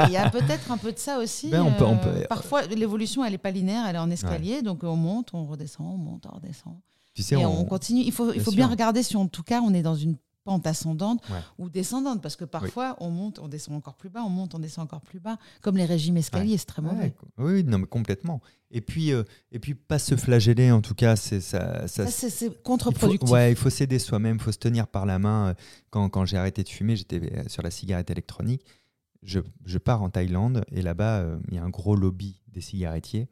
Il 0.07 0.13
y 0.13 0.17
a 0.17 0.31
peut-être 0.31 0.71
un 0.73 0.79
peu 0.79 0.93
de 0.93 0.99
ça 0.99 1.19
aussi. 1.19 1.49
Ben, 1.51 1.63
on 1.63 1.73
peut- 1.75 1.85
on 1.85 1.99
peut- 1.99 2.25
parfois, 2.27 2.63
l'évolution, 2.63 3.23
elle 3.23 3.33
n'est 3.33 3.39
pas 3.39 3.51
linéaire, 3.51 3.85
elle 3.87 3.97
est 3.97 3.99
en 3.99 4.11
escalier, 4.11 4.63
donc 4.63 4.83
on 4.83 4.97
monte, 4.97 5.29
on 5.35 5.45
redescend, 5.45 5.87
on 5.87 5.99
monte, 5.99 6.25
on 6.33 6.37
redescend. 6.37 6.75
Tu 7.21 7.27
sais, 7.29 7.35
et 7.41 7.45
on- 7.47 7.61
on, 7.61 7.65
continue. 7.65 8.01
Il 8.03 8.13
faut, 8.13 8.29
il 8.33 8.35
Bien 8.37 8.45
faut 8.45 8.51
bien 8.53 8.65
sûr. 8.67 8.71
regarder 8.71 9.03
si 9.03 9.17
en 9.17 9.27
tout 9.29 9.43
cas 9.43 9.61
on 9.61 9.73
est 9.75 9.83
dans 9.83 9.95
une 9.97 10.17
pente 10.45 10.67
ascendante 10.67 11.23
Ouais. 11.29 11.37
ou 11.59 11.69
descendante, 11.69 12.23
parce 12.23 12.35
que 12.35 12.47
parfois 12.47 12.97
on 12.99 13.11
monte, 13.11 13.39
on 13.41 13.47
descend 13.49 13.77
encore 13.77 13.95
plus 13.97 14.09
bas, 14.09 14.23
on 14.25 14.31
monte, 14.31 14.55
on 14.55 14.59
descend 14.59 14.85
encore 14.85 15.03
plus 15.03 15.21
bas, 15.21 15.37
comme 15.61 15.77
les 15.77 15.85
régimes 15.85 16.17
escaliers, 16.17 16.57
c'est 16.57 16.65
très 16.65 16.81
Ouais, 16.81 16.91
mauvais. 16.93 17.15
oui, 17.37 17.63
non, 17.63 17.79
mais 17.79 17.87
complètement. 17.87 18.41
Et 18.71 18.81
puis, 18.81 19.13
euh, 19.13 19.23
et 19.53 19.59
puis 19.59 19.75
pas 19.75 19.99
se 19.99 20.17
flageller, 20.17 20.71
en 20.73 20.81
tout 20.81 20.95
cas, 20.95 21.15
c'est 21.17 21.41
ça. 21.43 21.87
ça 21.89 22.07
Ça, 22.07 22.31
c'est- 22.31 22.63
contre-productif. 22.63 23.29
ouais, 23.31 23.53
il 23.53 23.57
faut 23.57 23.69
s'aider 23.69 23.99
soi-même, 23.99 24.37
il 24.37 24.43
faut 24.43 24.53
se 24.53 24.59
tenir 24.59 24.87
par 24.87 25.05
la 25.07 25.19
main. 25.19 25.49
Euh, 25.49 25.55
Quand, 25.91 26.09
quand 26.09 26.25
j'ai 26.25 26.39
arrêté 26.39 26.63
de 26.63 26.69
fumer, 26.71 26.97
j'étais 26.97 27.21
euh, 27.21 27.43
sur 27.49 27.63
la 27.63 27.71
cigarette 27.71 28.11
électronique. 28.11 28.65
Je, 29.23 29.41
je 29.67 29.77
pars 29.77 30.03
en 30.03 30.09
Thaïlande 30.09 30.65
et 30.73 30.81
là-bas, 30.81 31.19
euh, 31.19 31.39
il 31.49 31.57
y 31.57 31.59
a 31.59 31.63
un 31.65 31.69
gros 31.69 31.95
lobby 31.97 32.41
des 32.49 32.63
cigarettiers, 32.63 33.29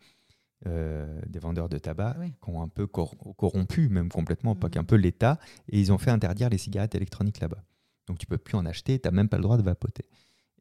euh, 0.67 1.21
des 1.27 1.39
vendeurs 1.39 1.69
de 1.69 1.79
tabac, 1.79 2.17
Oui. 2.19 2.33
qui 2.43 2.51
ont 2.51 2.63
un 2.63 2.69
peu 2.69 2.87
cor- 2.87 3.17
corrompu, 3.37 3.89
même 3.89 4.09
complètement, 4.09 4.55
pas 4.57 4.67
Mhm. 4.69 4.73
qu'un 4.73 4.85
peu 4.85 4.97
l'État, 4.97 5.39
et 5.69 5.79
ils 5.81 5.93
ont 5.93 5.99
fait 5.99 6.11
interdire 6.11 6.49
les 6.51 6.59
cigarettes 6.59 6.95
électroniques 6.95 7.41
là-bas. 7.41 7.63
Donc 8.07 8.19
tu 8.19 8.27
peux 8.27 8.39
plus 8.39 8.57
en 8.57 8.67
acheter, 8.67 8.99
tu 8.99 9.07
n'as 9.07 9.13
même 9.13 9.29
pas 9.29 9.37
le 9.37 9.43
droit 9.43 9.57
de 9.59 9.63
vapoter. 9.63 10.07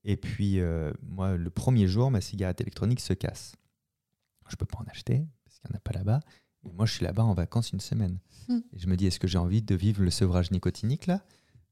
Et 0.04 0.16
puis, 0.18 0.60
euh, 0.60 0.92
moi, 1.02 1.36
le 1.36 1.50
premier 1.50 1.88
jour, 1.88 2.12
ma 2.12 2.22
cigarette 2.22 2.62
électronique 2.62 3.00
se 3.00 3.14
casse. 3.14 3.56
Je 4.50 4.56
peux 4.56 4.66
pas 4.66 4.78
en 4.80 4.86
acheter, 4.90 5.26
parce 5.44 5.60
qu'il 5.60 5.70
n'y 5.70 5.76
en 5.76 5.78
a 5.78 5.82
pas 5.82 5.92
là-bas. 5.94 6.20
Et 6.64 6.72
moi, 6.72 6.86
je 6.86 6.94
suis 6.94 7.04
là-bas 7.06 7.24
en 7.24 7.34
vacances 7.34 7.72
une 7.72 7.80
semaine. 7.80 8.20
Hmm. 8.48 8.60
Et 8.74 8.80
je 8.80 8.88
me 8.88 8.96
dis, 8.96 9.06
est-ce 9.08 9.20
que 9.20 9.28
j'ai 9.28 9.38
envie 9.38 9.62
de 9.62 9.76
vivre 9.76 10.02
le 10.04 10.12
sevrage 10.12 10.52
nicotinique 10.52 11.08
là? 11.08 11.24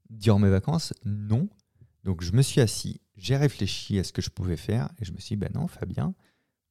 Durant 0.09 0.39
mes 0.39 0.49
vacances 0.49 0.93
Non. 1.05 1.47
Donc 2.03 2.21
je 2.21 2.33
me 2.33 2.41
suis 2.41 2.61
assis, 2.61 3.01
j'ai 3.15 3.35
réfléchi 3.37 3.97
à 3.99 4.03
ce 4.03 4.11
que 4.13 4.21
je 4.21 4.29
pouvais 4.29 4.57
faire, 4.57 4.89
et 4.99 5.05
je 5.05 5.11
me 5.11 5.17
suis 5.17 5.35
dit, 5.35 5.39
ben 5.39 5.49
non, 5.55 5.67
Fabien, 5.67 6.13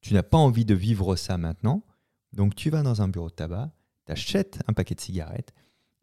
tu 0.05 0.13
n'as 0.13 0.21
pas 0.21 0.37
envie 0.37 0.65
de 0.65 0.75
vivre 0.75 1.15
ça 1.15 1.35
maintenant. 1.39 1.83
Donc 2.31 2.53
tu 2.53 2.69
vas 2.69 2.83
dans 2.83 3.01
un 3.01 3.07
bureau 3.07 3.29
de 3.29 3.33
tabac, 3.33 3.71
tu 4.05 4.11
achètes 4.11 4.59
un 4.67 4.73
paquet 4.73 4.93
de 4.93 5.01
cigarettes, 5.01 5.51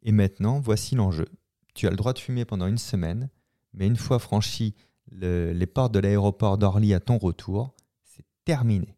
et 0.02 0.10
maintenant, 0.10 0.58
voici 0.58 0.96
l'enjeu. 0.96 1.26
Tu 1.74 1.86
as 1.86 1.90
le 1.90 1.96
droit 1.96 2.12
de 2.12 2.18
fumer 2.18 2.44
pendant 2.44 2.66
une 2.66 2.78
semaine, 2.78 3.30
mais 3.74 3.86
une 3.86 3.96
fois 3.96 4.18
franchi 4.18 4.74
le- 5.12 5.52
les 5.52 5.66
portes 5.66 5.92
de 5.94 6.00
l'aéroport 6.00 6.58
d'Orly 6.58 6.94
à 6.94 6.98
ton 7.00 7.16
retour, 7.16 7.76
c'est 8.02 8.24
terminé. 8.44 8.96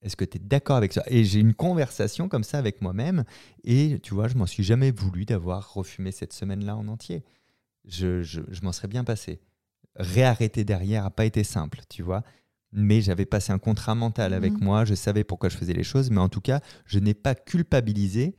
Est-ce 0.00 0.16
que 0.16 0.24
tu 0.24 0.38
es 0.38 0.40
d'accord 0.40 0.76
avec 0.76 0.94
ça? 0.94 1.02
Et 1.08 1.22
j'ai 1.24 1.40
une 1.40 1.52
conversation 1.52 2.30
comme 2.30 2.44
ça 2.44 2.56
avec 2.56 2.80
moi-même, 2.80 3.24
et 3.62 3.98
tu 4.02 4.14
vois, 4.14 4.28
je 4.28 4.36
m'en 4.36 4.46
suis 4.46 4.62
jamais 4.64 4.90
voulu 4.90 5.26
d'avoir 5.26 5.74
refumé 5.74 6.12
cette 6.12 6.32
semaine-là 6.32 6.76
en 6.76 6.88
entier. 6.88 7.24
Je, 7.84 8.22
je- 8.22 8.40
je 8.48 8.62
m'en 8.62 8.72
serais 8.72 8.88
bien 8.88 9.04
passé. 9.04 9.38
Réarrêter 9.96 10.64
derrière 10.64 11.02
n'a 11.04 11.10
pas 11.10 11.26
été 11.26 11.44
simple, 11.44 11.80
tu 11.90 12.02
vois. 12.02 12.22
Mais 12.72 13.00
j'avais 13.00 13.26
passé 13.26 13.52
un 13.52 13.58
contrat 13.58 13.94
mental 13.94 14.32
avec 14.32 14.52
Mhm. 14.54 14.64
moi, 14.64 14.84
je 14.84 14.94
savais 14.94 15.24
pourquoi 15.24 15.48
je 15.48 15.56
faisais 15.56 15.72
les 15.72 15.82
choses, 15.82 16.10
mais 16.10 16.20
en 16.20 16.28
tout 16.28 16.40
cas, 16.40 16.60
je 16.86 16.98
n'ai 16.98 17.14
pas 17.14 17.34
culpabilisé 17.34 18.36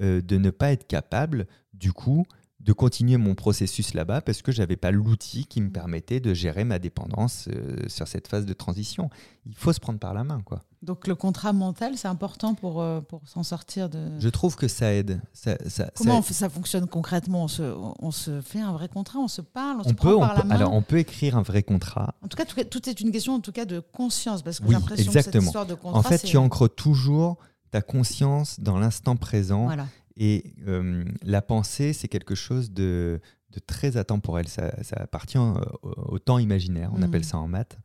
euh, 0.00 0.20
de 0.22 0.36
ne 0.38 0.50
pas 0.50 0.72
être 0.72 0.86
capable, 0.86 1.46
du 1.74 1.92
coup, 1.92 2.24
de 2.60 2.72
continuer 2.72 3.16
mon 3.16 3.34
processus 3.34 3.92
là-bas 3.92 4.20
parce 4.20 4.40
que 4.40 4.52
j'avais 4.52 4.76
pas 4.76 4.90
l'outil 4.90 5.46
qui 5.46 5.60
me 5.60 5.70
permettait 5.70 6.20
de 6.20 6.32
gérer 6.32 6.64
ma 6.64 6.78
dépendance 6.78 7.48
euh, 7.52 7.88
sur 7.88 8.06
cette 8.08 8.28
phase 8.28 8.46
de 8.46 8.52
transition. 8.52 9.10
Il 9.46 9.54
faut 9.54 9.72
se 9.72 9.80
prendre 9.80 9.98
par 9.98 10.14
la 10.14 10.22
main, 10.24 10.40
quoi. 10.42 10.62
Donc 10.82 11.06
le 11.06 11.14
contrat 11.14 11.52
mental, 11.52 11.96
c'est 11.96 12.08
important 12.08 12.54
pour, 12.54 12.82
euh, 12.82 13.00
pour 13.00 13.22
s'en 13.28 13.44
sortir 13.44 13.88
de... 13.88 14.18
Je 14.18 14.28
trouve 14.28 14.56
que 14.56 14.66
ça 14.66 14.92
aide. 14.92 15.20
Ça, 15.32 15.56
ça- 15.68 15.90
Comment 15.96 16.22
ça- 16.22 16.48
fonctionne 16.48 16.88
concrètement? 16.88 17.44
On 17.44 17.48
se, 17.48 17.62
on 18.00 18.10
se 18.10 18.40
fait 18.40 18.60
un 18.60 18.72
vrai 18.72 18.88
contrat, 18.88 19.20
on 19.20 19.28
se 19.28 19.42
parle, 19.42 19.78
on, 19.84 19.88
se 19.88 19.92
prend 19.94 20.08
peut, 20.08 20.16
on 20.16 20.20
par 20.20 20.34
la 20.34 20.42
peut- 20.42 20.48
main? 20.48 20.54
alors 20.56 20.72
on 20.72 20.82
peut 20.82 20.98
écrire 20.98 21.36
un 21.36 21.42
vrai 21.42 21.62
contrat. 21.62 22.14
En 22.22 22.26
tout 22.26 22.36
cas, 22.36 22.44
tout, 22.44 22.62
tout 22.64 22.88
est 22.88 23.00
une 23.00 23.12
question 23.12 23.34
en 23.34 23.40
tout 23.40 23.52
cas 23.52 23.64
de 23.64 23.78
conscience, 23.78 24.42
parce 24.42 24.58
que 24.58 24.64
Oui, 24.64 24.70
j'ai 24.70 24.74
l'impression 24.80 25.12
que 25.12 25.22
cette 25.22 25.34
histoire 25.36 25.66
de 25.66 25.74
contrat, 25.74 26.00
En 26.00 26.02
fait, 26.02 26.18
tu 26.18 26.36
ancres 26.36 26.68
toujours 26.68 27.36
ta 27.70 27.80
conscience 27.80 28.58
dans 28.58 28.78
l'instant 28.80 29.14
présent 29.14 29.66
Voilà. 29.66 29.86
et 30.16 30.52
euh, 30.66 31.04
la 31.22 31.42
pensée, 31.42 31.92
c'est 31.92 32.08
quelque 32.08 32.34
chose 32.34 32.72
de, 32.72 33.20
de 33.52 33.60
très 33.60 33.96
intemporel. 33.96 34.48
Ça, 34.48 34.72
ça 34.82 34.96
appartient 34.98 35.38
euh, 35.38 35.54
au, 35.84 36.14
au 36.14 36.18
temps 36.18 36.38
imaginaire. 36.38 36.90
On 36.92 37.02
appelle 37.02 37.24
ça 37.24 37.38
en 37.38 37.46
maths. 37.46 37.78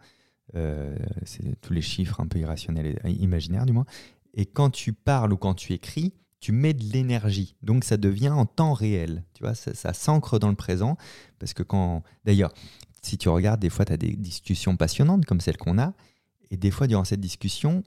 Euh, 0.55 0.95
c'est 1.25 1.59
tous 1.61 1.73
les 1.73 1.81
chiffres 1.81 2.19
un 2.21 2.27
peu 2.27 2.39
irrationnels 2.39 2.99
et 3.03 3.11
imaginaires 3.11 3.65
du 3.65 3.73
moins. 3.73 3.85
Et 4.33 4.45
quand 4.45 4.69
tu 4.69 4.93
parles 4.93 5.33
ou 5.33 5.37
quand 5.37 5.53
tu 5.53 5.73
écris, 5.73 6.13
tu 6.39 6.51
mets 6.51 6.73
de 6.73 6.83
l'énergie. 6.83 7.55
Donc 7.63 7.83
ça 7.83 7.97
devient 7.97 8.29
en 8.29 8.45
temps 8.45 8.73
réel. 8.73 9.23
Tu 9.33 9.43
vois, 9.43 9.55
ça, 9.55 9.73
ça 9.73 9.93
s'ancre 9.93 10.39
dans 10.39 10.49
le 10.49 10.55
présent. 10.55 10.97
Parce 11.39 11.53
que 11.53 11.63
quand. 11.63 12.03
D'ailleurs, 12.25 12.53
si 13.01 13.17
tu 13.17 13.29
regardes, 13.29 13.59
des 13.59 13.69
fois, 13.69 13.85
tu 13.85 13.93
as 13.93 13.97
des 13.97 14.15
discussions 14.15 14.77
passionnantes 14.77 15.25
comme 15.25 15.41
celle 15.41 15.57
qu'on 15.57 15.79
a. 15.79 15.93
Et 16.51 16.57
des 16.57 16.71
fois, 16.71 16.87
durant 16.87 17.03
cette 17.03 17.19
discussion, 17.19 17.83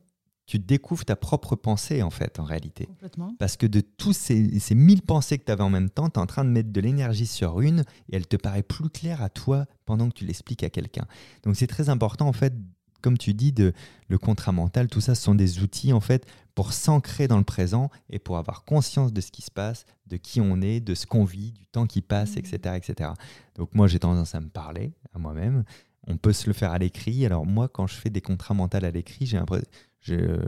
tu 0.51 0.59
découvres 0.59 1.05
ta 1.05 1.15
propre 1.15 1.55
pensée, 1.55 2.03
en 2.03 2.11
fait, 2.11 2.41
en 2.41 2.43
réalité. 2.43 2.87
Complètement. 2.87 3.37
Parce 3.39 3.57
que 3.57 3.67
de 3.67 3.81
tous 3.81 4.13
ces, 4.13 4.59
ces 4.59 4.75
mille 4.75 5.01
pensées 5.01 5.39
que 5.39 5.45
tu 5.45 5.53
avais 5.53 5.63
en 5.63 5.71
même 5.71 5.91
temps, 5.91 6.11
tu 6.11 6.19
es 6.19 6.19
en 6.19 6.27
train 6.27 6.45
de 6.45 6.51
mettre 6.51 6.73
de 6.73 6.81
l'énergie 6.81 7.27
sur 7.27 7.61
une 7.61 7.85
et 8.09 8.17
elle 8.17 8.27
te 8.27 8.35
paraît 8.35 8.65
plus 8.65 8.91
claire 8.91 9.23
à 9.23 9.29
toi 9.29 9.67
pendant 9.87 10.09
que 10.09 10.15
tu 10.15 10.27
l'expliques 10.27 10.65
à 10.65 10.69
quelqu'un. 10.69 11.07
Donc 11.45 11.55
c'est 11.55 11.69
très 11.69 11.89
important, 11.89 12.27
en 12.27 12.33
fait, 12.33 12.53
comme 13.01 13.17
tu 13.17 13.33
dis, 13.33 13.53
de, 13.53 13.73
le 14.09 14.19
contrat 14.19 14.51
mental, 14.51 14.89
tout 14.89 15.01
ça, 15.01 15.15
ce 15.15 15.23
sont 15.23 15.37
des 15.37 15.61
outils, 15.61 15.93
en 15.93 16.01
fait, 16.01 16.27
pour 16.57 16.73
s'ancrer 16.73 17.29
dans 17.29 17.39
le 17.39 17.45
présent 17.45 17.89
et 18.09 18.19
pour 18.19 18.37
avoir 18.37 18.65
conscience 18.65 19.13
de 19.13 19.21
ce 19.21 19.31
qui 19.31 19.43
se 19.43 19.53
passe, 19.53 19.85
de 20.09 20.17
qui 20.17 20.41
on 20.41 20.61
est, 20.63 20.81
de 20.81 20.97
ce 20.97 21.07
qu'on 21.07 21.23
vit, 21.23 21.53
du 21.53 21.67
temps 21.67 21.87
qui 21.87 22.03
passe, 22.03 22.37
etc., 22.37 22.75
etc. 22.77 23.11
Donc 23.55 23.73
moi, 23.77 23.87
j'ai 23.87 24.01
tendance 24.01 24.35
à 24.35 24.41
me 24.41 24.49
parler 24.49 24.95
à 25.15 25.21
moi-même. 25.21 25.63
On 26.09 26.17
peut 26.17 26.33
se 26.33 26.49
le 26.49 26.55
faire 26.55 26.73
à 26.73 26.79
l'écrit. 26.79 27.25
Alors 27.25 27.47
moi, 27.47 27.69
quand 27.69 27.87
je 27.87 27.95
fais 27.95 28.11
des 28.11 28.21
contrats 28.21 28.55
mentaux 28.55 28.79
à 28.79 28.91
l'écrit, 28.91 29.27
j'ai 29.27 29.37
l'impression 29.37 29.69
je, 30.01 30.39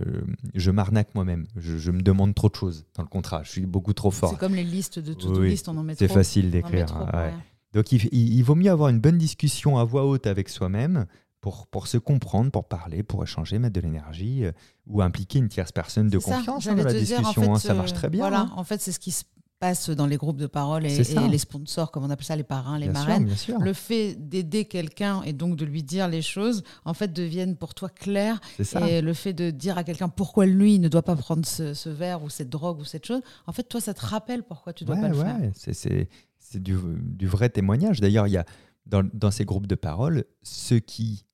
je 0.55 0.71
m'arnaque 0.71 1.15
moi-même. 1.15 1.47
Je, 1.57 1.77
je 1.79 1.91
me 1.91 2.01
demande 2.03 2.35
trop 2.35 2.49
de 2.49 2.55
choses 2.55 2.85
dans 2.97 3.03
le 3.03 3.09
contrat. 3.09 3.43
Je 3.45 3.51
suis 3.51 3.67
beaucoup 3.67 3.93
trop 3.93 4.11
fort. 4.11 4.31
C'est 4.31 4.39
comme 4.39 4.55
les 4.55 4.65
listes 4.65 4.99
de 4.99 5.13
to-do 5.13 5.41
Oui, 5.41 5.51
list, 5.51 5.69
on 5.69 5.77
en 5.77 5.83
met 5.83 5.95
C'est 5.95 6.07
trop. 6.09 6.17
facile 6.17 6.45
en 6.45 6.49
met 6.49 6.51
d'écrire. 6.53 6.87
trop, 6.87 7.05
ouais. 7.05 7.13
ouais. 7.15 7.35
Donc 7.75 7.93
il, 7.93 8.09
il- 8.13 8.35
il 8.35 8.43
vaut 8.43 8.55
mieux 8.55 8.71
avoir 8.71 8.89
une 8.91 9.01
bonne 9.01 9.19
discussion 9.19 9.79
à 9.79 9.85
voix 9.85 10.05
haute 10.07 10.27
avec 10.27 10.49
soi-même 10.49 11.07
pour, 11.41 11.67
pour 11.67 11.87
se 11.87 11.99
comprendre, 11.99 12.51
pour 12.51 12.69
parler, 12.69 13.03
pour 13.03 13.23
échanger, 13.23 13.59
mettre 13.59 13.75
de 13.75 13.81
l'énergie 13.81 14.45
euh, 14.45 14.53
ou 14.87 15.03
impliquer 15.03 15.39
une 15.39 15.49
tierce 15.49 15.73
personne 15.73 16.09
de 16.09 16.19
C'est 16.19 16.25
confiance 16.31 16.67
hein, 16.67 16.75
dans 16.75 16.85
la 16.85 16.93
te 16.93 16.99
dire, 16.99 17.19
en 17.19 17.21
discussion. 17.23 17.43
fait, 17.43 17.49
hein, 17.51 17.59
ça 17.59 17.73
euh, 17.73 17.77
marche 17.77 17.93
très 17.95 18.09
bien. 18.11 18.21
Voilà, 18.21 18.43
hein. 18.43 18.53
en 18.57 18.65
fait, 18.65 18.81
c'est 18.81 18.93
ce 18.93 19.01
qui 19.01 19.11
se 19.11 19.25
passe 19.63 19.91
dans 19.91 20.07
les 20.07 20.17
groupes 20.17 20.39
de 20.39 20.49
parole 20.49 20.85
et, 20.87 21.05
les 21.31 21.39
sponsors, 21.39 21.93
comme 21.93 22.03
on 22.03 22.11
appelle 22.11 22.27
ça, 22.27 22.35
les 22.35 22.43
parrains, 22.43 22.81
les 22.81 22.89
Bien 22.89 22.95
marraines. 22.95 23.31
sûr. 23.37 23.61
Le 23.61 23.73
fait 23.73 24.17
d'aider 24.19 24.65
quelqu'un 24.65 25.23
et 25.23 25.33
donc 25.33 25.55
de 25.55 25.65
lui 25.65 25.85
dire 25.85 26.09
les 26.09 26.21
choses, 26.21 26.65
en 26.85 26.95
fait, 26.95 27.13
deviennent 27.13 27.55
pour 27.57 27.73
toi 27.73 27.89
claires. 27.89 28.41
Et 28.89 29.01
le 29.01 29.15
fait 29.15 29.33
de 29.33 29.51
dire 29.51 29.79
à 29.79 29.85
quelqu'un 29.85 30.09
pourquoi 30.09 30.47
lui 30.47 30.81
ne 30.81 30.89
doit 30.89 31.03
pas 31.03 31.15
prendre 31.15 31.47
ce, 31.47 31.75
ce 31.75 31.89
verre 31.89 32.25
ou 32.25 32.29
cette 32.29 32.51
drogue 32.51 32.81
ou 32.81 32.85
cette 32.85 33.07
chose, 33.07 33.21
en 33.47 33.53
fait, 33.53 33.63
toi, 33.63 33.81
ça 33.81 33.95
te 33.95 34.05
rappelle 34.05 34.43
pourquoi 34.43 34.73
tu 34.73 34.85
dois 34.85 34.97
Ouais, 34.97 35.01
pas 35.03 35.09
le 35.11 35.17
ouais, 35.17 35.25
faire. 35.25 35.39
c'est- 35.55 35.75
c'est 35.75 36.09
c'est 36.41 36.61
du, 36.63 36.77
du 36.99 37.29
vrai 37.29 37.49
témoignage. 37.49 38.01
D'ailleurs, 38.01 38.27
il 38.27 38.33
y 38.33 38.37
a 38.37 38.45
dans, 38.87 39.09
dans 39.15 39.31
ces 39.31 39.45
groupes 39.45 39.69
de 39.69 39.77
parole, 39.77 40.25
ceux 40.43 40.81
qui 40.81 41.25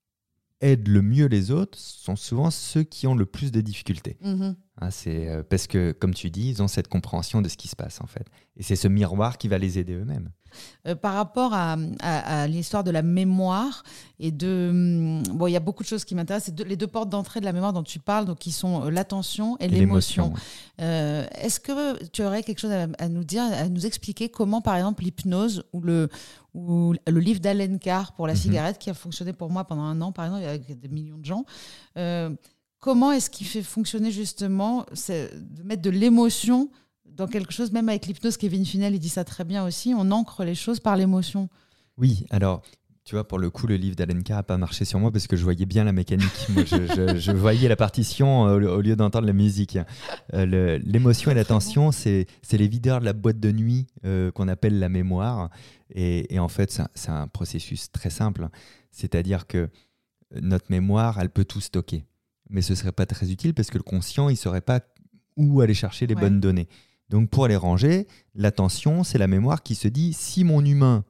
aident 0.61 0.89
le 0.89 1.03
mieux 1.03 1.27
les 1.27 1.51
autres 1.51 1.79
sont 1.79 2.17
souvent 2.17 2.51
ceux 2.51 2.83
qui 2.83 3.07
ont 3.07 3.15
le 3.15 3.27
plus 3.27 3.53
de 3.53 3.61
difficultés. 3.61 4.17
Mhm. 4.23 4.57
Hein, 4.81 4.91
c'est 4.93 5.29
euh, 5.29 5.43
parce 5.49 5.67
que, 5.67 5.91
comme 5.93 6.15
tu 6.15 6.31
dis, 6.31 6.51
ils 6.51 6.63
ont 6.63 6.69
cette 6.69 6.87
compréhension 6.89 7.43
de 7.43 7.49
ce 7.49 7.57
qui 7.57 7.67
se 7.69 7.75
passe 7.77 8.01
en 8.01 8.07
fait. 8.07 8.27
Et 8.57 8.63
c'est 8.63 8.77
ce 8.77 8.87
miroir 8.89 9.37
qui 9.39 9.49
va 9.49 9.59
les 9.59 9.79
aider 9.79 9.95
eux-mêmes. 9.95 10.31
Euh, 10.87 10.95
par 10.95 11.15
rapport 11.15 11.53
à, 11.53 11.77
à- 12.01 12.43
à 12.43 12.47
l'histoire 12.47 12.83
de 12.85 12.91
la 12.91 13.03
mémoire 13.03 13.83
et 14.19 14.31
de 14.31 14.69
hum, 14.71 15.23
bon, 15.37 15.47
il 15.49 15.53
y 15.53 15.57
a 15.57 15.61
beaucoup 15.61 15.83
de 15.83 15.89
choses 15.89 16.05
qui 16.05 16.15
m'intéressent. 16.15 16.55
Les 16.67 16.77
deux 16.77 16.87
portes 16.87 17.11
d'entrée 17.11 17.41
de 17.41 17.45
la 17.45 17.53
mémoire 17.53 17.73
dont 17.73 17.83
tu 17.83 17.99
parles, 17.99 18.25
donc 18.25 18.39
qui 18.39 18.53
sont 18.53 18.85
euh, 18.87 18.91
l'attention 18.91 19.57
et, 19.59 19.65
Et 19.65 19.69
l'émotion. 19.69 20.25
l'émotion, 20.27 20.45
Euh, 20.81 21.27
Est-ce 21.35 21.59
que 21.61 22.03
tu 22.07 22.23
aurais 22.23 22.43
quelque 22.45 22.61
chose 22.61 22.71
à, 22.73 22.87
à 22.99 23.09
nous 23.09 23.25
dire, 23.25 23.43
à 23.43 23.69
nous 23.69 23.85
expliquer 23.85 24.29
comment, 24.29 24.61
par 24.61 24.77
exemple, 24.77 25.03
l'hypnose 25.03 25.65
ou 25.73 25.81
le 25.81 26.09
ou 26.59 26.95
le 27.07 27.21
livre 27.21 27.41
d'Alen 27.41 27.79
Carr 27.79 28.13
pour 28.13 28.27
la 28.27 28.33
Mhm. 28.35 28.39
cigarette 28.41 28.79
qui 28.79 28.91
a 28.91 28.95
fonctionné 28.95 29.33
pour 29.33 29.51
moi 29.51 29.65
pendant 29.65 29.83
un 29.83 30.01
an, 30.01 30.13
par 30.13 30.25
exemple, 30.27 30.45
avec 30.45 30.79
des 30.79 30.89
millions 30.89 31.19
de 31.19 31.25
gens. 31.25 31.45
euh, 31.97 32.31
comment 32.81 33.11
est-ce 33.13 33.29
qu'il 33.31 33.47
fait 33.47 33.63
fonctionner 33.63 34.11
justement 34.13 34.85
de 35.09 35.63
mettre 35.65 35.83
de 35.83 35.91
l'émotion 35.91 36.71
dans 37.05 37.27
quelque 37.27 37.53
chose, 37.53 37.73
même 37.73 37.89
avec 37.89 38.07
l'hypnose, 38.07 38.37
Kevin 38.37 38.65
Finel, 38.65 38.95
il 38.95 39.01
dit 39.01 39.09
ça 39.09 39.25
très 39.25 39.43
bien 39.45 39.65
aussi, 39.67 39.93
on 39.97 40.11
ancre 40.13 40.45
les 40.45 40.55
choses 40.55 40.79
par 40.79 40.97
l'émotion. 40.97 41.49
Oui, 41.97 42.25
alors, 42.31 42.63
tu 43.09 43.15
vois, 43.15 43.27
pour 43.27 43.39
le 43.39 43.49
coup, 43.49 43.67
le 43.67 43.77
livre 43.77 43.97
d'Alan 43.97 44.21
Carr 44.21 44.37
n'a 44.37 44.43
pas 44.43 44.59
marché 44.59 44.85
sur 44.85 44.99
moi 45.01 45.11
parce 45.11 45.27
que 45.27 45.35
je 45.35 45.43
voyais 45.43 45.65
bien 45.65 45.83
la 45.85 45.93
mécanique. 45.93 46.29
Moi, 46.51 46.65
je, 46.67 46.77
je- 46.95 47.19
je 47.19 47.33
voyais 47.33 47.67
la 47.67 47.75
partition 47.77 48.47
euh, 48.47 48.77
au, 48.77 48.83
lieu 48.83 48.97
d'entendre 48.97 49.27
la 49.27 49.33
musique. 49.33 49.79
Euh, 50.35 50.79
L'émotion 50.85 51.31
et 51.31 51.35
l'attention, 51.35 51.91
c'est 51.91 52.27
les 52.53 52.69
videurs 52.69 53.01
de 53.01 53.07
la 53.07 53.15
boîte 53.15 53.41
de 53.41 53.51
nuit 53.51 53.87
euh, 54.05 54.31
qu'on 54.33 54.47
appelle 54.47 54.79
la 54.79 54.91
mémoire. 54.91 55.49
Et, 55.95 56.35
et 56.35 56.39
en 56.39 56.49
fait, 56.49 56.83
c'est 56.95 57.09
un- 57.11 57.29
processus 57.29 57.91
très 57.91 58.11
simple. 58.11 58.49
C'est-à-dire 58.91 59.47
que 59.47 59.71
notre 60.43 60.67
mémoire, 60.69 61.19
elle 61.19 61.31
peut 61.31 61.47
tout 61.47 61.63
stocker. 61.63 62.05
Mais 62.51 62.61
ce 62.61 62.75
serait 62.75 62.93
pas 62.93 63.07
très 63.07 63.31
utile 63.33 63.55
parce 63.55 63.71
que 63.71 63.79
le 63.79 63.85
conscient, 63.85 64.29
il 64.29 64.37
saurait 64.37 64.61
pas 64.61 64.81
où 65.39 65.63
aller 65.63 65.73
chercher 65.73 66.07
les 66.07 66.15
Ouais. 66.15 66.21
bonnes 66.21 66.41
données. 66.41 66.69
Donc 67.09 67.31
pour 67.31 67.49
les 67.49 67.57
ranger, 67.57 68.07
l'attention, 68.35 69.03
c'est 69.03 69.17
la 69.17 69.29
mémoire 69.29 69.63
qui 69.63 69.75
se 69.75 69.89
dit 69.89 70.13
si 70.13 70.45
mon 70.45 70.63
humain 70.63 71.05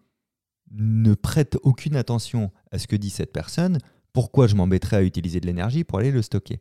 ne 0.71 1.15
prête 1.15 1.57
aucune 1.63 1.97
attention 1.97 2.51
à 2.71 2.79
ce 2.79 2.87
que 2.87 2.97
dit 2.97 3.11
cette 3.11 3.33
personne, 3.33 3.79
pourquoi 4.13 4.47
je 4.47 4.55
m'embêterais 4.55 4.97
à 4.97 5.03
utiliser 5.03 5.41
de 5.41 5.47
l'énergie 5.47 5.85
pour 5.85 5.99
aller 5.99 6.11
le 6.11 6.23
stocker? 6.23 6.61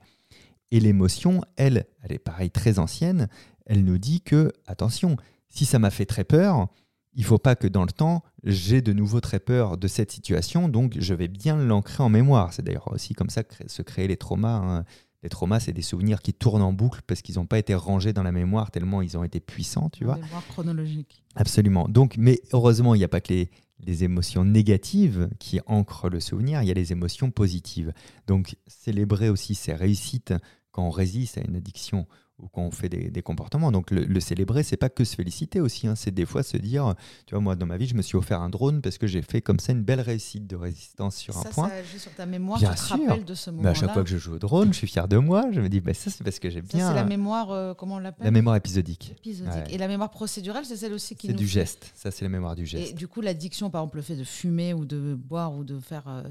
Et 0.71 0.79
l'émotion, 0.79 1.41
elle, 1.55 1.85
elle 2.03 2.11
est 2.11 2.19
pareil 2.19 2.51
très 2.51 2.79
ancienne, 2.79 3.27
elle 3.65 3.83
nous 3.83 3.97
dit 3.97 4.21
que, 4.21 4.51
attention, 4.65 5.17
si 5.49 5.65
ça 5.65 5.79
m'a 5.79 5.89
fait 5.89 6.05
très 6.05 6.23
peur, 6.23 6.67
il 7.13 7.23
faut 7.23 7.39
pas 7.39 7.55
que 7.55 7.67
dans 7.67 7.83
le 7.83 7.91
temps, 7.91 8.23
j'ai 8.43 8.81
de 8.81 8.93
nouveau 8.93 9.21
très 9.21 9.39
peur 9.39 9.77
de 9.77 9.87
cette 9.87 10.11
situation, 10.11 10.69
donc 10.69 10.95
je 10.99 11.13
vais 11.13 11.27
bien 11.27 11.57
l'ancrer 11.57 12.03
en 12.03 12.09
mémoire. 12.09 12.53
C'est 12.53 12.61
d'ailleurs 12.61 12.91
aussi 12.91 13.13
comme 13.13 13.29
ça 13.29 13.43
que 13.43 13.67
se 13.67 13.81
créent 13.81 14.07
les 14.07 14.17
traumas. 14.17 14.57
hein. 14.57 14.85
Les 15.23 15.29
traumas, 15.29 15.59
c'est 15.59 15.73
des 15.73 15.81
souvenirs 15.81 16.21
qui 16.21 16.31
tournent 16.31 16.61
en 16.61 16.73
boucle 16.73 17.01
parce 17.07 17.23
qu'ils 17.23 17.35
n'ont 17.35 17.47
pas 17.47 17.57
été 17.57 17.73
rangés 17.73 18.13
dans 18.13 18.21
la 18.21 18.31
mémoire 18.31 18.69
tellement 18.69 19.01
ils 19.01 19.17
ont 19.17 19.23
été 19.23 19.39
puissants, 19.39 19.89
tu 19.89 20.05
vois. 20.05 20.17
Mémoire 20.17 20.45
chronologique. 20.47 21.23
Absolument. 21.35 21.87
Donc, 21.89 22.15
mais 22.19 22.39
heureusement, 22.53 22.93
il 22.93 22.99
n'y 22.99 23.03
a 23.03 23.07
pas 23.09 23.19
que 23.19 23.33
les, 23.33 23.49
les 23.79 24.03
émotions 24.03 24.43
négatives 24.43 25.29
qui 25.39 25.59
ancrent 25.65 26.09
le 26.09 26.19
souvenir, 26.19 26.61
il 26.61 26.67
y 26.67 26.71
a 26.71 26.75
les 26.75 26.91
émotions 26.91 27.31
positives. 27.31 27.93
Donc, 28.25 28.55
célébrer 28.67 29.29
aussi 29.29 29.55
ses 29.55 29.73
réussites 29.73 30.33
quand 30.71 30.87
on 30.87 30.91
résiste 30.91 31.37
à 31.37 31.41
une 31.41 31.55
addiction 31.55 32.07
ou 32.39 32.47
quand 32.49 32.61
on 32.61 32.69
fait 32.71 32.87
des, 32.89 33.09
des 33.09 33.21
comportements. 33.23 33.71
Donc, 33.71 33.89
le, 33.89 34.03
le 34.05 34.19
célébrer, 34.19 34.61
c'est 34.61 34.77
pas 34.77 34.89
que 34.89 35.03
se 35.03 35.15
féliciter 35.15 35.59
aussi. 35.59 35.87
hein. 35.87 35.95
C'est 35.95 36.11
des 36.13 36.25
fois 36.25 36.43
se 36.43 36.55
dire, 36.57 36.93
tu 37.25 37.33
vois, 37.33 37.41
moi, 37.41 37.55
dans 37.55 37.65
ma 37.65 37.77
vie, 37.77 37.87
je 37.87 37.95
me 37.95 38.03
suis 38.03 38.15
offert 38.15 38.41
un 38.41 38.49
drone 38.49 38.81
parce 38.81 38.99
que 38.99 39.07
j'ai 39.07 39.23
fait 39.23 39.41
comme 39.41 39.59
ça 39.59 39.71
une 39.71 39.81
belle 39.81 40.01
réussite 40.01 40.45
de 40.45 40.55
résistance 40.55 41.15
sur 41.15 41.33
ça, 41.33 41.49
un 41.49 41.51
point. 41.51 41.69
ça 41.69 41.75
agit 41.75 41.97
sur 41.97 42.13
ta 42.13 42.27
mémoire, 42.27 42.59
Bien 42.59 42.69
tu 42.71 42.75
te 42.75 42.81
sûr. 42.85 42.97
rappelles 43.07 43.25
de 43.25 43.33
ce 43.33 43.49
Mais 43.49 43.55
moment-là. 43.57 43.71
à 43.71 43.73
chaque 43.73 43.91
fois 43.91 44.03
que 44.03 44.09
je 44.09 44.17
joue 44.17 44.33
au 44.35 44.39
drone, 44.39 44.71
je 44.71 44.77
suis 44.77 44.87
fier 44.87 45.07
de 45.07 45.17
moi. 45.17 45.45
Je 45.51 45.61
me 45.61 45.67
dis, 45.67 45.81
bah, 45.81 45.95
ça, 45.95 46.11
c'est 46.11 46.23
parce 46.23 46.37
que 46.37 46.49
j'ai 46.51 46.61
bien 46.61 46.89
c'est 46.89 46.95
la 46.95 47.03
mémoire, 47.05 47.49
euh, 47.51 47.73
comment 47.73 47.95
on 47.95 47.99
l'appelle? 47.99 48.25
La 48.25 48.31
mémoire 48.31 48.55
épisodique. 48.55 49.15
Épisodique. 49.17 49.53
Ouais. 49.53 49.73
Et 49.73 49.77
la 49.79 49.87
mémoire 49.87 50.11
procédurale, 50.11 50.63
c'est 50.65 50.77
celle 50.77 50.93
aussi 50.93 51.15
qui 51.15 51.27
C'est 51.27 51.33
nous 51.33 51.39
du 51.39 51.47
geste. 51.47 51.91
Ça, 51.95 52.11
c'est 52.11 52.23
la 52.23 52.29
mémoire 52.29 52.55
du 52.55 52.63
Et 52.63 52.67
geste. 52.67 52.95
du 52.95 53.07
coup, 53.07 53.21
l'addiction, 53.21 53.71
par 53.71 53.81
exemple, 53.81 53.97
le 53.97 54.03
fait 54.03 54.15
de 54.15 54.23
fumer 54.23 54.75
ou 54.75 54.85
de 54.85 55.15
boire 55.15 55.55
ou 55.55 55.63
de 55.63 55.79
faire 55.79 56.03
euh, 56.07 56.21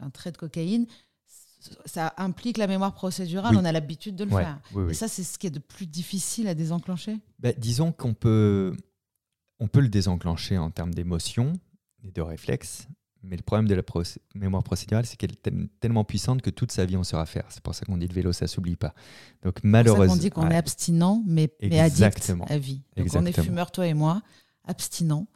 un 0.00 0.08
trait 0.08 0.32
de 0.32 0.38
cocaïne, 0.38 0.86
ça 1.84 2.14
implique 2.16 2.56
la 2.58 2.66
mémoire 2.66 2.94
procédurale. 2.94 3.54
Oui. 3.54 3.60
On 3.60 3.64
a 3.64 3.72
l'habitude 3.72 4.16
de 4.16 4.24
le 4.24 4.32
Ouais, 4.32 4.42
faire. 4.42 4.58
oui, 4.74 4.84
oui. 4.84 4.90
Et 4.90 4.94
ça, 4.94 5.08
c'est 5.08 5.22
ce 5.22 5.38
qui 5.38 5.46
est 5.46 5.50
de 5.50 5.58
plus 5.58 5.86
difficile 5.86 6.48
à 6.48 6.54
désenclencher? 6.54 7.18
Ben, 7.38 7.54
disons 7.58 7.92
qu'on 7.92 8.14
peut, 8.14 8.74
on 9.58 9.68
peut 9.68 9.80
le 9.80 9.88
désenclencher 9.88 10.56
en 10.58 10.70
termes 10.70 10.94
d'émotions 10.94 11.52
et 12.02 12.10
de 12.10 12.22
réflexes, 12.22 12.86
mais 13.22 13.36
le 13.36 13.42
problème 13.42 13.68
de 13.68 13.74
la 13.74 13.82
mémoire 14.34 14.62
procédurale, 14.62 15.04
c'est 15.04 15.16
qu'elle 15.16 15.32
est 15.32 15.42
tel- 15.42 15.68
tellement 15.80 16.04
puissante 16.04 16.40
que 16.40 16.48
toute 16.48 16.72
sa 16.72 16.86
vie, 16.86 16.96
on 16.96 17.04
saura 17.04 17.26
faire. 17.26 17.44
C'est 17.50 17.62
pour 17.62 17.74
ça 17.74 17.84
qu'on 17.84 17.98
dit 17.98 18.08
le 18.08 18.14
vélo, 18.14 18.32
ça 18.32 18.46
s'oublie 18.46 18.76
pas. 18.76 18.94
Donc 19.42 19.58
malheureusement, 19.62 20.14
qu'on 20.14 20.18
dit 20.20 20.30
qu'on 20.30 20.46
ouais. 20.48 20.54
est 20.54 20.58
abstinent, 20.58 21.22
mais, 21.26 21.52
mais 21.60 21.80
addict 21.80 22.32
à 22.48 22.56
vie. 22.58 22.80
Donc 22.96 23.08
on 23.14 23.26
est 23.26 23.38
fumeur, 23.38 23.70
toi 23.70 23.86
et 23.86 23.92
moi, 23.94 24.22
abstinent. 24.64 25.26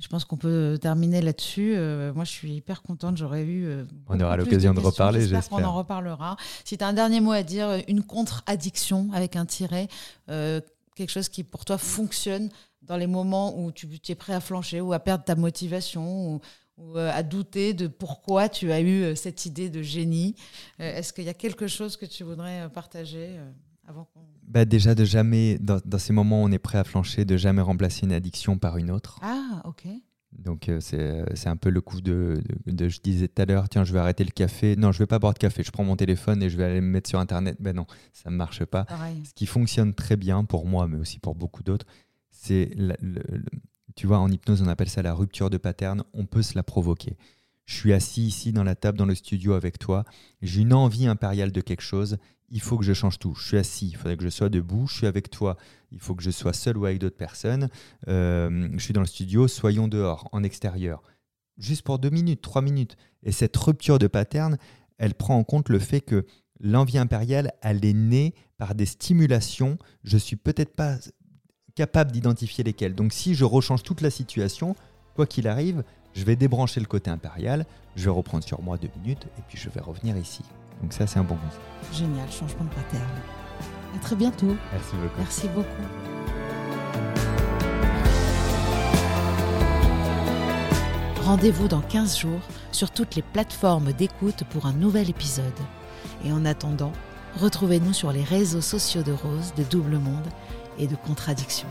Je 0.00 0.08
pense 0.08 0.24
qu'on 0.24 0.36
peut 0.38 0.78
terminer 0.80 1.20
là-dessus. 1.20 1.74
Euh, 1.76 2.12
moi, 2.14 2.24
je 2.24 2.30
suis 2.30 2.54
hyper 2.54 2.82
contente. 2.82 3.16
J'aurais 3.18 3.44
eu. 3.44 3.66
euh, 3.66 3.84
On 4.08 4.18
aura 4.18 4.36
l'occasion 4.36 4.72
de 4.72 4.80
reparler, 4.80 5.20
J'espère 5.20 5.48
qu'on 5.48 5.56
en 5.68 5.74
reparlera. 5.76 6.36
Si 6.64 6.78
tu 6.78 6.82
as 6.84 6.88
un 6.88 6.92
dernier 6.94 7.20
mot 7.20 7.32
à 7.32 7.42
dire, 7.42 7.68
euh, 7.68 7.78
une 7.86 8.02
contre-addiction 8.02 9.10
avec 9.12 9.36
un 9.36 9.44
tiret, 9.46 9.88
euh, 10.30 10.60
quelque 10.96 11.10
chose 11.10 11.28
qui 11.28 11.44
pour 11.44 11.64
toi 11.64 11.76
fonctionne 11.78 12.48
dans 12.82 12.96
les 12.96 13.06
moments 13.06 13.58
où 13.58 13.72
tu, 13.72 13.86
tu 14.00 14.12
es 14.12 14.14
prêt 14.14 14.32
à 14.32 14.40
flancher 14.40 14.80
ou 14.80 14.92
à 14.94 14.98
perdre 15.00 15.22
ta 15.24 15.34
motivation 15.36 16.34
ou, 16.34 16.40
ou, 16.78 16.96
euh, 16.96 17.10
à 17.12 17.22
douter 17.22 17.74
de 17.74 17.86
pourquoi 17.86 18.48
tu 18.48 18.72
as 18.72 18.80
eu 18.80 19.02
euh, 19.02 19.14
cette 19.14 19.44
idée 19.44 19.68
de 19.68 19.82
génie. 19.82 20.34
Euh, 20.80 20.96
Est-ce 20.96 21.12
qu'il 21.12 21.24
y 21.24 21.28
a 21.28 21.34
quelque 21.34 21.66
chose 21.66 21.96
que 21.98 22.06
tu 22.06 22.24
voudrais 22.24 22.62
euh, 22.62 22.68
partager 22.70 23.36
euh, 23.38 23.50
avant 23.86 24.04
qu'on. 24.14 24.20
Bah, 24.50 24.64
déjà 24.64 24.94
de 24.94 25.04
jamais, 25.04 25.58
dans, 25.60 25.80
dans 25.84 25.98
ces 25.98 26.12
moments 26.12 26.42
où 26.42 26.46
on 26.46 26.50
est 26.52 26.58
prêt 26.58 26.78
à 26.78 26.84
flancher, 26.84 27.24
de 27.24 27.36
jamais 27.36 27.62
remplacer 27.62 28.04
une 28.04 28.12
addiction 28.12 28.58
par 28.58 28.76
une 28.78 28.90
autre. 28.90 29.18
Ah, 29.22 29.62
ok. 29.64 29.86
Donc 30.32 30.68
euh, 30.68 30.78
c'est 30.80 31.24
c'est 31.34 31.48
un 31.48 31.56
peu 31.56 31.70
le 31.70 31.80
coup 31.80 32.00
de, 32.00 32.40
de- 32.66 32.72
de- 32.72 32.88
je 32.88 33.00
disais 33.00 33.26
tout 33.26 33.42
à 33.42 33.46
l'heure, 33.46 33.68
tiens, 33.68 33.82
je 33.82 33.92
vais 33.92 33.98
arrêter 33.98 34.22
le 34.24 34.30
café. 34.30 34.76
Non, 34.76 34.92
je 34.92 34.98
vais 35.00 35.06
pas 35.06 35.18
boire 35.18 35.34
de 35.34 35.38
café. 35.38 35.62
Je 35.64 35.70
prends 35.72 35.82
mon 35.82 35.96
téléphone 35.96 36.40
et 36.42 36.48
je 36.50 36.56
vais 36.56 36.64
aller 36.64 36.80
me 36.80 36.86
mettre 36.86 37.08
sur 37.08 37.18
Internet. 37.18 37.56
Ben 37.60 37.74
non, 37.74 37.86
ça 38.12 38.30
ne 38.30 38.36
marche 38.36 38.64
pas. 38.64 38.84
Pareil. 38.84 39.22
Ce 39.24 39.34
qui 39.34 39.46
fonctionne 39.46 39.92
très 39.94 40.16
bien 40.16 40.44
pour 40.44 40.66
moi, 40.66 40.86
mais 40.86 40.98
aussi 40.98 41.18
pour 41.18 41.34
beaucoup 41.34 41.62
d'autres, 41.64 41.86
c'est, 42.30 42.70
tu 43.96 44.06
vois, 44.06 44.18
en 44.18 44.30
hypnose, 44.30 44.62
on 44.62 44.68
appelle 44.68 44.88
ça 44.88 45.02
la 45.02 45.14
rupture 45.14 45.50
de 45.50 45.58
pattern. 45.58 46.04
On 46.14 46.26
peut 46.26 46.42
se 46.42 46.54
la 46.54 46.62
provoquer. 46.62 47.16
Je 47.66 47.74
suis 47.74 47.92
assis 47.92 48.22
ici 48.26 48.52
dans 48.52 48.64
la 48.64 48.74
table, 48.74 48.98
dans 48.98 49.06
le 49.06 49.14
studio 49.14 49.52
avec 49.54 49.78
toi. 49.78 50.04
J'ai 50.42 50.62
une 50.62 50.72
envie 50.72 51.06
impériale 51.06 51.52
de 51.52 51.60
quelque 51.60 51.82
chose. 51.82 52.18
Il 52.50 52.60
faut 52.60 52.76
que 52.76 52.84
je 52.84 52.92
change 52.92 53.18
tout. 53.18 53.34
Je 53.34 53.46
suis 53.46 53.56
assis. 53.56 53.88
Il 53.88 53.96
faudrait 53.96 54.16
que 54.16 54.24
je 54.24 54.28
sois 54.28 54.48
debout. 54.48 54.86
Je 54.86 54.94
suis 54.94 55.06
avec 55.06 55.30
toi. 55.30 55.56
Il 55.92 56.00
faut 56.00 56.14
que 56.14 56.22
je 56.22 56.30
sois 56.30 56.52
seul 56.52 56.76
ou 56.76 56.84
avec 56.84 56.98
d'autres 56.98 57.16
personnes. 57.16 57.68
Euh, 58.08 58.68
je 58.72 58.78
suis 58.78 58.92
dans 58.92 59.00
le 59.00 59.06
studio. 59.06 59.48
Soyons 59.48 59.88
dehors, 59.88 60.28
en 60.32 60.42
extérieur. 60.42 61.02
Juste 61.58 61.82
pour 61.82 61.98
deux 61.98 62.10
minutes, 62.10 62.40
trois 62.40 62.62
minutes. 62.62 62.96
Et 63.22 63.32
cette 63.32 63.56
rupture 63.56 63.98
de 63.98 64.06
pattern, 64.06 64.56
elle 64.98 65.14
prend 65.14 65.36
en 65.36 65.44
compte 65.44 65.68
le 65.68 65.78
fait 65.78 66.00
que 66.00 66.26
l'envie 66.58 66.98
impériale, 66.98 67.52
elle 67.62 67.84
est 67.84 67.92
née 67.92 68.34
par 68.58 68.74
des 68.74 68.86
stimulations. 68.86 69.78
Je 70.02 70.18
suis 70.18 70.36
peut-être 70.36 70.74
pas 70.74 70.96
capable 71.74 72.12
d'identifier 72.12 72.64
lesquelles. 72.64 72.94
Donc 72.94 73.12
si 73.12 73.34
je 73.34 73.44
rechange 73.44 73.82
toute 73.82 74.00
la 74.00 74.10
situation, 74.10 74.74
quoi 75.14 75.26
qu'il 75.26 75.48
arrive, 75.48 75.84
je 76.12 76.24
vais 76.24 76.36
débrancher 76.36 76.80
le 76.80 76.86
côté 76.86 77.10
impérial, 77.10 77.66
je 77.96 78.04
vais 78.04 78.10
reprendre 78.10 78.44
sur 78.44 78.60
moi 78.62 78.76
deux 78.78 78.90
minutes 79.02 79.26
et 79.38 79.42
puis 79.48 79.58
je 79.58 79.68
vais 79.70 79.80
revenir 79.80 80.16
ici. 80.16 80.42
Donc 80.82 80.92
ça, 80.92 81.06
c'est 81.06 81.18
un 81.18 81.24
bon 81.24 81.36
conseil. 81.36 81.60
Génial, 81.92 82.30
changement 82.30 82.64
de 82.64 82.70
pattern. 82.70 83.04
À 83.94 83.98
très 83.98 84.16
bientôt. 84.16 84.56
Merci 84.72 84.96
beaucoup. 84.96 85.18
Merci 85.18 85.48
beaucoup. 85.48 85.66
Rendez-vous 91.24 91.68
dans 91.68 91.80
15 91.80 92.18
jours 92.18 92.40
sur 92.72 92.90
toutes 92.90 93.14
les 93.14 93.22
plateformes 93.22 93.92
d'écoute 93.92 94.42
pour 94.50 94.66
un 94.66 94.72
nouvel 94.72 95.10
épisode. 95.10 95.44
Et 96.24 96.32
en 96.32 96.44
attendant, 96.44 96.92
retrouvez-nous 97.36 97.92
sur 97.92 98.10
les 98.10 98.24
réseaux 98.24 98.60
sociaux 98.60 99.02
de 99.02 99.12
Rose, 99.12 99.54
de 99.56 99.62
Double 99.62 99.98
Monde 99.98 100.26
et 100.78 100.86
de 100.86 100.96
Contradiction. 100.96 101.68